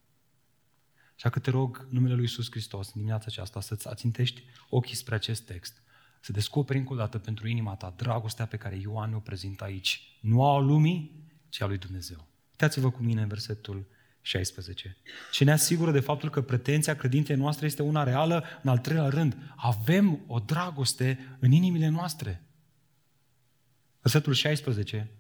Așa 1.15 1.31
că 1.31 1.39
te 1.39 1.51
rog, 1.51 1.87
numele 1.91 2.15
lui 2.15 2.23
Iisus 2.23 2.51
Hristos, 2.51 2.87
în 2.87 2.93
dimineața 2.95 3.25
aceasta, 3.29 3.61
să-ți 3.61 3.89
ațintești 3.89 4.43
ochii 4.69 4.97
spre 4.97 5.15
acest 5.15 5.47
text, 5.47 5.82
să 6.23 6.33
descoperi 6.33 6.79
încă 6.79 6.93
o 6.93 6.97
dată 6.97 7.19
pentru 7.19 7.49
inima 7.49 7.75
ta 7.75 7.95
dragostea 7.97 8.47
pe 8.47 8.57
care 8.57 8.77
Ioan 8.77 9.11
ne-o 9.11 9.19
prezintă 9.19 9.65
aici. 9.65 10.19
Nu 10.21 10.45
a 10.45 10.59
lumii, 10.59 11.11
ci 11.49 11.61
a 11.61 11.67
lui 11.67 11.79
Dumnezeu. 11.79 12.27
Uitați-vă 12.51 12.91
cu 12.91 13.03
mine 13.03 13.23
în 13.23 13.29
versetul 13.29 13.87
16. 14.21 14.97
Ce 15.31 15.45
ne 15.45 15.53
asigură 15.53 15.91
de 15.91 16.01
faptul 16.01 16.31
că 16.31 16.43
pretenția 16.43 16.97
credinței 16.97 17.37
noastre 17.37 17.67
este 17.67 17.83
una 17.83 18.03
reală, 18.03 18.45
în 18.63 18.71
al 18.71 18.79
treilea 18.79 19.09
rând, 19.09 19.37
avem 19.57 20.21
o 20.27 20.39
dragoste 20.39 21.37
în 21.39 21.53
inimile 21.53 21.89
noastre. 21.89 22.43
Versetul 24.01 24.33
16. 24.33 25.11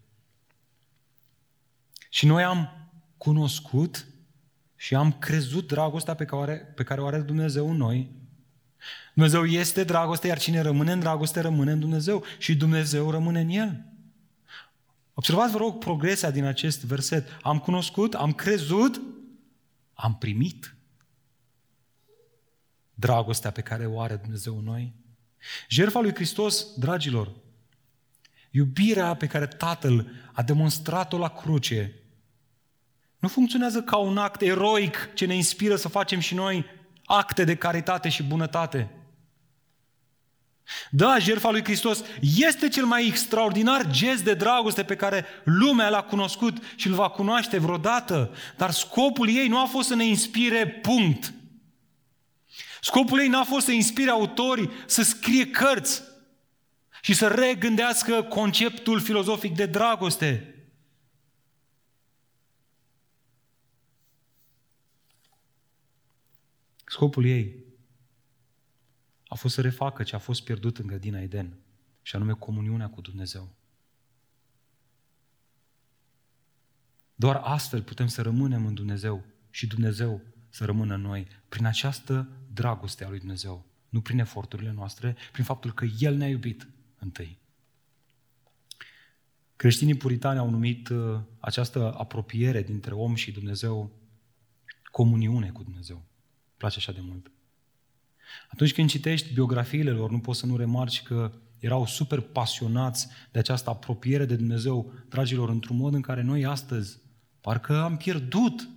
Și 2.10 2.26
noi 2.26 2.42
am 2.42 2.90
cunoscut 3.16 4.06
și 4.76 4.94
am 4.94 5.12
crezut 5.12 5.66
dragostea 5.66 6.14
pe 6.14 6.24
care, 6.24 6.56
pe 6.56 6.82
care 6.82 7.00
o 7.00 7.06
are 7.06 7.20
Dumnezeu 7.20 7.70
în 7.70 7.76
noi. 7.76 8.21
Dumnezeu 9.14 9.44
este 9.44 9.84
dragoste, 9.84 10.26
iar 10.26 10.38
cine 10.38 10.60
rămâne 10.60 10.92
în 10.92 11.00
dragoste 11.00 11.40
rămâne 11.40 11.72
în 11.72 11.80
Dumnezeu 11.80 12.24
și 12.38 12.56
Dumnezeu 12.56 13.10
rămâne 13.10 13.40
în 13.40 13.48
El. 13.48 13.84
Observați, 15.14 15.52
vă 15.52 15.58
rog, 15.58 15.78
progresia 15.78 16.30
din 16.30 16.44
acest 16.44 16.84
verset. 16.84 17.38
Am 17.42 17.58
cunoscut, 17.58 18.14
am 18.14 18.32
crezut, 18.32 19.00
am 19.94 20.16
primit 20.18 20.74
dragostea 22.94 23.50
pe 23.50 23.60
care 23.60 23.86
o 23.86 24.00
are 24.00 24.16
Dumnezeu 24.16 24.58
în 24.58 24.64
noi. 24.64 24.92
Jertfa 25.68 26.00
lui 26.00 26.14
Hristos, 26.14 26.66
dragilor, 26.76 27.32
iubirea 28.50 29.14
pe 29.14 29.26
care 29.26 29.46
Tatăl 29.46 30.10
a 30.32 30.42
demonstrat-o 30.42 31.18
la 31.18 31.28
cruce, 31.28 31.94
nu 33.18 33.28
funcționează 33.28 33.82
ca 33.82 33.96
un 33.96 34.18
act 34.18 34.40
eroic 34.40 35.10
ce 35.14 35.26
ne 35.26 35.34
inspiră 35.34 35.76
să 35.76 35.88
facem 35.88 36.18
și 36.18 36.34
noi 36.34 36.64
acte 37.12 37.44
de 37.44 37.56
caritate 37.56 38.08
și 38.08 38.22
bunătate. 38.22 38.90
Da, 40.90 41.18
jertfa 41.18 41.50
lui 41.50 41.64
Hristos 41.64 42.02
este 42.36 42.68
cel 42.68 42.84
mai 42.84 43.06
extraordinar 43.06 43.90
gest 43.90 44.24
de 44.24 44.34
dragoste 44.34 44.82
pe 44.82 44.96
care 44.96 45.24
lumea 45.44 45.88
l-a 45.88 46.02
cunoscut 46.02 46.56
și 46.76 46.86
îl 46.86 46.94
va 46.94 47.08
cunoaște 47.08 47.58
vreodată, 47.58 48.34
dar 48.56 48.70
scopul 48.70 49.28
ei 49.28 49.48
nu 49.48 49.60
a 49.60 49.64
fost 49.64 49.88
să 49.88 49.94
ne 49.94 50.04
inspire 50.04 50.68
punct. 50.68 51.32
Scopul 52.80 53.20
ei 53.20 53.28
n-a 53.28 53.44
fost 53.44 53.64
să 53.64 53.72
inspire 53.72 54.10
autorii 54.10 54.70
să 54.86 55.02
scrie 55.02 55.46
cărți 55.46 56.02
și 57.00 57.14
să 57.14 57.26
regândească 57.26 58.22
conceptul 58.22 59.00
filozofic 59.00 59.54
de 59.54 59.66
dragoste. 59.66 60.51
Scopul 66.92 67.24
ei 67.24 67.64
a 69.24 69.34
fost 69.34 69.54
să 69.54 69.60
refacă 69.60 70.02
ce 70.02 70.14
a 70.14 70.18
fost 70.18 70.44
pierdut 70.44 70.78
în 70.78 70.86
grădina 70.86 71.20
Eden, 71.20 71.58
și 72.02 72.16
anume 72.16 72.32
comuniunea 72.32 72.90
cu 72.90 73.00
Dumnezeu. 73.00 73.54
Doar 77.14 77.36
astfel 77.36 77.82
putem 77.82 78.06
să 78.06 78.22
rămânem 78.22 78.66
în 78.66 78.74
Dumnezeu 78.74 79.24
și 79.50 79.66
Dumnezeu 79.66 80.20
să 80.48 80.64
rămână 80.64 80.94
în 80.94 81.00
noi, 81.00 81.26
prin 81.48 81.64
această 81.64 82.28
dragoste 82.52 83.04
a 83.04 83.08
lui 83.08 83.18
Dumnezeu, 83.18 83.66
nu 83.88 84.00
prin 84.00 84.18
eforturile 84.18 84.72
noastre, 84.72 85.16
prin 85.32 85.44
faptul 85.44 85.72
că 85.72 85.84
El 85.98 86.16
ne-a 86.16 86.28
iubit 86.28 86.68
întâi. 86.98 87.38
Creștinii 89.56 89.96
puritani 89.96 90.38
au 90.38 90.50
numit 90.50 90.88
uh, 90.88 91.20
această 91.38 91.94
apropiere 91.94 92.62
dintre 92.62 92.94
om 92.94 93.14
și 93.14 93.32
Dumnezeu 93.32 94.00
comuniune 94.90 95.50
cu 95.50 95.62
Dumnezeu 95.62 96.10
place 96.62 96.78
așa 96.78 96.92
de 96.92 97.00
mult. 97.02 97.30
Atunci 98.48 98.72
când 98.72 98.88
citești 98.88 99.34
biografiile 99.34 99.90
lor, 99.90 100.10
nu 100.10 100.20
poți 100.20 100.38
să 100.38 100.46
nu 100.46 100.56
remarci 100.56 101.02
că 101.02 101.32
erau 101.58 101.86
super 101.86 102.20
pasionați 102.20 103.08
de 103.32 103.38
această 103.38 103.70
apropiere 103.70 104.24
de 104.24 104.36
Dumnezeu, 104.36 104.92
dragilor, 105.08 105.48
într-un 105.48 105.76
mod 105.76 105.94
în 105.94 106.00
care 106.00 106.22
noi 106.22 106.44
astăzi 106.44 106.98
parcă 107.40 107.82
am 107.82 107.96
pierdut. 107.96 108.68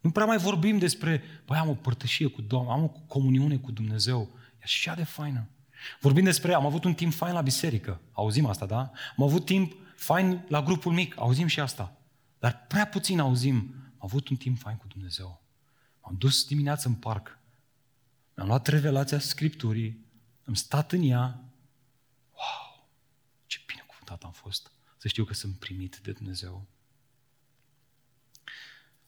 Nu 0.00 0.10
prea 0.10 0.26
mai 0.26 0.38
vorbim 0.38 0.78
despre, 0.78 1.22
băi, 1.46 1.58
am 1.58 1.68
o 1.68 1.74
părtășie 1.74 2.26
cu 2.26 2.40
Domnul, 2.40 2.72
am 2.72 2.82
o 2.82 2.88
comuniune 2.88 3.56
cu 3.56 3.70
Dumnezeu. 3.70 4.30
E 4.54 4.62
așa 4.62 4.94
de 4.94 5.04
faină. 5.04 5.48
Vorbim 6.00 6.24
despre, 6.24 6.54
am 6.54 6.66
avut 6.66 6.84
un 6.84 6.94
timp 6.94 7.12
fain 7.12 7.34
la 7.34 7.40
biserică, 7.40 8.00
auzim 8.12 8.46
asta, 8.46 8.66
da? 8.66 8.90
Am 9.16 9.24
avut 9.24 9.44
timp 9.44 9.76
fain 9.96 10.44
la 10.48 10.62
grupul 10.62 10.92
mic, 10.92 11.14
auzim 11.18 11.46
și 11.46 11.60
asta. 11.60 11.96
Dar 12.38 12.64
prea 12.68 12.86
puțin 12.86 13.18
auzim, 13.18 13.74
am 13.74 13.98
avut 13.98 14.28
un 14.28 14.36
timp 14.36 14.58
fain 14.58 14.76
cu 14.76 14.86
Dumnezeu. 14.86 15.47
M-am 16.08 16.16
dus 16.18 16.44
dimineața 16.46 16.88
în 16.88 16.94
parc, 16.94 17.38
mi-am 18.34 18.48
luat 18.48 18.66
revelația 18.66 19.18
Scripturii, 19.18 20.06
am 20.44 20.54
stat 20.54 20.92
în 20.92 21.02
ea, 21.02 21.44
wow, 22.30 22.88
ce 23.46 23.58
binecuvântat 23.66 24.22
am 24.22 24.32
fost 24.32 24.70
să 24.96 25.08
știu 25.08 25.24
că 25.24 25.34
sunt 25.34 25.58
primit 25.58 25.98
de 26.02 26.12
Dumnezeu. 26.12 26.66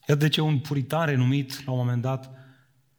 Iar 0.09 0.17
de 0.17 0.29
ce 0.29 0.41
un 0.41 0.61
puritan 0.61 1.07
renumit, 1.07 1.65
la 1.65 1.73
un 1.73 1.79
moment 1.79 2.03
dat, 2.03 2.31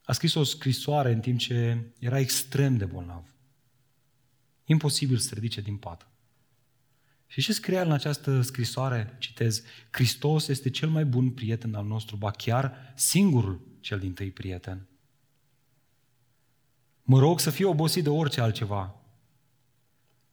a 0.04 0.14
scris 0.14 0.34
o 0.34 0.44
scrisoare 0.44 1.12
în 1.12 1.20
timp 1.20 1.40
ce 1.40 1.86
era 2.00 2.20
extrem 2.20 2.78
de 2.78 2.86
bolnav. 2.86 3.34
Imposibil 4.66 5.18
să 5.18 5.28
se 5.28 5.34
ridice 5.34 5.62
din 5.62 5.78
pat. 5.78 6.11
Și 7.32 7.42
ce 7.42 7.54
scria 7.54 7.82
în 7.82 7.92
această 7.92 8.42
scrisoare, 8.42 9.16
citez, 9.20 9.64
Hristos 9.92 10.48
este 10.48 10.70
cel 10.70 10.90
mai 10.90 11.06
bun 11.06 11.32
prieten 11.32 11.76
al 11.76 11.86
nostru, 11.86 12.16
ba 12.16 12.32
chiar 12.32 12.94
singurul 12.96 13.62
cel 13.80 14.00
din 14.00 14.14
tăi 14.14 14.32
prieten. 14.32 14.88
Mă 17.02 17.20
rog 17.20 17.40
să 17.40 17.50
fiu 17.50 17.70
obosit 17.70 18.04
de 18.04 18.10
orice 18.10 18.42
altceva, 18.42 18.96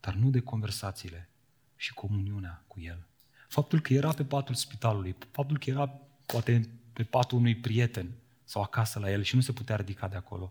dar 0.00 0.14
nu 0.14 0.30
de 0.30 0.40
conversațiile 0.40 1.30
și 1.76 1.94
comuniunea 1.94 2.64
cu 2.66 2.80
El. 2.80 3.06
Faptul 3.48 3.80
că 3.80 3.92
era 3.92 4.12
pe 4.12 4.24
patul 4.24 4.54
spitalului, 4.54 5.16
faptul 5.30 5.58
că 5.58 5.70
era 5.70 5.86
poate 6.26 6.68
pe 6.92 7.02
patul 7.02 7.38
unui 7.38 7.56
prieten 7.56 8.12
sau 8.44 8.62
acasă 8.62 8.98
la 8.98 9.10
el 9.10 9.22
și 9.22 9.34
nu 9.34 9.40
se 9.40 9.52
putea 9.52 9.76
ridica 9.76 10.08
de 10.08 10.16
acolo, 10.16 10.50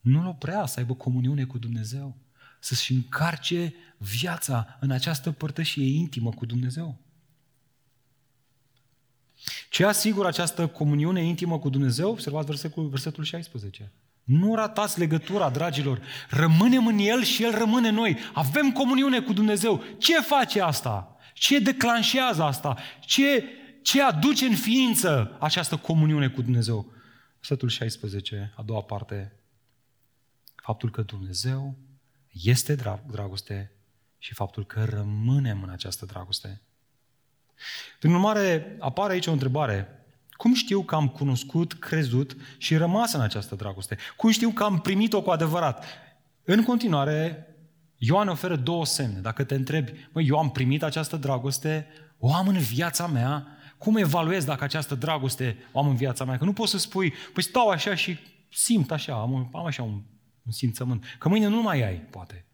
nu-l 0.00 0.26
oprea 0.26 0.66
să 0.66 0.78
aibă 0.78 0.94
comuniune 0.94 1.44
cu 1.44 1.58
Dumnezeu, 1.58 2.16
să-și 2.60 2.92
încarce 2.92 3.74
viața 3.98 4.76
în 4.80 4.90
această 4.90 5.32
părtășie 5.32 5.84
intimă 5.84 6.30
cu 6.30 6.46
Dumnezeu. 6.46 6.98
Ce 9.70 9.84
asigură 9.84 10.28
această 10.28 10.66
comuniune 10.66 11.24
intimă 11.24 11.58
cu 11.58 11.68
Dumnezeu? 11.68 12.10
Observați 12.10 12.46
versetul, 12.46 12.88
versetul 12.88 13.24
16. 13.24 13.92
Nu 14.24 14.54
ratați 14.54 14.98
legătura, 14.98 15.50
dragilor. 15.50 16.00
Rămânem 16.28 16.86
în 16.86 16.98
El 16.98 17.22
și 17.22 17.42
El 17.42 17.58
rămâne 17.58 17.88
în 17.88 17.94
noi. 17.94 18.18
Avem 18.32 18.72
comuniune 18.72 19.20
cu 19.20 19.32
Dumnezeu. 19.32 19.82
Ce 19.98 20.20
face 20.20 20.60
asta? 20.60 21.16
Ce 21.34 21.58
declanșează 21.58 22.42
asta? 22.42 22.76
Ce, 23.00 23.44
ce 23.82 24.02
aduce 24.02 24.44
în 24.44 24.56
ființă 24.56 25.36
această 25.40 25.76
comuniune 25.76 26.28
cu 26.28 26.42
Dumnezeu? 26.42 26.92
Versetul 27.34 27.68
16, 27.68 28.52
a 28.56 28.62
doua 28.62 28.82
parte. 28.82 29.32
Faptul 30.54 30.90
că 30.90 31.02
Dumnezeu 31.02 31.76
este 32.30 32.74
dragoste 33.06 33.72
și 34.18 34.34
faptul 34.34 34.66
că 34.66 34.84
rămânem 34.84 35.62
în 35.62 35.70
această 35.70 36.06
dragoste. 36.06 36.62
Prin 37.98 38.12
urmare, 38.12 38.76
apare 38.78 39.12
aici 39.12 39.26
o 39.26 39.32
întrebare. 39.32 40.04
Cum 40.30 40.54
știu 40.54 40.82
că 40.82 40.94
am 40.94 41.08
cunoscut, 41.08 41.72
crezut 41.72 42.36
și 42.58 42.76
rămas 42.76 43.12
în 43.12 43.20
această 43.20 43.54
dragoste? 43.54 43.98
Cum 44.16 44.30
știu 44.30 44.50
că 44.50 44.64
am 44.64 44.80
primit-o 44.80 45.22
cu 45.22 45.30
adevărat? 45.30 45.84
În 46.44 46.62
continuare, 46.62 47.46
Ioan 47.96 48.28
oferă 48.28 48.56
două 48.56 48.84
semne. 48.84 49.20
Dacă 49.20 49.44
te 49.44 49.54
întrebi, 49.54 49.92
măi, 50.12 50.26
eu 50.26 50.38
am 50.38 50.50
primit 50.50 50.82
această 50.82 51.16
dragoste, 51.16 51.86
o 52.18 52.34
am 52.34 52.48
în 52.48 52.58
viața 52.58 53.06
mea, 53.06 53.46
cum 53.78 53.96
evaluez 53.96 54.44
dacă 54.44 54.64
această 54.64 54.94
dragoste 54.94 55.56
o 55.72 55.78
am 55.78 55.88
în 55.88 55.96
viața 55.96 56.24
mea? 56.24 56.38
Că 56.38 56.44
nu 56.44 56.52
poți 56.52 56.70
să 56.70 56.78
spui, 56.78 57.12
păi 57.32 57.42
stau 57.42 57.68
așa 57.68 57.94
și 57.94 58.18
simt 58.48 58.90
așa, 58.90 59.14
am, 59.14 59.50
am 59.52 59.66
așa 59.66 59.82
un, 59.82 60.02
un 60.50 60.56
simțământ. 60.56 61.04
Că 61.18 61.28
mâine 61.28 61.46
nu 61.46 61.62
mai 61.62 61.82
ai, 61.82 61.96
poate. 61.96 62.44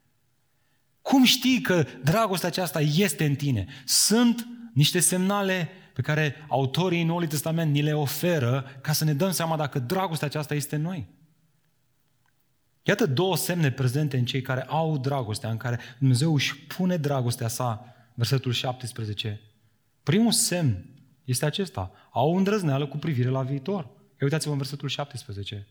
Cum 1.02 1.24
știi 1.24 1.60
că 1.60 1.86
dragostea 2.04 2.48
aceasta 2.48 2.80
este 2.80 3.24
în 3.24 3.34
tine? 3.34 3.66
Sunt 3.84 4.46
niște 4.72 5.00
semnale 5.00 5.68
pe 5.94 6.02
care 6.02 6.46
autorii 6.48 7.02
Noului 7.02 7.28
Testament 7.28 7.72
ni 7.72 7.82
le 7.82 7.92
oferă 7.92 8.78
ca 8.80 8.92
să 8.92 9.04
ne 9.04 9.14
dăm 9.14 9.30
seama 9.30 9.56
dacă 9.56 9.78
dragostea 9.78 10.26
aceasta 10.26 10.54
este 10.54 10.74
în 10.74 10.82
noi. 10.82 11.08
Iată 12.82 13.06
două 13.06 13.36
semne 13.36 13.70
prezente 13.70 14.18
în 14.18 14.24
cei 14.24 14.42
care 14.42 14.62
au 14.62 14.98
dragostea, 14.98 15.50
în 15.50 15.56
care 15.56 15.78
Dumnezeu 15.98 16.34
își 16.34 16.56
pune 16.56 16.96
dragostea 16.96 17.48
sa, 17.48 17.94
versetul 18.14 18.52
17. 18.52 19.40
Primul 20.02 20.32
semn 20.32 20.84
este 21.24 21.44
acesta. 21.44 21.92
Au 22.10 22.30
o 22.30 22.36
îndrăzneală 22.36 22.86
cu 22.86 22.96
privire 22.96 23.28
la 23.28 23.42
viitor. 23.42 23.84
Ia 23.84 24.18
uitați-vă 24.20 24.52
în 24.52 24.58
versetul 24.58 24.88
17. 24.88 25.66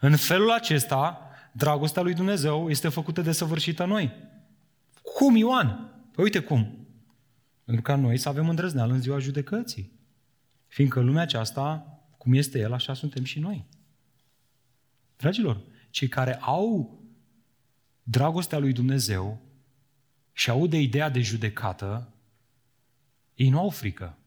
În 0.00 0.16
felul 0.16 0.50
acesta, 0.50 1.30
dragostea 1.56 2.02
lui 2.02 2.14
Dumnezeu 2.14 2.70
este 2.70 2.88
făcută 2.88 3.22
de 3.22 3.32
săvârșită 3.32 3.84
noi. 3.84 4.12
Cum, 5.02 5.36
Ioan? 5.36 5.68
Păi 6.12 6.24
uite 6.24 6.40
cum. 6.40 6.86
Pentru 7.64 7.82
ca 7.82 7.96
noi 7.96 8.16
să 8.16 8.28
avem 8.28 8.48
îndrăzneală 8.48 8.92
în 8.92 9.00
ziua 9.00 9.18
judecății. 9.18 9.92
Fiindcă 10.66 11.00
lumea 11.00 11.22
aceasta, 11.22 11.98
cum 12.18 12.32
este 12.32 12.58
El, 12.58 12.72
așa 12.72 12.94
suntem 12.94 13.24
și 13.24 13.38
noi. 13.38 13.66
Dragilor, 15.16 15.60
cei 15.90 16.08
care 16.08 16.38
au 16.40 17.00
dragostea 18.02 18.58
lui 18.58 18.72
Dumnezeu 18.72 19.40
și 20.32 20.50
au 20.50 20.66
de 20.66 20.80
ideea 20.80 21.08
de 21.08 21.20
judecată, 21.20 22.12
ei 23.34 23.48
nu 23.48 23.58
au 23.58 23.70
frică. 23.70 24.18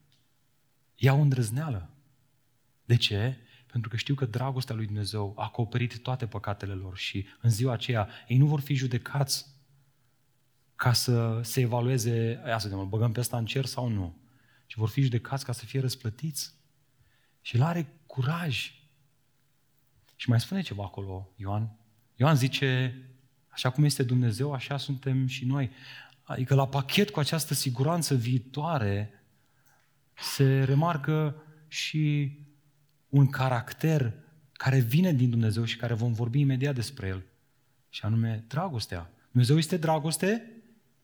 Ei 0.95 1.09
au 1.09 1.21
îndrăzneală. 1.21 1.89
De 2.85 2.95
ce? 2.95 3.37
Pentru 3.71 3.89
că 3.89 3.95
știu 3.95 4.15
că 4.15 4.25
dragostea 4.25 4.75
lui 4.75 4.85
Dumnezeu 4.85 5.33
a 5.37 5.43
acoperit 5.43 6.01
toate 6.01 6.27
păcatele 6.27 6.73
lor 6.73 6.97
și 6.97 7.25
în 7.41 7.49
ziua 7.49 7.73
aceea 7.73 8.09
ei 8.27 8.37
nu 8.37 8.45
vor 8.45 8.59
fi 8.59 8.73
judecați 8.73 9.45
ca 10.75 10.93
să 10.93 11.39
se 11.43 11.61
evalueze, 11.61 12.41
ia 12.47 12.57
să 12.57 12.67
vedem, 12.67 12.81
îl 12.83 12.89
băgăm 12.89 13.11
pe 13.11 13.19
ăsta 13.19 13.37
în 13.37 13.45
cer 13.45 13.65
sau 13.65 13.87
nu, 13.87 14.17
ci 14.65 14.75
vor 14.75 14.89
fi 14.89 15.01
judecați 15.01 15.45
ca 15.45 15.51
să 15.51 15.65
fie 15.65 15.79
răsplătiți. 15.79 16.53
Și 17.41 17.55
el 17.55 17.61
are 17.61 17.99
curaj. 18.05 18.73
Și 20.15 20.29
mai 20.29 20.39
spune 20.39 20.61
ceva 20.61 20.83
acolo, 20.83 21.29
Ioan. 21.35 21.77
Ioan 22.15 22.35
zice, 22.35 23.01
așa 23.47 23.69
cum 23.69 23.83
este 23.83 24.03
Dumnezeu, 24.03 24.53
așa 24.53 24.77
suntem 24.77 25.27
și 25.27 25.45
noi. 25.45 25.71
Adică 26.23 26.55
la 26.55 26.67
pachet 26.67 27.09
cu 27.09 27.19
această 27.19 27.53
siguranță 27.53 28.15
viitoare 28.15 29.23
se 30.13 30.63
remarcă 30.63 31.43
și 31.67 32.31
un 33.09 33.27
caracter 33.27 34.13
care 34.51 34.79
vine 34.79 35.13
din 35.13 35.29
Dumnezeu 35.29 35.63
și 35.63 35.77
care 35.77 35.93
vom 35.93 36.13
vorbi 36.13 36.39
imediat 36.39 36.75
despre 36.75 37.07
el. 37.07 37.23
Și 37.89 38.05
anume 38.05 38.43
dragostea. 38.47 39.13
Dumnezeu 39.31 39.57
este 39.57 39.77
dragoste 39.77 40.51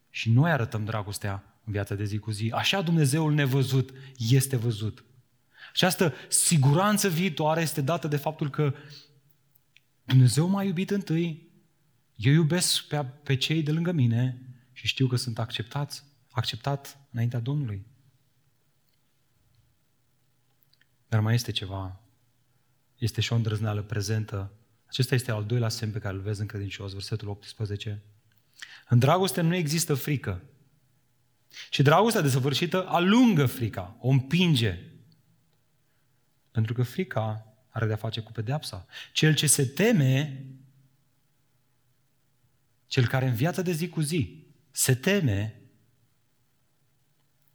și 0.09 0.29
noi 0.29 0.51
arătăm 0.51 0.85
dragostea 0.85 1.59
în 1.63 1.71
viața 1.71 1.95
de 1.95 2.03
zi 2.03 2.17
cu 2.17 2.31
zi. 2.31 2.51
Așa 2.53 2.81
Dumnezeul 2.81 3.33
nevăzut 3.33 3.93
este 4.17 4.55
văzut. 4.55 5.03
Această 5.71 6.13
siguranță 6.29 7.09
viitoare 7.09 7.61
este 7.61 7.81
dată 7.81 8.07
de 8.07 8.17
faptul 8.17 8.49
că 8.49 8.73
Dumnezeu 10.03 10.47
m-a 10.47 10.63
iubit 10.63 10.89
întâi, 10.89 11.49
eu 12.15 12.33
iubesc 12.33 12.87
pe, 12.87 13.05
pe 13.23 13.35
cei 13.35 13.63
de 13.63 13.71
lângă 13.71 13.91
mine 13.91 14.41
și 14.71 14.87
știu 14.87 15.07
că 15.07 15.15
sunt 15.15 15.39
acceptați, 15.39 16.03
acceptat 16.31 16.99
înaintea 17.11 17.39
Domnului. 17.39 17.85
Dar 21.07 21.19
mai 21.19 21.33
este 21.33 21.51
ceva. 21.51 21.99
Este 22.97 23.21
și 23.21 23.33
o 23.33 23.35
îndrăzneală 23.35 23.81
prezentă. 23.81 24.51
Acesta 24.85 25.15
este 25.15 25.31
al 25.31 25.45
doilea 25.45 25.69
semn 25.69 25.91
pe 25.91 25.99
care 25.99 26.15
îl 26.15 26.21
vezi 26.21 26.41
în 26.41 26.47
credincios, 26.47 26.91
versetul 26.91 27.27
18. 27.27 28.03
În 28.89 28.99
dragoste 28.99 29.41
nu 29.41 29.55
există 29.55 29.93
frică. 29.93 30.43
Și 31.69 31.81
dragostea 31.81 32.21
desăvârșită 32.21 32.87
alungă 32.87 33.45
frica, 33.45 33.97
o 33.99 34.09
împinge. 34.09 34.79
Pentru 36.51 36.73
că 36.73 36.83
frica 36.83 37.53
are 37.69 37.85
de-a 37.85 37.95
face 37.95 38.21
cu 38.21 38.31
pedeapsa. 38.31 38.85
Cel 39.13 39.35
ce 39.35 39.47
se 39.47 39.65
teme, 39.65 40.45
cel 42.87 43.07
care 43.07 43.27
în 43.27 43.33
viața 43.33 43.61
de 43.61 43.71
zi 43.71 43.89
cu 43.89 44.01
zi 44.01 44.45
se 44.71 44.95
teme, 44.95 45.61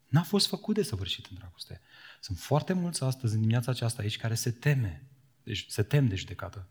n-a 0.06 0.22
fost 0.22 0.46
făcut 0.46 0.74
de 0.74 0.82
săvârșit 0.82 1.26
în 1.26 1.36
dragoste. 1.36 1.80
Sunt 2.20 2.38
foarte 2.38 2.72
mulți 2.72 3.02
astăzi, 3.02 3.34
în 3.34 3.40
dimineața 3.40 3.70
aceasta 3.70 4.02
aici, 4.02 4.16
care 4.16 4.34
se 4.34 4.50
teme. 4.50 5.04
Deci 5.42 5.66
se 5.68 5.82
tem 5.82 6.08
de 6.08 6.14
judecată. 6.14 6.68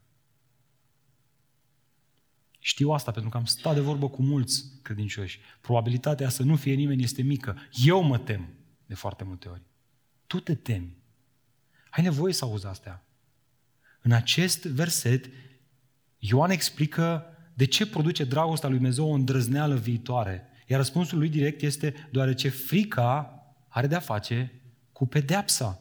Știu 2.60 2.90
asta 2.90 3.12
pentru 3.12 3.30
că 3.30 3.38
am 3.38 3.46
stat 3.46 3.74
de 3.74 3.80
vorbă 3.80 4.10
cu 4.10 4.22
mulți 4.22 4.64
credincioși. 4.82 5.40
Probabilitatea 5.62 6.30
să 6.30 6.44
nu 6.44 6.56
fie 6.56 6.74
nimeni 6.74 7.04
este 7.04 7.22
mică. 7.22 7.58
Eu 7.72 8.02
mă 8.02 8.18
tem 8.18 8.50
de 8.86 8.96
foarte 8.96 9.24
multe 9.24 9.50
ori. 9.50 9.62
Tu 10.28 10.40
te 10.40 10.56
temi. 10.56 10.98
Ai 11.90 12.04
nevoie 12.04 12.34
să 12.34 12.46
auzi 12.46 12.66
astea. 12.66 13.04
În 14.02 14.12
acest 14.12 14.64
verset, 14.66 15.30
Ioan 16.18 16.50
explică 16.50 17.26
de 17.54 17.66
ce 17.66 17.88
produce 17.88 18.24
dragostea 18.24 18.70
lui 18.70 18.78
Dumnezeu 18.78 19.10
o 19.10 19.14
îndrăzneală 19.14 19.76
viitoare. 19.76 20.50
Iar 20.68 20.80
răspunsul 20.80 21.18
lui 21.18 21.30
direct 21.30 21.62
este 21.62 22.08
deoarece 22.12 22.50
frica 22.50 23.34
are 23.68 23.88
de-a 23.88 24.00
face 24.00 24.59
cu 25.00 25.08
pedeapsa. 25.08 25.80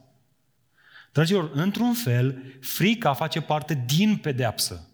Dragilor, 1.13 1.51
într-un 1.55 1.95
fel, 1.95 2.43
frica 2.61 3.13
face 3.13 3.41
parte 3.41 3.85
din 3.87 4.17
pedeapsă. 4.17 4.89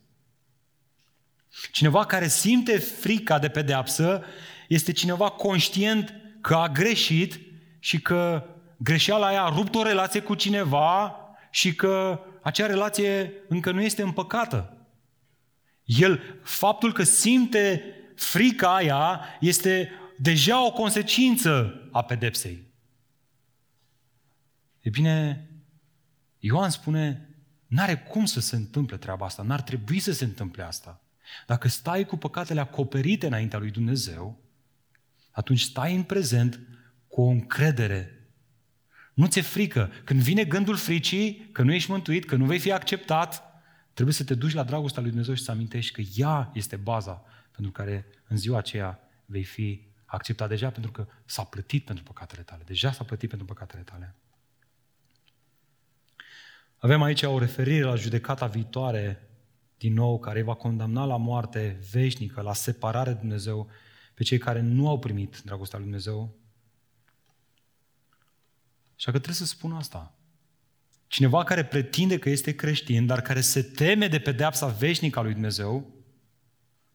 Cineva 1.72 2.06
care 2.06 2.28
simte 2.28 2.78
frica 2.78 3.38
de 3.38 3.48
pedeapsă 3.48 4.24
este 4.68 4.92
cineva 4.92 5.30
conștient 5.30 6.14
că 6.40 6.54
a 6.54 6.68
greșit 6.68 7.40
și 7.78 8.00
că 8.00 8.44
greșeala 8.76 9.26
aia 9.26 9.42
a 9.42 9.54
rupt 9.54 9.74
o 9.74 9.82
relație 9.82 10.20
cu 10.20 10.34
cineva 10.34 11.16
și 11.50 11.74
că 11.74 12.20
acea 12.42 12.66
relație 12.66 13.32
încă 13.48 13.70
nu 13.70 13.82
este 13.82 14.02
împăcată. 14.02 14.86
El, 15.84 16.40
faptul 16.42 16.92
că 16.92 17.02
simte 17.02 17.84
frica 18.16 18.74
aia 18.74 19.20
este 19.40 19.90
deja 20.18 20.66
o 20.66 20.72
consecință 20.72 21.80
a 21.92 22.02
pedepsei. 22.02 22.73
E 24.84 24.90
bine, 24.90 25.48
Ioan 26.38 26.70
spune, 26.70 27.28
n-are 27.66 27.96
cum 27.96 28.24
să 28.24 28.40
se 28.40 28.56
întâmple 28.56 28.96
treaba 28.96 29.24
asta, 29.24 29.42
n-ar 29.42 29.62
trebui 29.62 29.98
să 29.98 30.12
se 30.12 30.24
întâmple 30.24 30.62
asta. 30.62 31.02
Dacă 31.46 31.68
stai 31.68 32.04
cu 32.04 32.16
păcatele 32.16 32.60
acoperite 32.60 33.26
înaintea 33.26 33.58
lui 33.58 33.70
Dumnezeu, 33.70 34.42
atunci 35.30 35.60
stai 35.60 35.94
în 35.94 36.02
prezent 36.02 36.60
cu 37.08 37.20
o 37.20 37.28
încredere. 37.28 38.28
Nu 39.14 39.26
ți-e 39.26 39.42
frică. 39.42 39.90
Când 40.04 40.20
vine 40.20 40.44
gândul 40.44 40.76
fricii, 40.76 41.48
că 41.52 41.62
nu 41.62 41.72
ești 41.72 41.90
mântuit, 41.90 42.24
că 42.24 42.36
nu 42.36 42.44
vei 42.44 42.58
fi 42.58 42.72
acceptat, 42.72 43.42
trebuie 43.92 44.14
să 44.14 44.24
te 44.24 44.34
duci 44.34 44.52
la 44.52 44.64
dragostea 44.64 45.00
lui 45.00 45.10
Dumnezeu 45.10 45.34
și 45.34 45.42
să 45.42 45.50
amintești 45.50 45.92
că 45.92 46.02
ea 46.14 46.50
este 46.54 46.76
baza 46.76 47.24
pentru 47.50 47.72
care 47.72 48.06
în 48.26 48.36
ziua 48.36 48.58
aceea 48.58 49.00
vei 49.24 49.44
fi 49.44 49.86
acceptat 50.04 50.48
deja 50.48 50.70
pentru 50.70 50.90
că 50.90 51.06
s-a 51.24 51.44
plătit 51.44 51.84
pentru 51.84 52.04
păcatele 52.04 52.42
tale. 52.42 52.62
Deja 52.66 52.92
s-a 52.92 53.04
plătit 53.04 53.28
pentru 53.28 53.46
păcatele 53.46 53.82
tale. 53.82 54.14
Avem 56.84 57.02
aici 57.02 57.22
o 57.22 57.38
referire 57.38 57.84
la 57.84 57.94
judecata 57.94 58.46
viitoare 58.46 59.28
din 59.78 59.92
nou, 59.92 60.18
care 60.18 60.42
va 60.42 60.54
condamna 60.54 61.04
la 61.04 61.16
moarte 61.16 61.78
veșnică, 61.90 62.40
la 62.40 62.52
separare 62.52 63.12
de 63.12 63.18
Dumnezeu, 63.18 63.70
pe 64.14 64.22
cei 64.22 64.38
care 64.38 64.60
nu 64.60 64.88
au 64.88 64.98
primit 64.98 65.40
dragostea 65.44 65.78
lui 65.78 65.86
Dumnezeu. 65.86 66.36
Așa 68.96 69.10
că 69.10 69.18
trebuie 69.18 69.34
să 69.34 69.46
spun 69.46 69.72
asta. 69.72 70.14
Cineva 71.06 71.44
care 71.44 71.64
pretinde 71.64 72.18
că 72.18 72.28
este 72.28 72.54
creștin, 72.54 73.06
dar 73.06 73.22
care 73.22 73.40
se 73.40 73.62
teme 73.62 74.08
de 74.08 74.18
pedeapsa 74.18 74.66
veșnică 74.66 75.18
a 75.18 75.22
lui 75.22 75.32
Dumnezeu, 75.32 75.94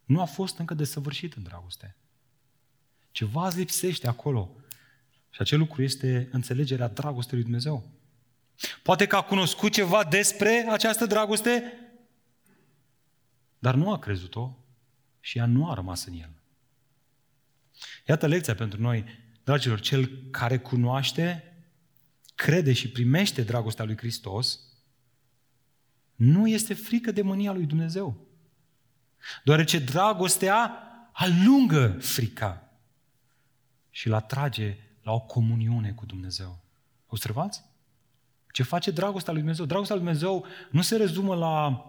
nu 0.06 0.22
a 0.22 0.26
fost 0.26 0.58
încă 0.58 0.74
desăvârșit 0.74 1.34
în 1.34 1.44
dragoste. 1.44 1.96
Ceva 3.12 3.48
îți 3.48 3.58
lipsește 3.58 4.08
acolo. 4.08 4.56
Și 5.30 5.42
acel 5.42 5.58
lucru 5.58 5.84
este 5.84 6.30
înțelegerea 6.32 6.88
dragostei 6.88 7.34
lui 7.38 7.44
Dumnezeu. 7.44 7.99
Poate 8.84 9.08
că 9.08 9.16
a 9.16 9.22
cunoscut 9.22 9.72
ceva 9.72 10.04
despre 10.04 10.66
această 10.70 11.06
dragoste, 11.06 11.74
dar 13.60 13.76
nu 13.76 13.92
a 13.92 14.00
crezut-o. 14.00 14.54
și 15.20 15.38
ea 15.38 15.46
nu 15.46 15.70
a 15.70 15.74
rămas 15.74 16.06
în 16.06 16.14
el. 16.14 16.30
Iată 18.08 18.28
lecția 18.28 18.56
pentru 18.56 18.82
noi, 18.82 19.06
dragilor, 19.44 19.80
cel 19.80 20.30
care 20.32 20.60
cunoaște, 20.60 21.54
crede 22.36 22.74
și 22.74 22.90
primește 22.90 23.42
dragostea 23.42 23.86
lui 23.86 23.98
Hristos, 23.98 24.60
nu 26.16 26.48
este 26.48 26.74
frică 26.74 27.12
de 27.12 27.22
mânia 27.22 27.52
lui 27.52 27.66
Dumnezeu. 27.66 28.28
Deoarece 29.44 29.80
dragostea 29.80 30.84
alungă 31.14 31.98
frica 32.00 32.74
și 33.90 34.08
îl 34.08 34.14
atrage 34.14 34.78
la 35.02 35.12
o 35.12 35.20
comuniune 35.20 35.92
cu 35.92 36.06
Dumnezeu. 36.06 36.60
Observați? 37.08 37.69
Ce 38.52 38.64
face 38.64 38.92
dragostea 38.92 39.34
lui 39.34 39.42
Dumnezeu? 39.42 39.66
Dragostea 39.66 39.96
lui 39.96 40.06
Dumnezeu 40.06 40.46
nu 40.72 40.82
se 40.82 40.96
rezumă 40.96 41.36
la... 41.36 41.84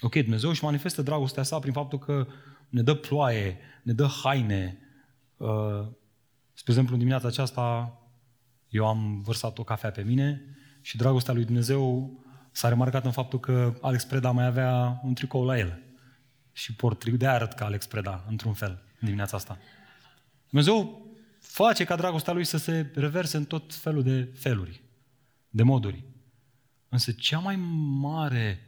Ok, 0.00 0.14
Dumnezeu 0.14 0.50
își 0.50 0.64
manifestă 0.64 1.02
dragostea 1.02 1.42
sa 1.42 1.58
prin 1.58 1.72
faptul 1.72 1.98
că 1.98 2.26
ne 2.68 2.82
dă 2.82 2.94
ploaie, 2.94 3.58
ne 3.82 3.92
dă 3.92 4.06
haine. 4.22 4.78
Uh, 5.36 5.86
spre 6.52 6.72
exemplu, 6.72 6.92
în 6.92 6.98
dimineața 6.98 7.28
aceasta 7.28 7.98
eu 8.68 8.86
am 8.86 9.20
vărsat 9.20 9.58
o 9.58 9.64
cafea 9.64 9.90
pe 9.90 10.02
mine 10.02 10.56
și 10.80 10.96
dragostea 10.96 11.34
lui 11.34 11.44
Dumnezeu 11.44 12.10
s-a 12.50 12.68
remarcat 12.68 13.04
în 13.04 13.10
faptul 13.10 13.40
că 13.40 13.74
Alex 13.80 14.04
Preda 14.04 14.30
mai 14.30 14.46
avea 14.46 15.00
un 15.04 15.14
tricou 15.14 15.44
la 15.44 15.58
el. 15.58 15.82
Și 16.52 16.74
port 16.74 16.98
tricou, 16.98 17.18
de 17.18 17.26
arăt 17.26 17.52
ca 17.52 17.64
Alex 17.64 17.86
Preda, 17.86 18.24
într-un 18.28 18.52
fel, 18.52 18.70
în 18.70 19.04
dimineața 19.04 19.36
asta. 19.36 19.58
Dumnezeu 20.48 21.06
face 21.40 21.84
ca 21.84 21.96
dragostea 21.96 22.32
lui 22.32 22.44
să 22.44 22.56
se 22.56 22.90
reverse 22.94 23.36
în 23.36 23.44
tot 23.44 23.74
felul 23.74 24.02
de 24.02 24.28
feluri, 24.34 24.82
de 25.56 25.62
moduri. 25.62 26.04
Însă 26.88 27.12
cea 27.12 27.38
mai 27.38 27.56
mare 28.00 28.60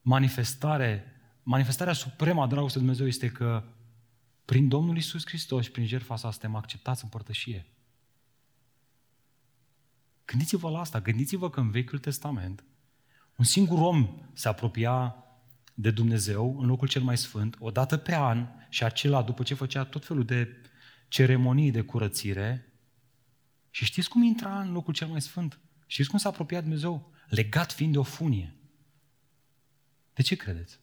manifestare, 0.00 1.04
manifestarea 1.42 1.92
supremă 1.92 2.42
a 2.42 2.46
dragostei 2.46 2.80
de 2.80 2.86
Dumnezeu 2.86 3.06
este 3.06 3.28
că 3.28 3.64
prin 4.44 4.68
Domnul 4.68 4.96
Isus 4.96 5.26
Hristos 5.26 5.64
și 5.64 5.70
prin 5.70 5.86
jertfa 5.86 6.16
sa 6.16 6.30
suntem 6.30 6.54
acceptați 6.54 7.04
în 7.04 7.10
părtășie. 7.10 7.66
Gândiți-vă 10.24 10.70
la 10.70 10.80
asta, 10.80 11.00
gândiți-vă 11.00 11.50
că 11.50 11.60
în 11.60 11.70
Vechiul 11.70 11.98
Testament 11.98 12.64
un 13.36 13.44
singur 13.44 13.78
om 13.78 14.28
se 14.32 14.48
apropia 14.48 15.16
de 15.74 15.90
Dumnezeu 15.90 16.58
în 16.60 16.66
locul 16.66 16.88
cel 16.88 17.02
mai 17.02 17.16
sfânt, 17.16 17.56
o 17.58 17.70
dată 17.70 17.96
pe 17.96 18.14
an 18.14 18.48
și 18.68 18.84
acela 18.84 19.22
după 19.22 19.42
ce 19.42 19.54
făcea 19.54 19.84
tot 19.84 20.04
felul 20.04 20.24
de 20.24 20.48
ceremonii 21.08 21.70
de 21.70 21.80
curățire. 21.80 22.70
Și 23.76 23.84
știți 23.84 24.08
cum 24.08 24.22
intra 24.22 24.60
în 24.60 24.72
locul 24.72 24.94
cel 24.94 25.08
mai 25.08 25.20
sfânt? 25.20 25.60
Știți 25.86 26.08
cum 26.08 26.18
s-a 26.18 26.28
apropiat 26.28 26.62
Dumnezeu? 26.62 27.12
Legat 27.28 27.72
fiind 27.72 27.92
de 27.92 27.98
o 27.98 28.02
funie. 28.02 28.56
De 30.14 30.22
ce 30.22 30.36
credeți? 30.36 30.78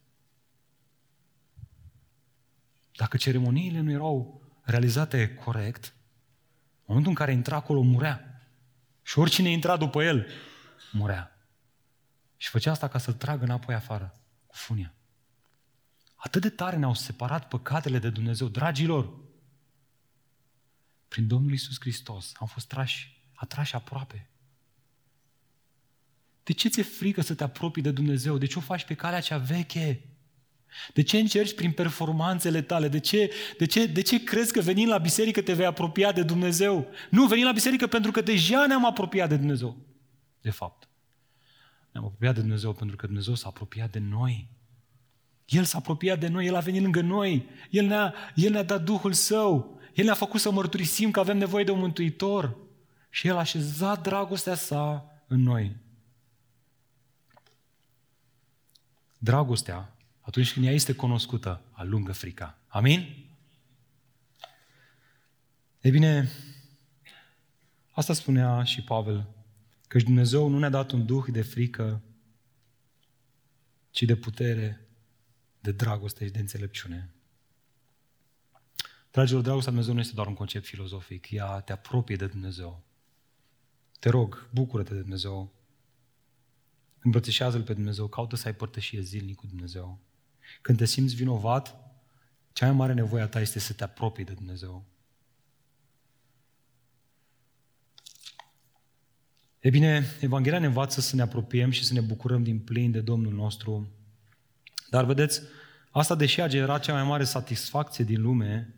Dacă 2.96 3.18
ceremoniile 3.18 3.80
nu 3.80 3.92
erau 3.92 4.44
realizate 4.62 5.34
corect, 5.34 5.86
în 5.86 6.84
momentul 6.86 7.12
în 7.12 7.18
care 7.18 7.32
intra 7.32 7.56
acolo, 7.56 7.82
murea. 7.82 8.48
Și 9.02 9.20
oricine 9.20 9.50
intra 9.50 9.78
după 9.78 10.04
el, 10.04 10.28
murea. 10.92 11.48
Și 12.38 12.50
făcea 12.50 12.72
asta 12.72 12.88
ca 12.88 12.98
să-l 12.98 13.14
tragă 13.14 13.44
înapoi 13.44 13.76
afară, 13.76 14.22
cu 14.46 14.56
funia. 14.56 14.94
Atât 16.16 16.42
de 16.42 16.50
tare 16.50 16.78
ne-au 16.78 16.94
separat 16.94 17.48
păcatele 17.48 18.00
de 18.00 18.10
Dumnezeu. 18.10 18.48
Dragilor, 18.48 19.23
prin 21.14 21.28
Domnul 21.28 21.54
Isus 21.54 21.80
Hristos 21.80 22.32
am 22.36 22.48
fost 22.48 22.68
trași, 22.68 23.22
atrași 23.34 23.76
aproape. 23.76 24.30
De 26.44 26.54
ce 26.54 26.70
ți-e 26.70 26.84
frică 26.84 27.22
să 27.22 27.34
te 27.36 27.44
apropii 27.44 27.82
de 27.82 27.92
Dumnezeu? 27.92 28.38
De 28.38 28.46
ce 28.46 28.58
o 28.58 28.62
faci 28.62 28.86
pe 28.86 28.94
calea 28.94 29.20
cea 29.20 29.38
veche? 29.38 30.06
De 30.94 31.04
ce 31.04 31.18
încerci 31.18 31.56
prin 31.56 31.72
performanțele 31.72 32.62
tale? 32.62 32.88
De 32.88 33.00
ce, 33.00 33.32
de, 33.58 33.66
ce, 33.66 33.86
de 33.86 34.02
ce 34.02 34.24
crezi 34.24 34.54
că 34.54 34.62
venind 34.62 34.90
la 34.90 34.98
biserică 34.98 35.42
te 35.42 35.54
vei 35.54 35.66
apropia 35.66 36.12
de 36.12 36.24
Dumnezeu? 36.24 36.88
Nu, 37.10 37.28
venim 37.28 37.46
la 37.46 37.52
biserică 37.52 37.88
pentru 37.88 38.12
că 38.12 38.22
deja 38.22 38.66
ne-am 38.68 38.86
apropiat 38.86 39.30
de 39.30 39.38
Dumnezeu. 39.38 39.78
De 40.42 40.50
fapt. 40.50 40.90
Ne-am 41.92 42.06
apropiat 42.06 42.34
de 42.34 42.40
Dumnezeu 42.40 42.74
pentru 42.74 42.96
că 42.96 43.06
Dumnezeu 43.06 43.36
s-a 43.36 43.48
apropiat 43.48 43.92
de 43.92 44.00
noi. 44.00 44.50
El 45.46 45.64
s-a 45.64 45.78
apropiat 45.78 46.20
de 46.20 46.28
noi, 46.28 46.46
El 46.46 46.56
a 46.56 46.60
venit 46.60 46.82
lângă 46.82 47.02
noi, 47.02 47.50
El 47.70 47.86
ne-a, 47.86 48.14
El 48.36 48.52
ne-a 48.52 48.64
dat 48.64 48.84
Duhul 48.84 49.14
Său, 49.14 49.82
El 49.94 50.06
ne-a 50.06 50.14
făcut 50.14 50.40
să 50.40 50.52
mărturisim 50.52 51.12
că 51.12 51.20
avem 51.20 51.38
nevoie 51.38 51.64
de 51.64 51.72
un 51.72 51.80
Mântuitor 51.80 52.58
și 53.10 53.28
El 53.28 53.36
a 53.36 53.40
așezat 53.40 54.02
dragostea 54.02 54.56
sa 54.56 55.12
în 55.28 55.42
noi. 55.42 55.76
Dragostea 59.18 59.96
atunci 60.22 60.54
când 60.54 60.66
ea 60.66 60.72
este 60.72 60.94
cunoscută, 60.94 61.62
alungă 61.72 62.12
frica. 62.12 62.58
Amin? 62.68 63.26
E 65.82 65.90
bine, 65.90 66.30
asta 67.92 68.14
spunea 68.14 68.64
și 68.64 68.82
Pavel, 68.82 69.28
că 69.88 69.98
Dumnezeu 69.98 70.48
nu 70.48 70.60
ne-a 70.60 70.70
dat 70.70 70.92
un 70.92 71.06
duh 71.06 71.26
de 71.28 71.42
frică, 71.42 72.02
ci 73.92 74.04
de 74.04 74.16
putere, 74.16 74.88
de 75.60 75.72
dragoste 75.72 76.26
și 76.26 76.32
de 76.32 76.40
înțelepciune. 76.40 77.14
Dragilor, 79.14 79.42
dragostea 79.42 79.72
Dumnezeu 79.72 79.94
nu 79.94 80.00
este 80.00 80.14
doar 80.14 80.28
un 80.28 80.34
concept 80.34 80.66
filozofic, 80.66 81.32
ea 81.32 81.60
te 81.60 81.72
apropie 81.72 82.16
de 82.16 82.28
Dumnezeu. 82.28 82.84
Te 84.00 84.10
rog, 84.10 84.50
bucură-te 84.54 84.94
de 84.94 85.00
Dumnezeu. 85.00 85.54
Îmbrățișează-L 87.00 87.64
pe 87.64 87.74
Dumnezeu, 87.74 88.08
caută 88.08 88.36
să 88.36 88.48
ai 88.48 88.56
părtășie 88.56 89.02
zilnic 89.02 89.36
cu 89.36 89.48
Dumnezeu. 89.48 90.00
Când 90.62 90.78
te 90.78 90.86
simți 90.86 91.16
vinovat, 91.16 91.76
cea 92.54 92.66
mai 92.66 92.76
mare 92.76 92.94
nevoie 92.94 93.24
a 93.24 93.28
ta 93.28 93.40
este 93.40 93.60
să 93.60 93.74
te 93.74 93.84
apropii 93.84 94.24
de 94.24 94.34
Dumnezeu. 94.34 94.86
E 99.60 99.70
bine, 99.70 100.06
Evanghelia 100.22 100.60
ne 100.60 100.66
învață 100.66 101.02
să 101.02 101.16
ne 101.16 101.22
apropiem 101.22 101.70
și 101.70 101.86
să 101.86 101.94
ne 101.94 102.02
bucurăm 102.02 102.44
din 102.44 102.60
plin 102.60 102.92
de 102.92 103.02
Domnul 103.02 103.34
nostru. 103.34 103.92
Dar 104.90 105.06
vedeți, 105.06 105.42
asta 105.92 106.16
deși 106.16 106.42
a 106.42 106.48
generat 106.48 106.84
cea 106.84 106.94
mai 106.94 107.04
mare 107.04 107.24
satisfacție 107.24 108.04
din 108.04 108.22
lume, 108.22 108.78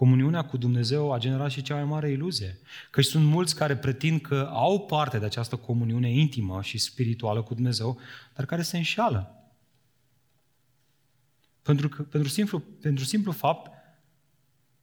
comuniunea 0.00 0.44
cu 0.44 0.56
Dumnezeu 0.56 1.12
a 1.12 1.18
generat 1.18 1.50
și 1.50 1.62
cea 1.62 1.74
mai 1.74 1.84
mare 1.84 2.10
iluzie. 2.10 2.58
Căci 2.90 3.04
sunt 3.04 3.24
mulți 3.24 3.54
care 3.54 3.76
pretind 3.76 4.20
că 4.20 4.48
au 4.52 4.86
parte 4.86 5.18
de 5.18 5.24
această 5.24 5.56
comuniune 5.56 6.10
intimă 6.10 6.62
și 6.62 6.78
spirituală 6.78 7.42
cu 7.42 7.54
Dumnezeu, 7.54 7.98
dar 8.34 8.44
care 8.44 8.62
se 8.62 8.76
înșală. 8.76 9.50
Pentru, 11.62 11.88
că, 11.88 12.02
pentru, 12.02 12.28
simplu, 12.28 12.58
pentru 12.58 13.04
simplu 13.04 13.32
fapt 13.32 13.70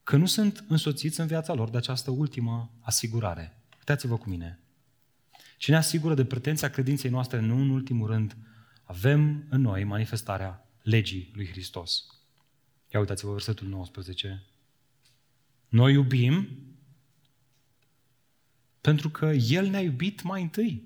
că 0.02 0.16
nu 0.16 0.26
sunt 0.26 0.64
însoțiți 0.68 1.20
în 1.20 1.26
viața 1.26 1.52
lor 1.52 1.70
de 1.70 1.76
această 1.76 2.10
ultimă 2.10 2.70
asigurare. 2.80 3.56
Uitați-vă 3.78 4.16
cu 4.16 4.28
mine. 4.28 4.60
Cine 5.56 5.76
asigură 5.76 6.14
de 6.14 6.24
pretenția 6.24 6.70
credinței 6.70 7.10
noastre, 7.10 7.40
nu 7.40 7.56
în 7.56 7.70
ultimul 7.70 8.06
rând, 8.06 8.36
avem 8.82 9.46
în 9.48 9.60
noi 9.60 9.84
manifestarea 9.84 10.66
legii 10.82 11.30
lui 11.34 11.46
Hristos. 11.46 12.04
Ia 12.92 13.00
uitați-vă 13.00 13.32
versetul 13.32 13.66
19. 13.66 14.42
Noi 15.68 15.92
iubim 15.92 16.48
pentru 18.80 19.08
că 19.08 19.26
El 19.48 19.66
ne-a 19.66 19.80
iubit 19.80 20.22
mai 20.22 20.42
întâi. 20.42 20.82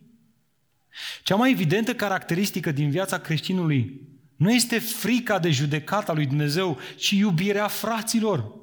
Cea 1.23 1.37
mai 1.37 1.51
evidentă 1.51 1.95
caracteristică 1.95 2.73
din 2.73 2.91
viața 2.91 3.19
creștinului 3.19 4.01
nu 4.37 4.53
este 4.53 4.79
frica 4.79 5.39
de 5.39 5.51
judecata 5.51 6.13
lui 6.13 6.27
Dumnezeu, 6.27 6.79
ci 6.97 7.11
iubirea 7.11 7.67
fraților. 7.69 8.61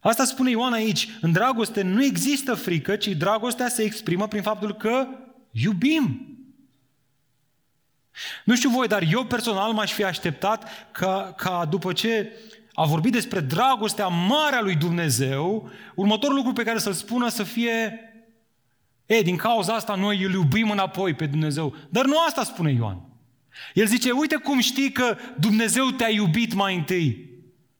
Asta 0.00 0.24
spune 0.24 0.50
Ioan 0.50 0.72
aici. 0.72 1.08
În 1.20 1.32
dragoste 1.32 1.82
nu 1.82 2.04
există 2.04 2.54
frică, 2.54 2.96
ci 2.96 3.08
dragostea 3.08 3.68
se 3.68 3.82
exprimă 3.82 4.28
prin 4.28 4.42
faptul 4.42 4.74
că 4.74 5.06
iubim. 5.50 6.36
Nu 8.44 8.56
știu 8.56 8.70
voi, 8.70 8.86
dar 8.86 9.02
eu 9.10 9.24
personal 9.24 9.72
m-aș 9.72 9.92
fi 9.92 10.04
așteptat 10.04 10.90
ca, 10.92 11.34
ca 11.36 11.64
după 11.70 11.92
ce 11.92 12.32
a 12.76 12.84
vorbit 12.84 13.12
despre 13.12 13.40
dragostea 13.40 14.06
mare 14.06 14.56
a 14.56 14.60
lui 14.60 14.76
Dumnezeu, 14.76 15.70
următorul 15.94 16.36
lucru 16.36 16.52
pe 16.52 16.62
care 16.62 16.78
să-l 16.78 16.92
spună 16.92 17.28
să 17.28 17.42
fie 17.42 18.00
E, 19.06 19.22
din 19.22 19.36
cauza 19.36 19.74
asta 19.74 19.94
noi 19.94 20.22
îl 20.22 20.32
iubim 20.32 20.70
înapoi 20.70 21.14
pe 21.14 21.26
Dumnezeu. 21.26 21.74
Dar 21.90 22.04
nu 22.04 22.14
asta 22.26 22.44
spune 22.44 22.72
Ioan. 22.72 23.00
El 23.74 23.86
zice, 23.86 24.10
uite 24.10 24.36
cum 24.36 24.60
știi 24.60 24.92
că 24.92 25.16
Dumnezeu 25.38 25.90
te-a 25.90 26.10
iubit 26.10 26.54
mai 26.54 26.74
întâi. 26.76 27.30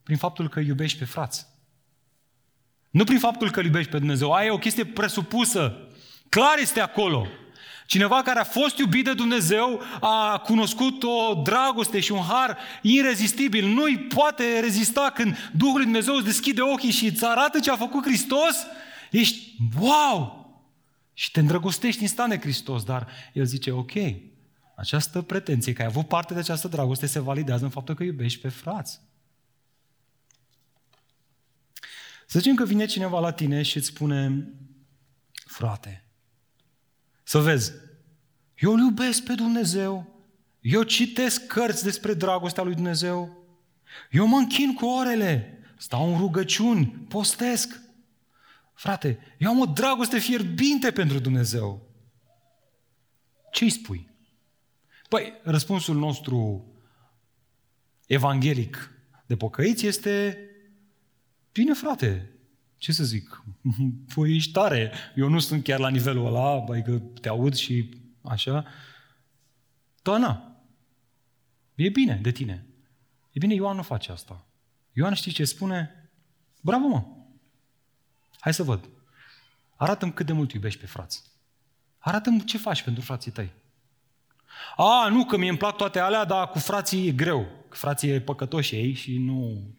Prin 0.03 0.17
faptul 0.17 0.49
că 0.49 0.61
iubești 0.61 0.99
pe 0.99 1.05
frați. 1.05 1.47
Nu 2.91 3.05
prin 3.05 3.19
faptul 3.19 3.51
că 3.51 3.61
iubești 3.61 3.91
pe 3.91 3.99
Dumnezeu. 3.99 4.33
Aia 4.33 4.47
e 4.47 4.51
o 4.51 4.59
chestie 4.59 4.85
presupusă. 4.85 5.89
Clar 6.29 6.59
este 6.59 6.81
acolo. 6.81 7.27
Cineva 7.87 8.23
care 8.23 8.39
a 8.39 8.45
fost 8.45 8.79
iubit 8.79 9.05
de 9.05 9.15
Dumnezeu 9.15 9.83
a 10.01 10.39
cunoscut 10.39 11.03
o 11.03 11.41
dragoste 11.43 12.01
și 12.01 12.13
un 12.13 12.23
har 12.23 12.59
irezistibil. 12.83 13.67
Nu-i 13.67 13.99
poate 13.99 14.61
rezista 14.61 15.11
când 15.15 15.51
Duhul 15.53 15.75
lui 15.75 15.85
Dumnezeu 15.85 16.15
îți 16.15 16.25
deschide 16.25 16.61
ochii 16.61 16.91
și 16.91 17.07
îți 17.07 17.25
arată 17.25 17.61
ce 17.61 17.71
a 17.71 17.77
făcut 17.77 18.05
Hristos. 18.05 18.57
Ești, 19.11 19.57
wow! 19.79 20.45
Și 21.13 21.31
te 21.31 21.41
îndrăgostești 21.41 22.03
instant 22.03 22.31
de 22.31 22.39
Hristos, 22.39 22.85
dar 22.85 23.09
El 23.33 23.45
zice, 23.45 23.71
ok, 23.71 23.93
această 24.77 25.23
pretenție, 25.23 25.73
că 25.73 25.83
ai 25.83 25.89
avut 25.89 26.09
parte 26.09 26.35
de 26.35 26.41
această 26.41 26.69
dragoste, 26.69 27.07
se 27.07 27.19
validează 27.19 27.65
în 27.65 27.71
faptul 27.71 27.95
că 27.95 28.03
iubești 28.03 28.41
pe 28.41 28.49
frați. 28.49 29.01
Să 32.27 32.39
zicem 32.39 32.55
că 32.55 32.65
vine 32.65 32.87
cineva 32.87 33.21
la 33.21 33.33
tine 33.33 33.63
și 33.63 33.77
îți 33.77 33.87
spune, 33.87 34.49
frate, 35.33 36.06
să 37.27 37.39
vezi, 37.39 37.73
eu 38.59 38.73
îl 38.73 38.79
iubesc 38.79 39.23
pe 39.23 39.35
Dumnezeu, 39.35 40.21
eu 40.61 40.83
citesc 40.83 41.47
cărți 41.47 41.83
despre 41.83 42.15
dragostea 42.15 42.63
lui 42.63 42.75
Dumnezeu, 42.75 43.45
eu 44.11 44.27
mă 44.27 44.37
închin 44.37 44.75
cu 44.75 44.87
orele, 44.87 45.59
stau 45.77 46.13
în 46.13 46.19
rugăciuni, 46.19 46.87
postesc. 47.09 47.81
Frate, 48.75 49.19
eu 49.39 49.51
am 49.51 49.61
o 49.61 49.65
dragoste 49.65 50.19
fierbinte 50.19 50.91
pentru 50.91 51.19
Dumnezeu. 51.19 51.95
Ce 53.51 53.65
îi 53.65 53.71
spui? 53.71 54.11
Păi, 55.09 55.33
răspunsul 55.43 55.97
nostru 55.97 56.65
evanghelic 58.07 58.91
de 59.27 59.37
pocăiți 59.37 59.87
este 59.87 60.39
Bine, 61.53 61.73
frate, 61.73 62.36
ce 62.79 62.93
să 62.93 63.05
zic? 63.05 63.45
Păi 64.15 64.35
ești 64.35 64.53
tare. 64.53 64.93
Eu 65.15 65.29
nu 65.29 65.39
sunt 65.39 65.65
chiar 65.65 65.79
la 65.79 65.89
nivelul 65.89 66.27
ăla, 66.27 66.59
bai 66.59 66.83
că 66.83 66.99
te 67.21 67.29
aud 67.29 67.55
și 67.55 67.89
așa. 68.23 68.65
Da, 70.03 70.19
na. 70.19 70.61
E 71.75 71.89
bine 71.89 72.19
de 72.23 72.31
tine. 72.31 72.67
E 73.31 73.39
bine, 73.39 73.55
Ioan 73.55 73.77
nu 73.77 73.83
face 73.83 74.13
asta. 74.13 74.47
Ioan 74.93 75.15
știi 75.15 75.33
ce 75.33 75.45
spune? 75.45 76.11
Bravo, 76.61 76.87
mă! 76.87 77.05
Hai 78.41 78.55
să 78.55 78.63
văd. 78.63 78.89
Arată-mi 79.77 80.13
cât 80.13 80.27
de 80.27 80.33
mult 80.33 80.53
iubești 80.53 80.81
pe 80.81 80.87
frați. 80.87 81.23
Arată-mi 81.99 82.45
ce 82.45 82.59
faci 82.59 82.83
pentru 82.83 83.03
frații 83.03 83.31
tăi. 83.31 83.53
A, 84.77 85.09
nu, 85.09 85.25
că 85.25 85.37
mie 85.37 85.49
îmi 85.49 85.59
plac 85.59 85.77
toate 85.77 85.99
alea, 85.99 86.25
dar 86.25 86.49
cu 86.49 86.59
frații 86.59 87.07
e 87.07 87.13
greu. 87.13 87.47
Frații 87.71 88.11
e 88.11 88.21
păcătoși 88.21 88.75
ei 88.75 88.93
și 88.93 89.19
nu... 89.19 89.71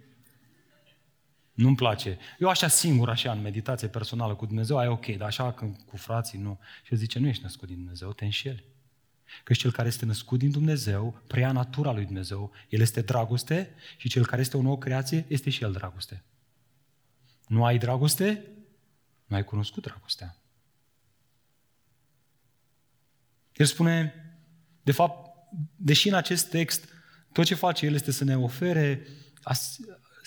Nu-mi 1.58 1.76
place. 1.76 2.18
Eu 2.40 2.50
așa 2.50 2.68
singur, 2.68 3.10
așa, 3.10 3.32
în 3.32 3.42
meditație 3.42 3.88
personală 3.88 4.36
cu 4.36 4.46
Dumnezeu, 4.46 4.78
ai 4.78 4.88
ok, 4.88 5.06
dar 5.06 5.28
așa 5.28 5.54
când 5.54 5.78
cu 5.86 5.98
frații, 5.98 6.40
nu. 6.40 6.60
Și 6.84 6.92
el 6.92 6.98
zice, 6.98 7.20
nu 7.20 7.28
ești 7.28 7.44
născut 7.44 7.68
din 7.68 7.78
Dumnezeu, 7.78 8.14
te 8.14 8.26
înșeli. 8.26 8.64
Că 9.44 9.54
cel 9.54 9.72
care 9.72 9.88
este 9.88 10.06
născut 10.06 10.40
din 10.40 10.52
Dumnezeu 10.52 11.22
preia 11.28 11.52
natura 11.52 11.92
lui 11.92 12.06
Dumnezeu. 12.06 12.52
El 12.70 12.82
este 12.82 13.02
dragoste 13.02 13.74
și 13.98 14.10
cel 14.10 14.26
care 14.26 14.42
este 14.42 14.58
o 14.58 14.62
nouă 14.62 14.78
creație 14.78 15.26
este 15.28 15.50
și 15.50 15.64
el 15.64 15.72
dragoste. 15.72 16.24
Nu 17.48 17.66
ai 17.66 17.78
dragoste? 17.78 18.44
Nu 19.26 19.36
ai 19.36 19.44
cunoscut 19.44 19.84
dragostea. 19.84 20.36
El 23.54 23.66
spune, 23.66 24.14
de 24.84 24.92
fapt, 24.92 25.30
deși 25.76 26.08
în 26.08 26.14
acest 26.14 26.50
text 26.50 26.90
tot 27.32 27.46
ce 27.46 27.56
face 27.56 27.86
El 27.86 27.94
este 27.94 28.12
să 28.12 28.24
ne 28.24 28.38
ofere 28.38 29.08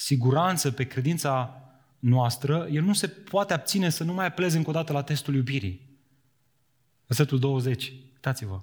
siguranță 0.01 0.71
pe 0.71 0.85
credința 0.85 1.63
noastră, 1.99 2.69
El 2.71 2.83
nu 2.83 2.93
se 2.93 3.09
poate 3.09 3.53
abține 3.53 3.89
să 3.89 4.05
nu 4.05 4.13
mai 4.13 4.27
apeleze 4.27 4.57
încă 4.57 4.71
o 4.71 4.73
dată 4.73 4.93
la 4.93 5.03
testul 5.03 5.35
iubirii. 5.35 5.99
Versetul 7.07 7.39
20. 7.39 7.93
Uitați-vă. 8.13 8.61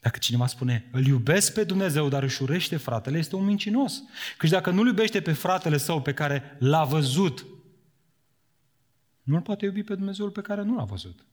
Dacă 0.00 0.18
cineva 0.18 0.46
spune, 0.46 0.88
îl 0.92 1.06
iubesc 1.06 1.52
pe 1.52 1.64
Dumnezeu, 1.64 2.08
dar 2.08 2.22
își 2.22 2.42
urește 2.42 2.76
fratele, 2.76 3.18
este 3.18 3.36
un 3.36 3.44
mincinos. 3.44 4.02
Căci 4.38 4.50
dacă 4.50 4.70
nu-l 4.70 4.86
iubește 4.86 5.20
pe 5.20 5.32
fratele 5.32 5.76
său 5.76 6.02
pe 6.02 6.14
care 6.14 6.56
l-a 6.58 6.84
văzut, 6.84 7.46
nu-l 9.22 9.40
poate 9.40 9.64
iubi 9.64 9.82
pe 9.82 9.94
Dumnezeul 9.94 10.30
pe 10.30 10.40
care 10.40 10.62
nu 10.62 10.74
l-a 10.74 10.84
văzut. 10.84 11.26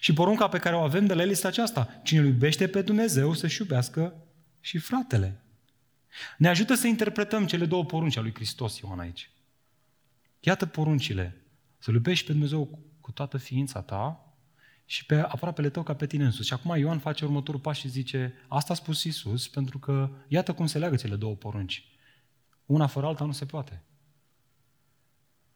Și 0.00 0.12
porunca 0.12 0.48
pe 0.48 0.58
care 0.58 0.76
o 0.76 0.80
avem 0.80 1.06
de 1.06 1.14
la 1.14 1.22
el 1.22 1.30
este 1.30 1.46
aceasta. 1.46 2.00
Cine 2.02 2.20
îl 2.20 2.26
iubește 2.26 2.68
pe 2.68 2.82
Dumnezeu 2.82 3.34
să-și 3.34 3.60
iubească 3.60 4.14
și 4.60 4.78
fratele. 4.78 5.44
Ne 6.38 6.48
ajută 6.48 6.74
să 6.74 6.86
interpretăm 6.86 7.46
cele 7.46 7.64
două 7.64 7.84
porunci 7.84 8.16
ale 8.16 8.24
lui 8.24 8.34
Hristos, 8.34 8.78
Ioan, 8.78 8.98
aici. 8.98 9.30
Iată 10.40 10.66
poruncile. 10.66 11.44
Să-L 11.78 11.94
iubești 11.94 12.26
pe 12.26 12.32
Dumnezeu 12.32 12.78
cu 13.00 13.12
toată 13.12 13.36
ființa 13.36 13.82
ta 13.82 14.34
și 14.84 15.06
pe 15.06 15.14
aproapele 15.14 15.70
tău 15.70 15.82
ca 15.82 15.94
pe 15.94 16.06
tine 16.06 16.24
însuți. 16.24 16.46
Și 16.46 16.52
acum 16.52 16.76
Ioan 16.76 16.98
face 16.98 17.24
următorul 17.24 17.60
pas 17.60 17.76
și 17.76 17.88
zice, 17.88 18.34
asta 18.48 18.72
a 18.72 18.76
spus 18.76 19.04
Isus, 19.04 19.48
pentru 19.48 19.78
că 19.78 20.10
iată 20.28 20.52
cum 20.52 20.66
se 20.66 20.78
leagă 20.78 20.96
cele 20.96 21.16
două 21.16 21.34
porunci. 21.34 21.84
Una 22.66 22.86
fără 22.86 23.06
alta 23.06 23.24
nu 23.24 23.32
se 23.32 23.46
poate. 23.46 23.82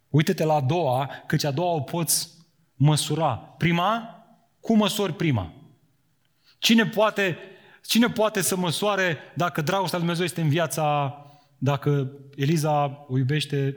Uită-te 0.08 0.44
la 0.44 0.54
a 0.54 0.60
doua, 0.60 1.10
căci 1.26 1.44
a 1.44 1.50
doua 1.50 1.72
o 1.72 1.80
poți 1.80 2.28
măsura. 2.74 3.36
Prima, 3.36 4.18
cum 4.60 4.78
măsori 4.78 5.14
prima? 5.14 5.52
Cine 6.58 6.86
poate, 6.86 7.38
cine 7.86 8.08
poate 8.08 8.40
să 8.40 8.56
măsoare 8.56 9.18
dacă 9.34 9.62
dragostea 9.62 9.98
lui 9.98 10.06
Dumnezeu 10.06 10.24
este 10.24 10.40
în 10.40 10.48
viața, 10.48 11.16
dacă 11.58 12.10
Eliza 12.36 13.04
o 13.08 13.18
iubește, 13.18 13.76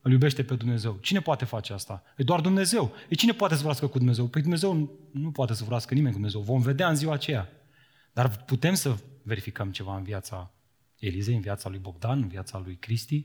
îl 0.00 0.12
iubește 0.12 0.42
pe 0.44 0.54
Dumnezeu? 0.54 0.98
Cine 1.00 1.20
poate 1.20 1.44
face 1.44 1.72
asta? 1.72 2.02
E 2.16 2.22
doar 2.22 2.40
Dumnezeu. 2.40 2.92
E 3.08 3.14
cine 3.14 3.32
poate 3.32 3.54
să 3.54 3.60
vorbească 3.60 3.86
cu 3.86 3.98
Dumnezeu? 3.98 4.26
Păi 4.26 4.42
Dumnezeu 4.42 4.98
nu 5.12 5.30
poate 5.30 5.52
să 5.52 5.60
vorbească 5.60 5.94
nimeni 5.94 6.12
cu 6.12 6.18
Dumnezeu. 6.18 6.40
Vom 6.40 6.60
vedea 6.60 6.88
în 6.88 6.94
ziua 6.94 7.12
aceea. 7.12 7.48
Dar 8.12 8.44
putem 8.44 8.74
să 8.74 8.96
verificăm 9.22 9.70
ceva 9.70 9.96
în 9.96 10.02
viața 10.02 10.50
Elizei, 10.98 11.34
în 11.34 11.40
viața 11.40 11.68
lui 11.68 11.78
Bogdan, 11.78 12.22
în 12.22 12.28
viața 12.28 12.62
lui 12.64 12.76
Cristi. 12.76 13.24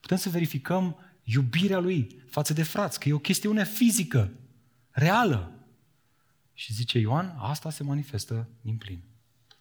Putem 0.00 0.16
să 0.16 0.28
verificăm 0.28 0.96
iubirea 1.22 1.78
lui 1.78 2.22
față 2.26 2.52
de 2.52 2.62
frați, 2.62 3.00
că 3.00 3.08
e 3.08 3.12
o 3.12 3.18
chestiune 3.18 3.64
fizică, 3.64 4.30
reală. 4.90 5.52
Și 6.52 6.72
zice 6.72 6.98
Ioan, 6.98 7.36
asta 7.38 7.70
se 7.70 7.82
manifestă 7.82 8.48
din 8.60 8.76
plin. 8.76 9.09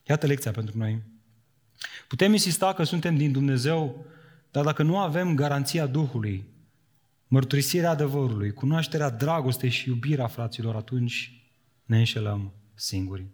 Iată 0.10 0.26
lecția 0.26 0.52
pentru 0.52 0.78
noi. 0.78 1.02
Putem 2.08 2.32
insista 2.32 2.74
că 2.74 2.84
suntem 2.84 3.18
din 3.18 3.32
Dumnezeu, 3.32 4.06
dar 4.52 4.64
dacă 4.64 4.84
nu 4.84 4.98
avem 4.98 5.36
garanția 5.36 5.86
Duhului, 5.86 6.46
mărturisirea 7.28 7.90
adevărului, 7.90 8.54
cunoașterea 8.54 9.10
dragostei 9.10 9.70
și 9.70 9.90
iubirea 9.90 10.28
fraților, 10.28 10.76
atunci 10.76 11.44
ne 11.86 11.98
înșelăm 11.98 12.54
singuri. 12.74 13.26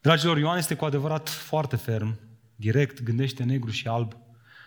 Dragilor, 0.00 0.38
Ioan 0.38 0.58
este 0.58 0.74
cu 0.74 0.84
adevărat 0.84 1.28
foarte 1.28 1.76
ferm, 1.76 2.18
direct, 2.56 3.02
gândește 3.02 3.44
negru 3.44 3.70
și 3.70 3.88
alb, 3.88 4.16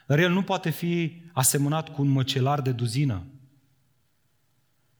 dar 0.07 0.19
el 0.19 0.32
nu 0.32 0.43
poate 0.43 0.69
fi 0.69 1.21
asemănat 1.34 1.89
cu 1.89 2.01
un 2.01 2.07
măcelar 2.07 2.61
de 2.61 2.71
duzină, 2.71 3.25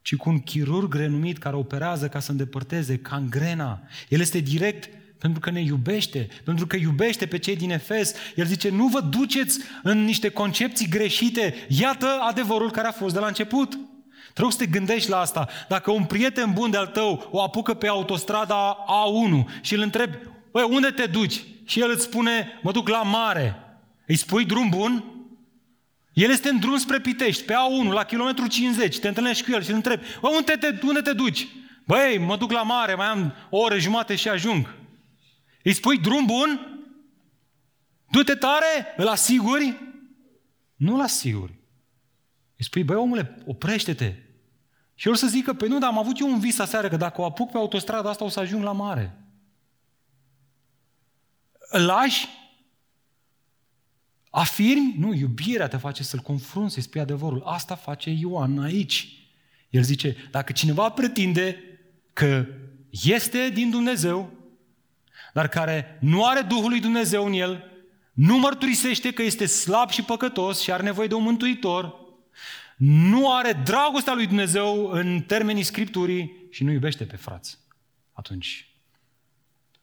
ci 0.10 0.16
cu 0.16 0.30
un 0.30 0.40
chirurg 0.40 0.94
renumit 0.94 1.38
care 1.38 1.56
operează 1.56 2.08
ca 2.08 2.20
să 2.20 2.32
îndepărteze 2.32 2.98
cangrena. 2.98 3.82
El 4.08 4.20
este 4.20 4.40
direct 4.40 4.90
pentru 5.18 5.40
că 5.40 5.50
ne 5.50 5.62
iubește, 5.62 6.28
pentru 6.44 6.68
că 6.68 6.76
iubește 6.76 7.26
pe 7.26 7.38
cei 7.38 7.56
din 7.56 7.72
Efes. 7.72 8.14
El 8.36 8.46
zice, 8.46 8.70
nu 8.70 8.88
vă 8.88 9.02
duceți 9.02 9.60
în 9.84 10.04
niște 10.04 10.30
concepții 10.30 10.90
greșite. 10.90 11.54
Iată 11.68 12.08
adevărul 12.30 12.72
care 12.72 12.88
a 12.88 12.92
fost 12.92 13.14
de 13.14 13.20
la 13.20 13.28
început. 13.28 13.80
Trebuie 14.34 14.52
să 14.52 14.58
te 14.58 14.66
gândești 14.66 15.10
la 15.10 15.20
asta. 15.20 15.48
Dacă 15.68 15.92
un 15.92 16.04
prieten 16.04 16.54
bun 16.54 16.72
de-al 16.72 16.88
tău 16.88 17.28
o 17.32 17.42
apucă 17.42 17.74
pe 17.74 17.88
autostrada 17.88 18.78
A1 18.86 19.62
și 19.62 19.74
îl 19.74 19.82
întrebi, 19.82 20.18
băi, 20.52 20.68
unde 20.70 20.88
te 20.88 21.06
duci? 21.06 21.44
Și 21.66 21.80
el 21.80 21.92
îți 21.94 22.04
spune, 22.04 22.60
mă 22.62 22.72
duc 22.72 22.88
la 22.88 23.02
mare. 23.02 23.56
Îi 24.06 24.16
spui 24.16 24.46
drum 24.46 24.70
bun? 24.70 25.04
El 26.20 26.30
este 26.30 26.50
în 26.50 26.60
drum 26.60 26.78
spre 26.78 27.00
Pitești, 27.00 27.44
pe 27.44 27.54
A1, 27.54 27.92
la 27.92 28.04
kilometru 28.04 28.48
50, 28.48 29.00
te 29.00 29.08
întâlnești 29.08 29.44
cu 29.44 29.52
el 29.52 29.62
și 29.64 29.70
îl 29.70 29.76
întrebi, 29.76 30.06
bă, 30.22 30.28
unde 30.28 30.54
te, 30.54 30.86
unde 30.86 31.02
te 31.02 31.14
duci? 31.14 31.48
Băi, 31.86 32.18
mă 32.18 32.38
duc 32.38 32.52
la 32.52 32.62
mare, 32.62 32.96
mai 32.96 33.08
am 33.08 33.34
o 33.50 33.58
oră 33.58 33.78
jumate 33.78 34.16
și 34.16 34.30
ajung. 34.30 34.76
Îi 35.64 35.74
spui 35.74 36.00
drum 36.00 36.26
bun? 36.26 36.80
Du-te 38.12 38.36
tare? 38.36 38.94
Îl 38.98 39.08
asiguri? 39.08 39.82
Nu 40.76 40.94
îl 40.94 41.02
asiguri. 41.02 41.52
Îi 42.58 42.66
spui, 42.66 42.84
băi 42.84 42.96
omule, 42.96 43.44
oprește-te. 43.46 44.16
Și 44.96 45.08
el 45.08 45.16
să 45.16 45.28
zică, 45.28 45.54
păi 45.54 45.68
nu, 45.68 45.80
dar 45.80 45.90
am 45.90 45.98
avut 45.98 46.20
eu 46.20 46.32
un 46.32 46.40
vis 46.40 46.60
aseară, 46.60 46.88
că 46.88 46.98
dacă 46.98 47.22
o 47.22 47.26
apuc 47.26 47.52
pe 47.52 47.58
autostradă 47.58 48.10
asta 48.10 48.24
o 48.24 48.30
să 48.30 48.40
ajung 48.40 48.64
la 48.64 48.72
mare. 48.72 49.18
Îl 51.70 51.86
lași? 51.86 52.28
Afirmi? 54.30 54.96
Nu, 54.98 55.14
iubirea 55.14 55.68
te 55.68 55.78
face 55.78 56.04
să-l 56.04 56.20
confrunți, 56.20 56.74
să-i 56.74 56.84
spui 56.84 57.02
adevărul. 57.02 57.42
Asta 57.46 57.76
face 57.76 58.10
Ioan 58.10 58.60
aici. 58.60 59.14
El 59.70 59.82
zice, 59.82 60.16
dacă 60.32 60.52
cineva 60.52 60.90
pretinde 60.90 61.64
că 62.14 62.46
este 62.90 63.50
din 63.50 63.70
Dumnezeu, 63.70 64.32
dar 65.34 65.48
care 65.48 65.98
nu 66.02 66.26
are 66.26 66.42
Duhul 66.42 66.70
lui 66.70 66.80
Dumnezeu 66.80 67.26
în 67.26 67.34
el, 67.34 67.64
nu 68.14 68.38
mărturisește 68.38 69.12
că 69.14 69.22
este 69.22 69.46
slab 69.46 69.90
și 69.90 70.04
păcătos 70.04 70.62
și 70.62 70.72
are 70.72 70.84
nevoie 70.84 71.08
de 71.08 71.14
un 71.14 71.24
mântuitor, 71.24 71.96
nu 72.78 73.34
are 73.34 73.54
dragostea 73.54 74.14
lui 74.14 74.28
Dumnezeu 74.28 74.90
în 74.90 75.22
termenii 75.22 75.64
Scripturii 75.64 76.48
și 76.52 76.64
nu 76.64 76.72
iubește 76.72 77.04
pe 77.04 77.16
frați, 77.16 77.58
atunci 78.12 78.70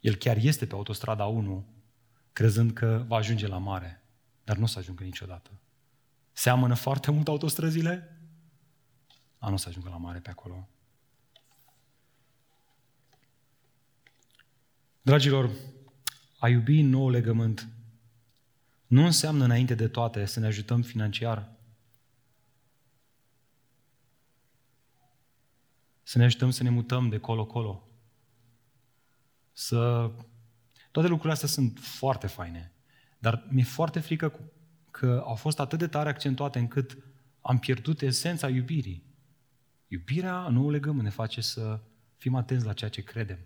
el 0.01 0.14
chiar 0.14 0.36
este 0.40 0.66
pe 0.66 0.74
autostrada 0.74 1.24
1, 1.24 1.66
crezând 2.32 2.72
că 2.72 3.05
va 3.09 3.16
ajunge 3.16 3.47
la 3.47 3.59
mare 3.59 4.05
dar 4.47 4.57
nu 4.57 4.62
o 4.62 4.66
să 4.66 4.78
ajungă 4.78 5.05
niciodată. 5.05 5.51
Seamănă 6.32 6.74
foarte 6.74 7.11
mult 7.11 7.28
autostrăzile, 7.28 8.20
dar 9.38 9.49
nu 9.49 9.55
o 9.55 9.59
să 9.59 9.68
ajungă 9.68 9.88
la 9.88 9.97
mare 9.97 10.18
pe 10.18 10.30
acolo. 10.30 10.68
Dragilor, 15.03 15.51
a 16.38 16.49
iubi 16.49 16.82
nou 16.82 17.11
legământ 17.11 17.68
nu 18.86 19.05
înseamnă 19.05 19.44
înainte 19.44 19.74
de 19.74 19.88
toate 19.88 20.24
să 20.24 20.40
ne 20.40 20.47
ajutăm 20.47 20.82
financiar. 20.82 21.53
Să 26.03 26.18
ne 26.18 26.24
ajutăm 26.24 26.51
să 26.51 26.62
ne 26.62 26.70
mutăm 26.70 27.09
de 27.09 27.18
colo-colo. 27.18 27.88
Să... 29.53 30.11
Toate 30.90 31.09
lucrurile 31.09 31.32
astea 31.32 31.49
sunt 31.49 31.78
foarte 31.78 32.26
faine. 32.26 32.76
Dar 33.19 33.47
mi-e 33.51 33.64
foarte 33.64 34.01
frică 34.01 34.51
că 34.91 35.23
au 35.25 35.35
fost 35.35 35.61
atât 35.61 35.79
de 35.79 35.87
tare 35.87 36.09
accentuate 36.09 36.59
încât 36.59 36.99
am 37.41 37.59
pierdut 37.59 38.03
esența 38.03 38.49
iubirii. 38.49 39.05
Iubirea, 39.89 40.49
nou 40.49 40.71
legământ, 40.71 41.03
ne 41.03 41.11
face 41.11 41.41
să 41.41 41.81
fim 42.17 42.35
atenți 42.35 42.67
la 42.67 42.73
ceea 42.73 42.91
ce 42.91 43.03
credem. 43.03 43.39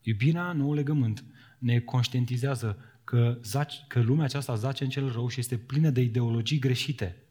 Iubirea, 0.00 0.52
nou 0.52 0.74
legământ, 0.74 1.24
ne 1.58 1.80
conștientizează 1.80 2.78
că, 3.04 3.38
zaci, 3.42 3.84
că 3.88 4.00
lumea 4.00 4.24
aceasta 4.24 4.54
zace 4.54 4.84
în 4.84 4.90
cel 4.90 5.12
rău 5.12 5.28
și 5.28 5.40
este 5.40 5.58
plină 5.58 5.90
de 5.90 6.00
ideologii 6.00 6.58
greșite 6.58 7.22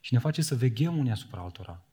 și 0.00 0.12
ne 0.12 0.18
face 0.18 0.42
să 0.42 0.54
veghem 0.54 0.98
unii 0.98 1.10
asupra 1.10 1.40
altora. 1.40 1.84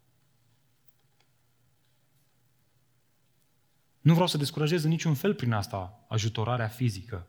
Nu 4.01 4.13
vreau 4.13 4.27
să 4.27 4.37
descurajez 4.37 4.83
în 4.83 4.89
niciun 4.89 5.13
fel 5.13 5.33
prin 5.33 5.51
asta 5.51 6.05
ajutorarea 6.09 6.67
fizică. 6.67 7.27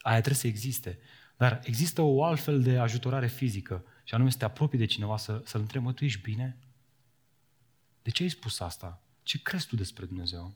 Aia 0.00 0.20
trebuie 0.20 0.40
să 0.40 0.46
existe. 0.46 0.98
Dar 1.36 1.60
există 1.64 2.02
o 2.02 2.24
altfel 2.24 2.62
de 2.62 2.78
ajutorare 2.78 3.26
fizică 3.26 3.84
și 4.04 4.14
anume 4.14 4.30
să 4.30 4.38
te 4.38 4.44
apropii 4.44 4.78
de 4.78 4.84
cineva 4.84 5.16
să, 5.16 5.42
să-l 5.44 5.60
întrebi, 5.60 5.84
mă, 5.84 5.92
tu 5.92 6.04
ești 6.04 6.20
bine? 6.20 6.58
De 8.02 8.10
ce 8.10 8.22
ai 8.22 8.28
spus 8.28 8.60
asta? 8.60 9.02
Ce 9.22 9.42
crezi 9.42 9.66
tu 9.66 9.76
despre 9.76 10.04
Dumnezeu? 10.04 10.54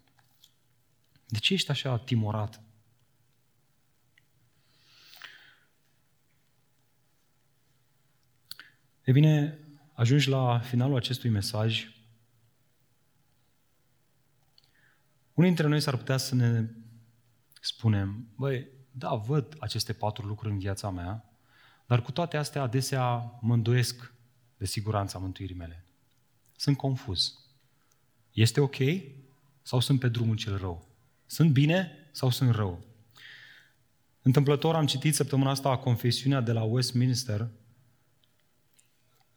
De 1.27 1.39
ce 1.39 1.53
ești 1.53 1.71
așa 1.71 1.99
timorat? 1.99 2.63
E 9.05 9.13
bine, 9.13 9.59
ajungi 9.93 10.29
la 10.29 10.59
finalul 10.59 10.97
acestui 10.97 11.31
mesaj. 11.31 11.89
Unii 15.35 15.49
dintre 15.49 15.67
noi 15.67 15.81
s-ar 15.81 15.97
putea 15.97 16.17
să 16.17 16.35
ne 16.35 16.69
spunem, 17.61 18.29
băi, 18.37 18.74
da, 18.97 19.15
văd 19.15 19.57
aceste 19.59 19.93
patru 19.93 20.27
lucruri 20.27 20.53
în 20.53 20.59
viața 20.59 20.91
mea, 20.91 21.25
dar 21.87 22.03
cu 22.03 22.13
toate 22.13 22.37
astea 22.37 22.63
adesea 22.63 23.39
mă 23.41 23.55
îndoiesc 23.55 24.13
de 24.57 24.67
siguranța 24.67 25.19
mântuirii 25.19 25.57
mele. 25.57 25.85
Sunt 26.57 26.77
confuz. 26.77 27.39
Este 28.33 28.61
ok 28.61 28.77
sau 29.63 29.81
sunt 29.81 30.01
pe 30.01 30.09
drumul 30.09 30.37
cel 30.37 30.57
rău? 30.57 30.89
Sunt 31.27 31.51
bine 31.51 32.09
sau 32.13 32.31
sunt 32.31 32.55
rău? 32.55 32.85
Întâmplător 34.23 34.75
am 34.75 34.87
citit 34.87 35.15
săptămâna 35.15 35.51
asta 35.51 35.77
confesiunea 35.77 36.41
de 36.41 36.53
la 36.53 36.63
Westminster, 36.63 37.49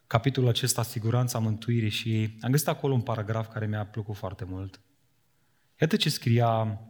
capitolul 0.08 0.50
acesta, 0.50 0.84
Siguranța 0.84 1.40
Mântuirii, 1.40 1.90
și 1.90 2.38
am 2.42 2.52
găsit 2.52 2.68
acolo 2.68 2.94
un 2.94 3.02
paragraf 3.02 3.52
care 3.52 3.66
mi-a 3.66 3.86
plăcut 3.86 4.16
foarte 4.16 4.44
mult. 4.44 4.80
Iată 5.82 5.96
ce 5.96 6.10
scria, 6.10 6.82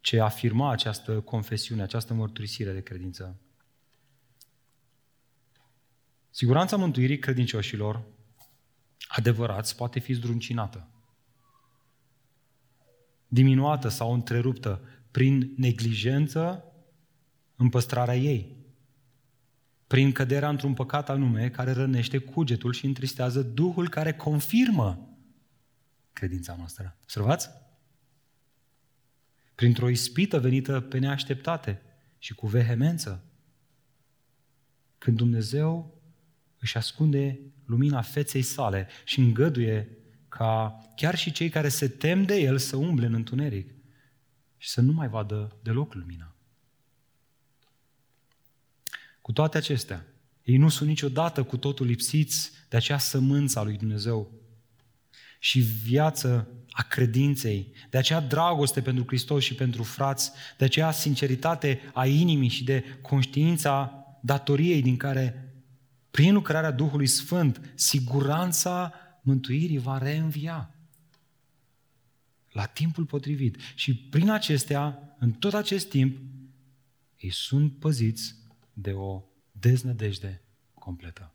ce 0.00 0.20
afirma 0.20 0.70
această 0.70 1.20
confesiune, 1.20 1.82
această 1.82 2.14
mărturisire 2.14 2.72
de 2.72 2.82
credință. 2.82 3.40
Siguranța 6.30 6.76
mântuirii 6.76 7.18
credincioșilor 7.18 8.02
adevărați 9.08 9.76
poate 9.76 9.98
fi 9.98 10.12
zdruncinată, 10.12 10.88
diminuată 13.28 13.88
sau 13.88 14.12
întreruptă 14.12 14.80
prin 15.10 15.52
neglijență 15.56 16.64
în 17.56 17.68
păstrarea 17.68 18.16
ei, 18.16 18.56
prin 19.86 20.12
căderea 20.12 20.48
într-un 20.48 20.74
păcat 20.74 21.08
anume 21.08 21.50
care 21.50 21.72
rănește 21.72 22.18
cugetul 22.18 22.72
și 22.72 22.86
întristează 22.86 23.42
Duhul 23.42 23.88
care 23.88 24.12
confirmă 24.12 25.18
credința 26.12 26.54
noastră. 26.56 26.96
Observați? 27.02 27.48
Printr-o 29.60 29.88
ispită 29.88 30.38
venită 30.38 30.80
pe 30.80 30.98
neașteptate 30.98 31.82
și 32.18 32.34
cu 32.34 32.46
vehemență. 32.46 33.24
Când 34.98 35.16
Dumnezeu 35.16 36.00
își 36.58 36.76
ascunde 36.76 37.40
lumina 37.64 38.02
feței 38.02 38.42
sale 38.42 38.88
și 39.04 39.18
îngăduie 39.18 39.98
ca 40.28 40.78
chiar 40.96 41.16
și 41.16 41.32
cei 41.32 41.48
care 41.48 41.68
se 41.68 41.88
tem 41.88 42.24
de 42.24 42.34
El 42.36 42.58
să 42.58 42.76
umble 42.76 43.06
în 43.06 43.14
întuneric 43.14 43.74
și 44.56 44.68
să 44.68 44.80
nu 44.80 44.92
mai 44.92 45.08
vadă 45.08 45.58
deloc 45.62 45.94
lumina. 45.94 46.34
Cu 49.20 49.32
toate 49.32 49.56
acestea, 49.56 50.06
ei 50.42 50.56
nu 50.56 50.68
sunt 50.68 50.88
niciodată 50.88 51.42
cu 51.42 51.56
totul 51.56 51.86
lipsiți 51.86 52.52
de 52.68 52.76
acea 52.76 52.98
sămânță 52.98 53.58
a 53.58 53.62
lui 53.62 53.76
Dumnezeu 53.76 54.32
și 55.38 55.60
viață 55.60 56.48
a 56.80 56.82
credinței, 56.82 57.72
de 57.90 57.98
aceea 57.98 58.20
dragoste 58.20 58.82
pentru 58.82 59.04
Hristos 59.06 59.44
și 59.44 59.54
pentru 59.54 59.82
frați, 59.82 60.32
de 60.58 60.64
aceea 60.64 60.90
sinceritate 60.90 61.80
a 61.92 62.06
inimii 62.06 62.48
și 62.48 62.64
de 62.64 62.84
conștiința 63.02 64.04
datoriei 64.22 64.82
din 64.82 64.96
care, 64.96 65.54
prin 66.10 66.34
lucrarea 66.34 66.70
Duhului 66.70 67.06
Sfânt, 67.06 67.72
siguranța 67.74 68.92
mântuirii 69.22 69.78
va 69.78 69.98
reînvia 69.98 70.74
la 72.48 72.64
timpul 72.64 73.04
potrivit. 73.04 73.56
Și 73.74 73.94
prin 73.94 74.30
acestea, 74.30 75.14
în 75.18 75.32
tot 75.32 75.54
acest 75.54 75.88
timp, 75.88 76.18
ei 77.16 77.30
sunt 77.30 77.78
păziți 77.78 78.34
de 78.72 78.92
o 78.92 79.22
deznădejde 79.52 80.42
completă. 80.74 81.34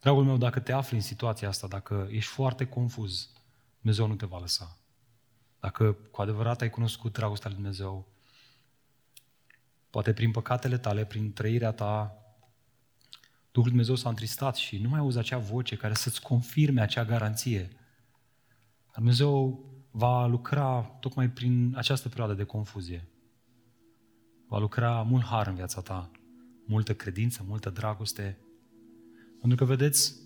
Dragul 0.00 0.24
meu, 0.24 0.36
dacă 0.36 0.60
te 0.60 0.72
afli 0.72 0.96
în 0.96 1.02
situația 1.02 1.48
asta, 1.48 1.66
dacă 1.66 2.08
ești 2.10 2.30
foarte 2.30 2.66
confuz, 2.66 3.31
Dumnezeu 3.82 4.06
nu 4.06 4.14
te 4.14 4.26
va 4.26 4.38
lăsa. 4.38 4.78
Dacă 5.60 5.92
cu 5.92 6.22
adevărat 6.22 6.60
ai 6.60 6.70
cunoscut 6.70 7.12
dragostea 7.12 7.50
lui 7.50 7.58
Dumnezeu, 7.58 8.12
poate 9.90 10.12
prin 10.12 10.30
păcatele 10.30 10.78
tale, 10.78 11.04
prin 11.04 11.32
trăirea 11.32 11.72
ta, 11.72 12.16
Duhul 13.52 13.68
Dumnezeu 13.68 13.94
s-a 13.94 14.08
întristat 14.08 14.56
și 14.56 14.78
nu 14.78 14.88
mai 14.88 14.98
auzi 14.98 15.18
acea 15.18 15.38
voce 15.38 15.76
care 15.76 15.94
să-ți 15.94 16.22
confirme 16.22 16.80
acea 16.80 17.04
garanție. 17.04 17.68
Dumnezeu 18.94 19.64
va 19.90 20.26
lucra 20.26 20.80
tocmai 20.80 21.30
prin 21.30 21.74
această 21.76 22.08
perioadă 22.08 22.34
de 22.34 22.44
confuzie. 22.44 23.08
Va 24.48 24.58
lucra 24.58 25.02
mult 25.02 25.24
har 25.24 25.46
în 25.46 25.54
viața 25.54 25.80
ta, 25.80 26.10
multă 26.66 26.94
credință, 26.94 27.44
multă 27.46 27.70
dragoste. 27.70 28.38
Pentru 29.38 29.56
că, 29.58 29.64
vedeți, 29.64 30.21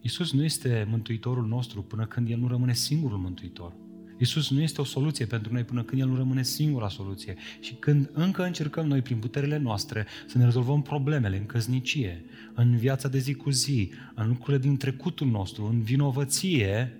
Iisus 0.00 0.32
nu 0.32 0.44
este 0.44 0.86
Mântuitorul 0.90 1.46
nostru 1.46 1.82
până 1.82 2.06
când 2.06 2.30
El 2.30 2.38
nu 2.38 2.48
rămâne 2.48 2.74
singurul 2.74 3.18
Mântuitor. 3.18 3.72
Iisus 4.18 4.50
nu 4.50 4.60
este 4.60 4.80
o 4.80 4.84
soluție 4.84 5.26
pentru 5.26 5.52
noi 5.52 5.64
până 5.64 5.82
când 5.82 6.00
El 6.00 6.08
nu 6.08 6.16
rămâne 6.16 6.42
singura 6.42 6.88
soluție. 6.88 7.36
Și 7.60 7.74
când 7.74 8.10
încă 8.12 8.44
încercăm 8.44 8.86
noi 8.86 9.02
prin 9.02 9.18
puterile 9.18 9.58
noastre 9.58 10.06
să 10.26 10.38
ne 10.38 10.44
rezolvăm 10.44 10.82
problemele 10.82 11.38
în 11.38 11.46
căznicie, 11.46 12.24
în 12.54 12.76
viața 12.76 13.08
de 13.08 13.18
zi 13.18 13.34
cu 13.34 13.50
zi, 13.50 13.90
în 14.14 14.28
lucrurile 14.28 14.58
din 14.58 14.76
trecutul 14.76 15.26
nostru, 15.26 15.64
în 15.64 15.82
vinovăție, 15.82 16.92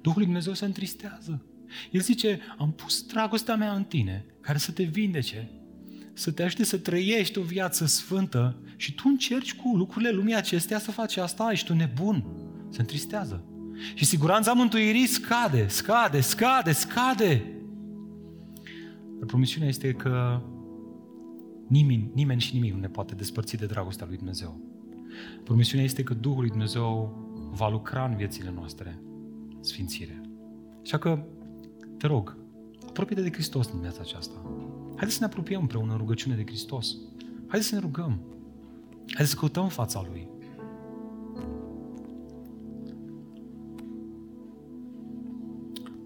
Duhul 0.00 0.18
lui 0.18 0.26
Dumnezeu 0.26 0.52
se 0.52 0.64
întristează. 0.64 1.42
El 1.90 2.00
zice, 2.00 2.40
am 2.58 2.72
pus 2.72 3.06
dragostea 3.06 3.56
mea 3.56 3.72
în 3.72 3.84
tine, 3.84 4.24
care 4.40 4.58
să 4.58 4.72
te 4.72 4.82
vindece, 4.82 5.50
să 6.14 6.30
te 6.30 6.42
ajute 6.42 6.64
să 6.64 6.78
trăiești 6.78 7.38
o 7.38 7.42
viață 7.42 7.86
sfântă 7.86 8.56
și 8.76 8.94
tu 8.94 9.02
încerci 9.06 9.54
cu 9.54 9.76
lucrurile 9.76 10.10
lumii 10.10 10.34
acestea 10.34 10.78
să 10.78 10.90
faci 10.90 11.16
asta, 11.16 11.48
ești 11.52 11.66
tu 11.66 11.74
nebun. 11.74 12.24
Se 12.68 12.80
întristează. 12.80 13.44
Și 13.94 14.04
siguranța 14.04 14.52
mântuirii 14.52 15.06
scade, 15.06 15.66
scade, 15.68 16.20
scade, 16.20 16.72
scade. 16.72 17.42
Dar 19.18 19.26
promisiunea 19.26 19.68
este 19.68 19.92
că 19.92 20.42
nimeni, 21.68 22.10
nimeni 22.14 22.40
și 22.40 22.54
nimic 22.54 22.72
nu 22.72 22.80
ne 22.80 22.88
poate 22.88 23.14
despărți 23.14 23.56
de 23.56 23.66
dragostea 23.66 24.06
lui 24.06 24.16
Dumnezeu. 24.16 24.60
Promisiunea 25.44 25.84
este 25.84 26.02
că 26.02 26.14
Duhul 26.14 26.40
lui 26.40 26.50
Dumnezeu 26.50 27.16
va 27.52 27.68
lucra 27.68 28.04
în 28.04 28.16
viețile 28.16 28.52
noastre 28.54 29.02
sfințire. 29.60 30.20
Așa 30.82 30.98
că, 30.98 31.24
te 31.98 32.06
rog, 32.06 32.36
apropie 32.88 33.22
de 33.22 33.30
Hristos 33.32 33.70
în 33.72 33.80
viața 33.80 33.98
aceasta. 34.00 34.42
Haideți 34.94 35.12
să 35.12 35.18
ne 35.20 35.26
apropiem 35.26 35.60
împreună 35.60 35.92
în 35.92 35.98
rugăciune 35.98 36.34
de 36.34 36.42
Hristos. 36.46 36.96
Haideți 37.46 37.68
să 37.68 37.74
ne 37.74 37.80
rugăm. 37.80 38.20
Haideți 39.06 39.30
să 39.30 39.36
căutăm 39.36 39.68
fața 39.68 40.04
Lui. 40.10 40.28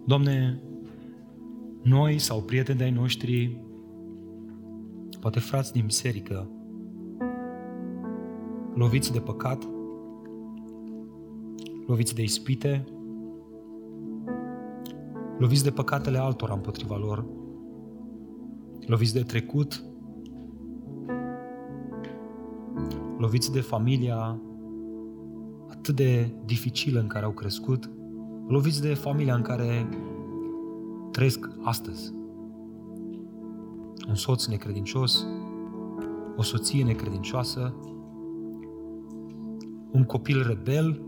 Doamne, 0.04 0.60
noi 1.82 2.18
sau 2.18 2.42
prieteni 2.42 2.78
de-ai 2.78 2.90
noștri, 2.90 3.60
poate 5.20 5.38
frați 5.38 5.72
din 5.72 5.86
biserică, 5.86 6.50
loviți 8.74 9.12
de 9.12 9.20
păcat, 9.20 9.68
loviți 11.86 12.14
de 12.14 12.22
ispite, 12.22 12.84
loviți 15.38 15.64
de 15.64 15.70
păcatele 15.70 16.18
altora 16.18 16.54
împotriva 16.54 16.96
lor, 16.96 17.26
loviți 18.86 19.12
de 19.12 19.22
trecut, 19.22 19.84
loviți 23.18 23.52
de 23.52 23.60
familia 23.60 24.40
atât 25.68 25.96
de 25.96 26.34
dificilă 26.44 27.00
în 27.00 27.06
care 27.06 27.24
au 27.24 27.30
crescut, 27.30 27.90
loviți 28.48 28.82
de 28.82 28.94
familia 28.94 29.34
în 29.34 29.42
care 29.42 29.88
trăiesc 31.10 31.48
astăzi. 31.62 32.12
Un 34.08 34.14
soț 34.14 34.46
necredincios, 34.46 35.26
o 36.36 36.42
soție 36.42 36.84
necredincioasă, 36.84 37.74
un 39.90 40.04
copil 40.04 40.46
rebel 40.46 41.02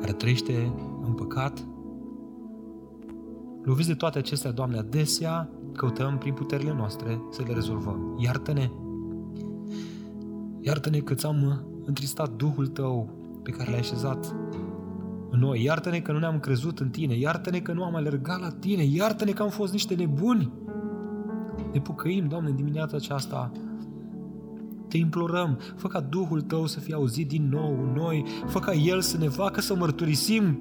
care 0.00 0.12
trăiește 0.12 0.72
în 1.04 1.12
păcat. 1.12 1.66
Loviți 3.62 3.88
de 3.88 3.94
toate 3.94 4.18
acestea, 4.18 4.50
Doamne, 4.50 4.78
adesea 4.78 5.50
căutăm 5.72 6.18
prin 6.18 6.34
puterile 6.34 6.74
noastre 6.76 7.22
să 7.30 7.42
le 7.46 7.52
rezolvăm. 7.52 8.16
Iartă-ne! 8.18 8.70
Iartă-ne 10.60 10.98
că 10.98 11.14
ți-am 11.14 11.64
întristat 11.84 12.30
Duhul 12.30 12.66
Tău 12.66 13.10
pe 13.42 13.50
care 13.50 13.70
l-ai 13.70 13.78
așezat 13.78 14.34
în 15.30 15.38
noi. 15.38 15.62
Iartă-ne 15.62 16.00
că 16.00 16.12
nu 16.12 16.18
ne-am 16.18 16.40
crezut 16.40 16.78
în 16.78 16.88
Tine. 16.88 17.14
Iartă-ne 17.16 17.58
că 17.58 17.72
nu 17.72 17.84
am 17.84 17.94
alergat 17.94 18.40
la 18.40 18.50
Tine. 18.50 18.82
Iartă-ne 18.84 19.30
că 19.30 19.42
am 19.42 19.48
fost 19.48 19.72
niște 19.72 19.94
nebuni. 19.94 20.52
Ne 21.72 21.80
pucăim, 21.80 22.26
Doamne, 22.28 22.50
dimineața 22.50 22.96
aceasta. 22.96 23.52
Te 24.88 24.96
implorăm, 24.96 25.58
fă 25.76 25.88
ca 25.88 26.00
Duhul 26.00 26.40
Tău 26.40 26.66
să 26.66 26.80
fie 26.80 26.94
auzit 26.94 27.28
din 27.28 27.48
nou 27.48 27.78
în 27.82 27.92
noi, 27.94 28.24
fă 28.46 28.58
ca 28.58 28.72
El 28.72 29.00
să 29.00 29.18
ne 29.18 29.28
facă 29.28 29.60
să 29.60 29.74
mărturisim 29.74 30.58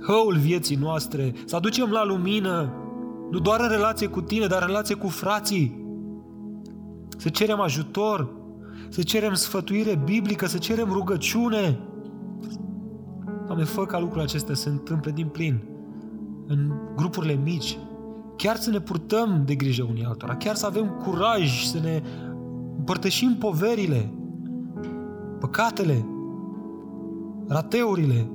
hăul 0.00 0.36
vieții 0.36 0.76
noastre, 0.76 1.32
să 1.44 1.56
aducem 1.56 1.90
la 1.90 2.04
lumină, 2.04 2.72
nu 3.30 3.38
doar 3.38 3.60
în 3.60 3.68
relație 3.68 4.06
cu 4.06 4.20
Tine, 4.20 4.46
dar 4.46 4.60
în 4.60 4.66
relație 4.66 4.94
cu 4.94 5.08
frații. 5.08 5.86
Să 7.16 7.28
cerem 7.28 7.60
ajutor, 7.60 8.30
să 8.88 9.02
cerem 9.02 9.34
sfătuire 9.34 10.00
biblică, 10.04 10.46
să 10.46 10.58
cerem 10.58 10.90
rugăciune. 10.92 11.78
Doamne, 13.46 13.64
fă 13.64 13.84
ca 13.84 13.98
lucrurile 13.98 14.24
acestea 14.24 14.54
să 14.54 14.62
se 14.62 14.68
întâmple 14.68 15.10
din 15.10 15.26
plin 15.26 15.62
în 16.46 16.72
grupurile 16.96 17.40
mici, 17.44 17.78
chiar 18.36 18.56
să 18.56 18.70
ne 18.70 18.80
purtăm 18.80 19.42
de 19.44 19.54
grijă 19.54 19.86
unii 19.88 20.04
altora, 20.04 20.36
chiar 20.36 20.54
să 20.54 20.66
avem 20.66 20.88
curaj 20.88 21.64
să 21.64 21.78
ne 21.78 22.02
împărtășim 22.76 23.36
poverile, 23.38 24.12
păcatele, 25.40 26.06
rateurile. 27.48 28.30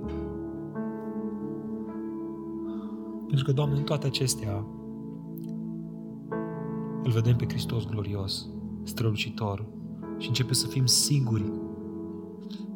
Pentru 3.28 3.46
că, 3.46 3.52
Doamne, 3.52 3.78
în 3.78 3.84
toate 3.84 4.08
acestea 4.08 4.66
îl 7.04 7.12
vedem 7.12 7.36
pe 7.36 7.46
Hristos 7.48 7.86
glorios, 7.86 8.48
strălucitor 8.84 9.68
și 10.18 10.28
începe 10.28 10.54
să 10.54 10.68
fim 10.68 10.86
siguri 10.86 11.52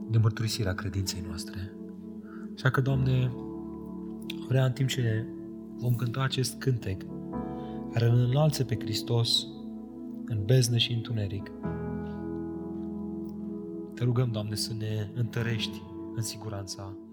de 0.10 0.18
mărturisirea 0.18 0.74
credinței 0.74 1.24
noastre. 1.28 1.74
Așa 2.56 2.70
că, 2.70 2.82
Doamne, 2.82 3.32
vrea 4.48 4.66
în 4.66 4.72
timp 4.72 4.90
ce 4.90 5.26
vom 5.78 5.96
cânta 5.96 6.22
acest 6.22 6.60
cântec 6.60 7.06
care 7.92 8.10
îl 8.10 8.18
înalțe 8.30 8.64
pe 8.64 8.78
Hristos 8.80 9.48
în 10.26 10.44
beznă 10.46 10.78
și 10.78 10.94
întuneric. 10.94 11.52
Te 13.94 14.04
rugăm, 14.04 14.32
Doamne, 14.32 14.56
să 14.56 14.74
ne 14.78 15.12
întărești 15.14 15.82
în 16.16 16.22
siguranța 16.22 16.82
mântuirii. 16.84 17.07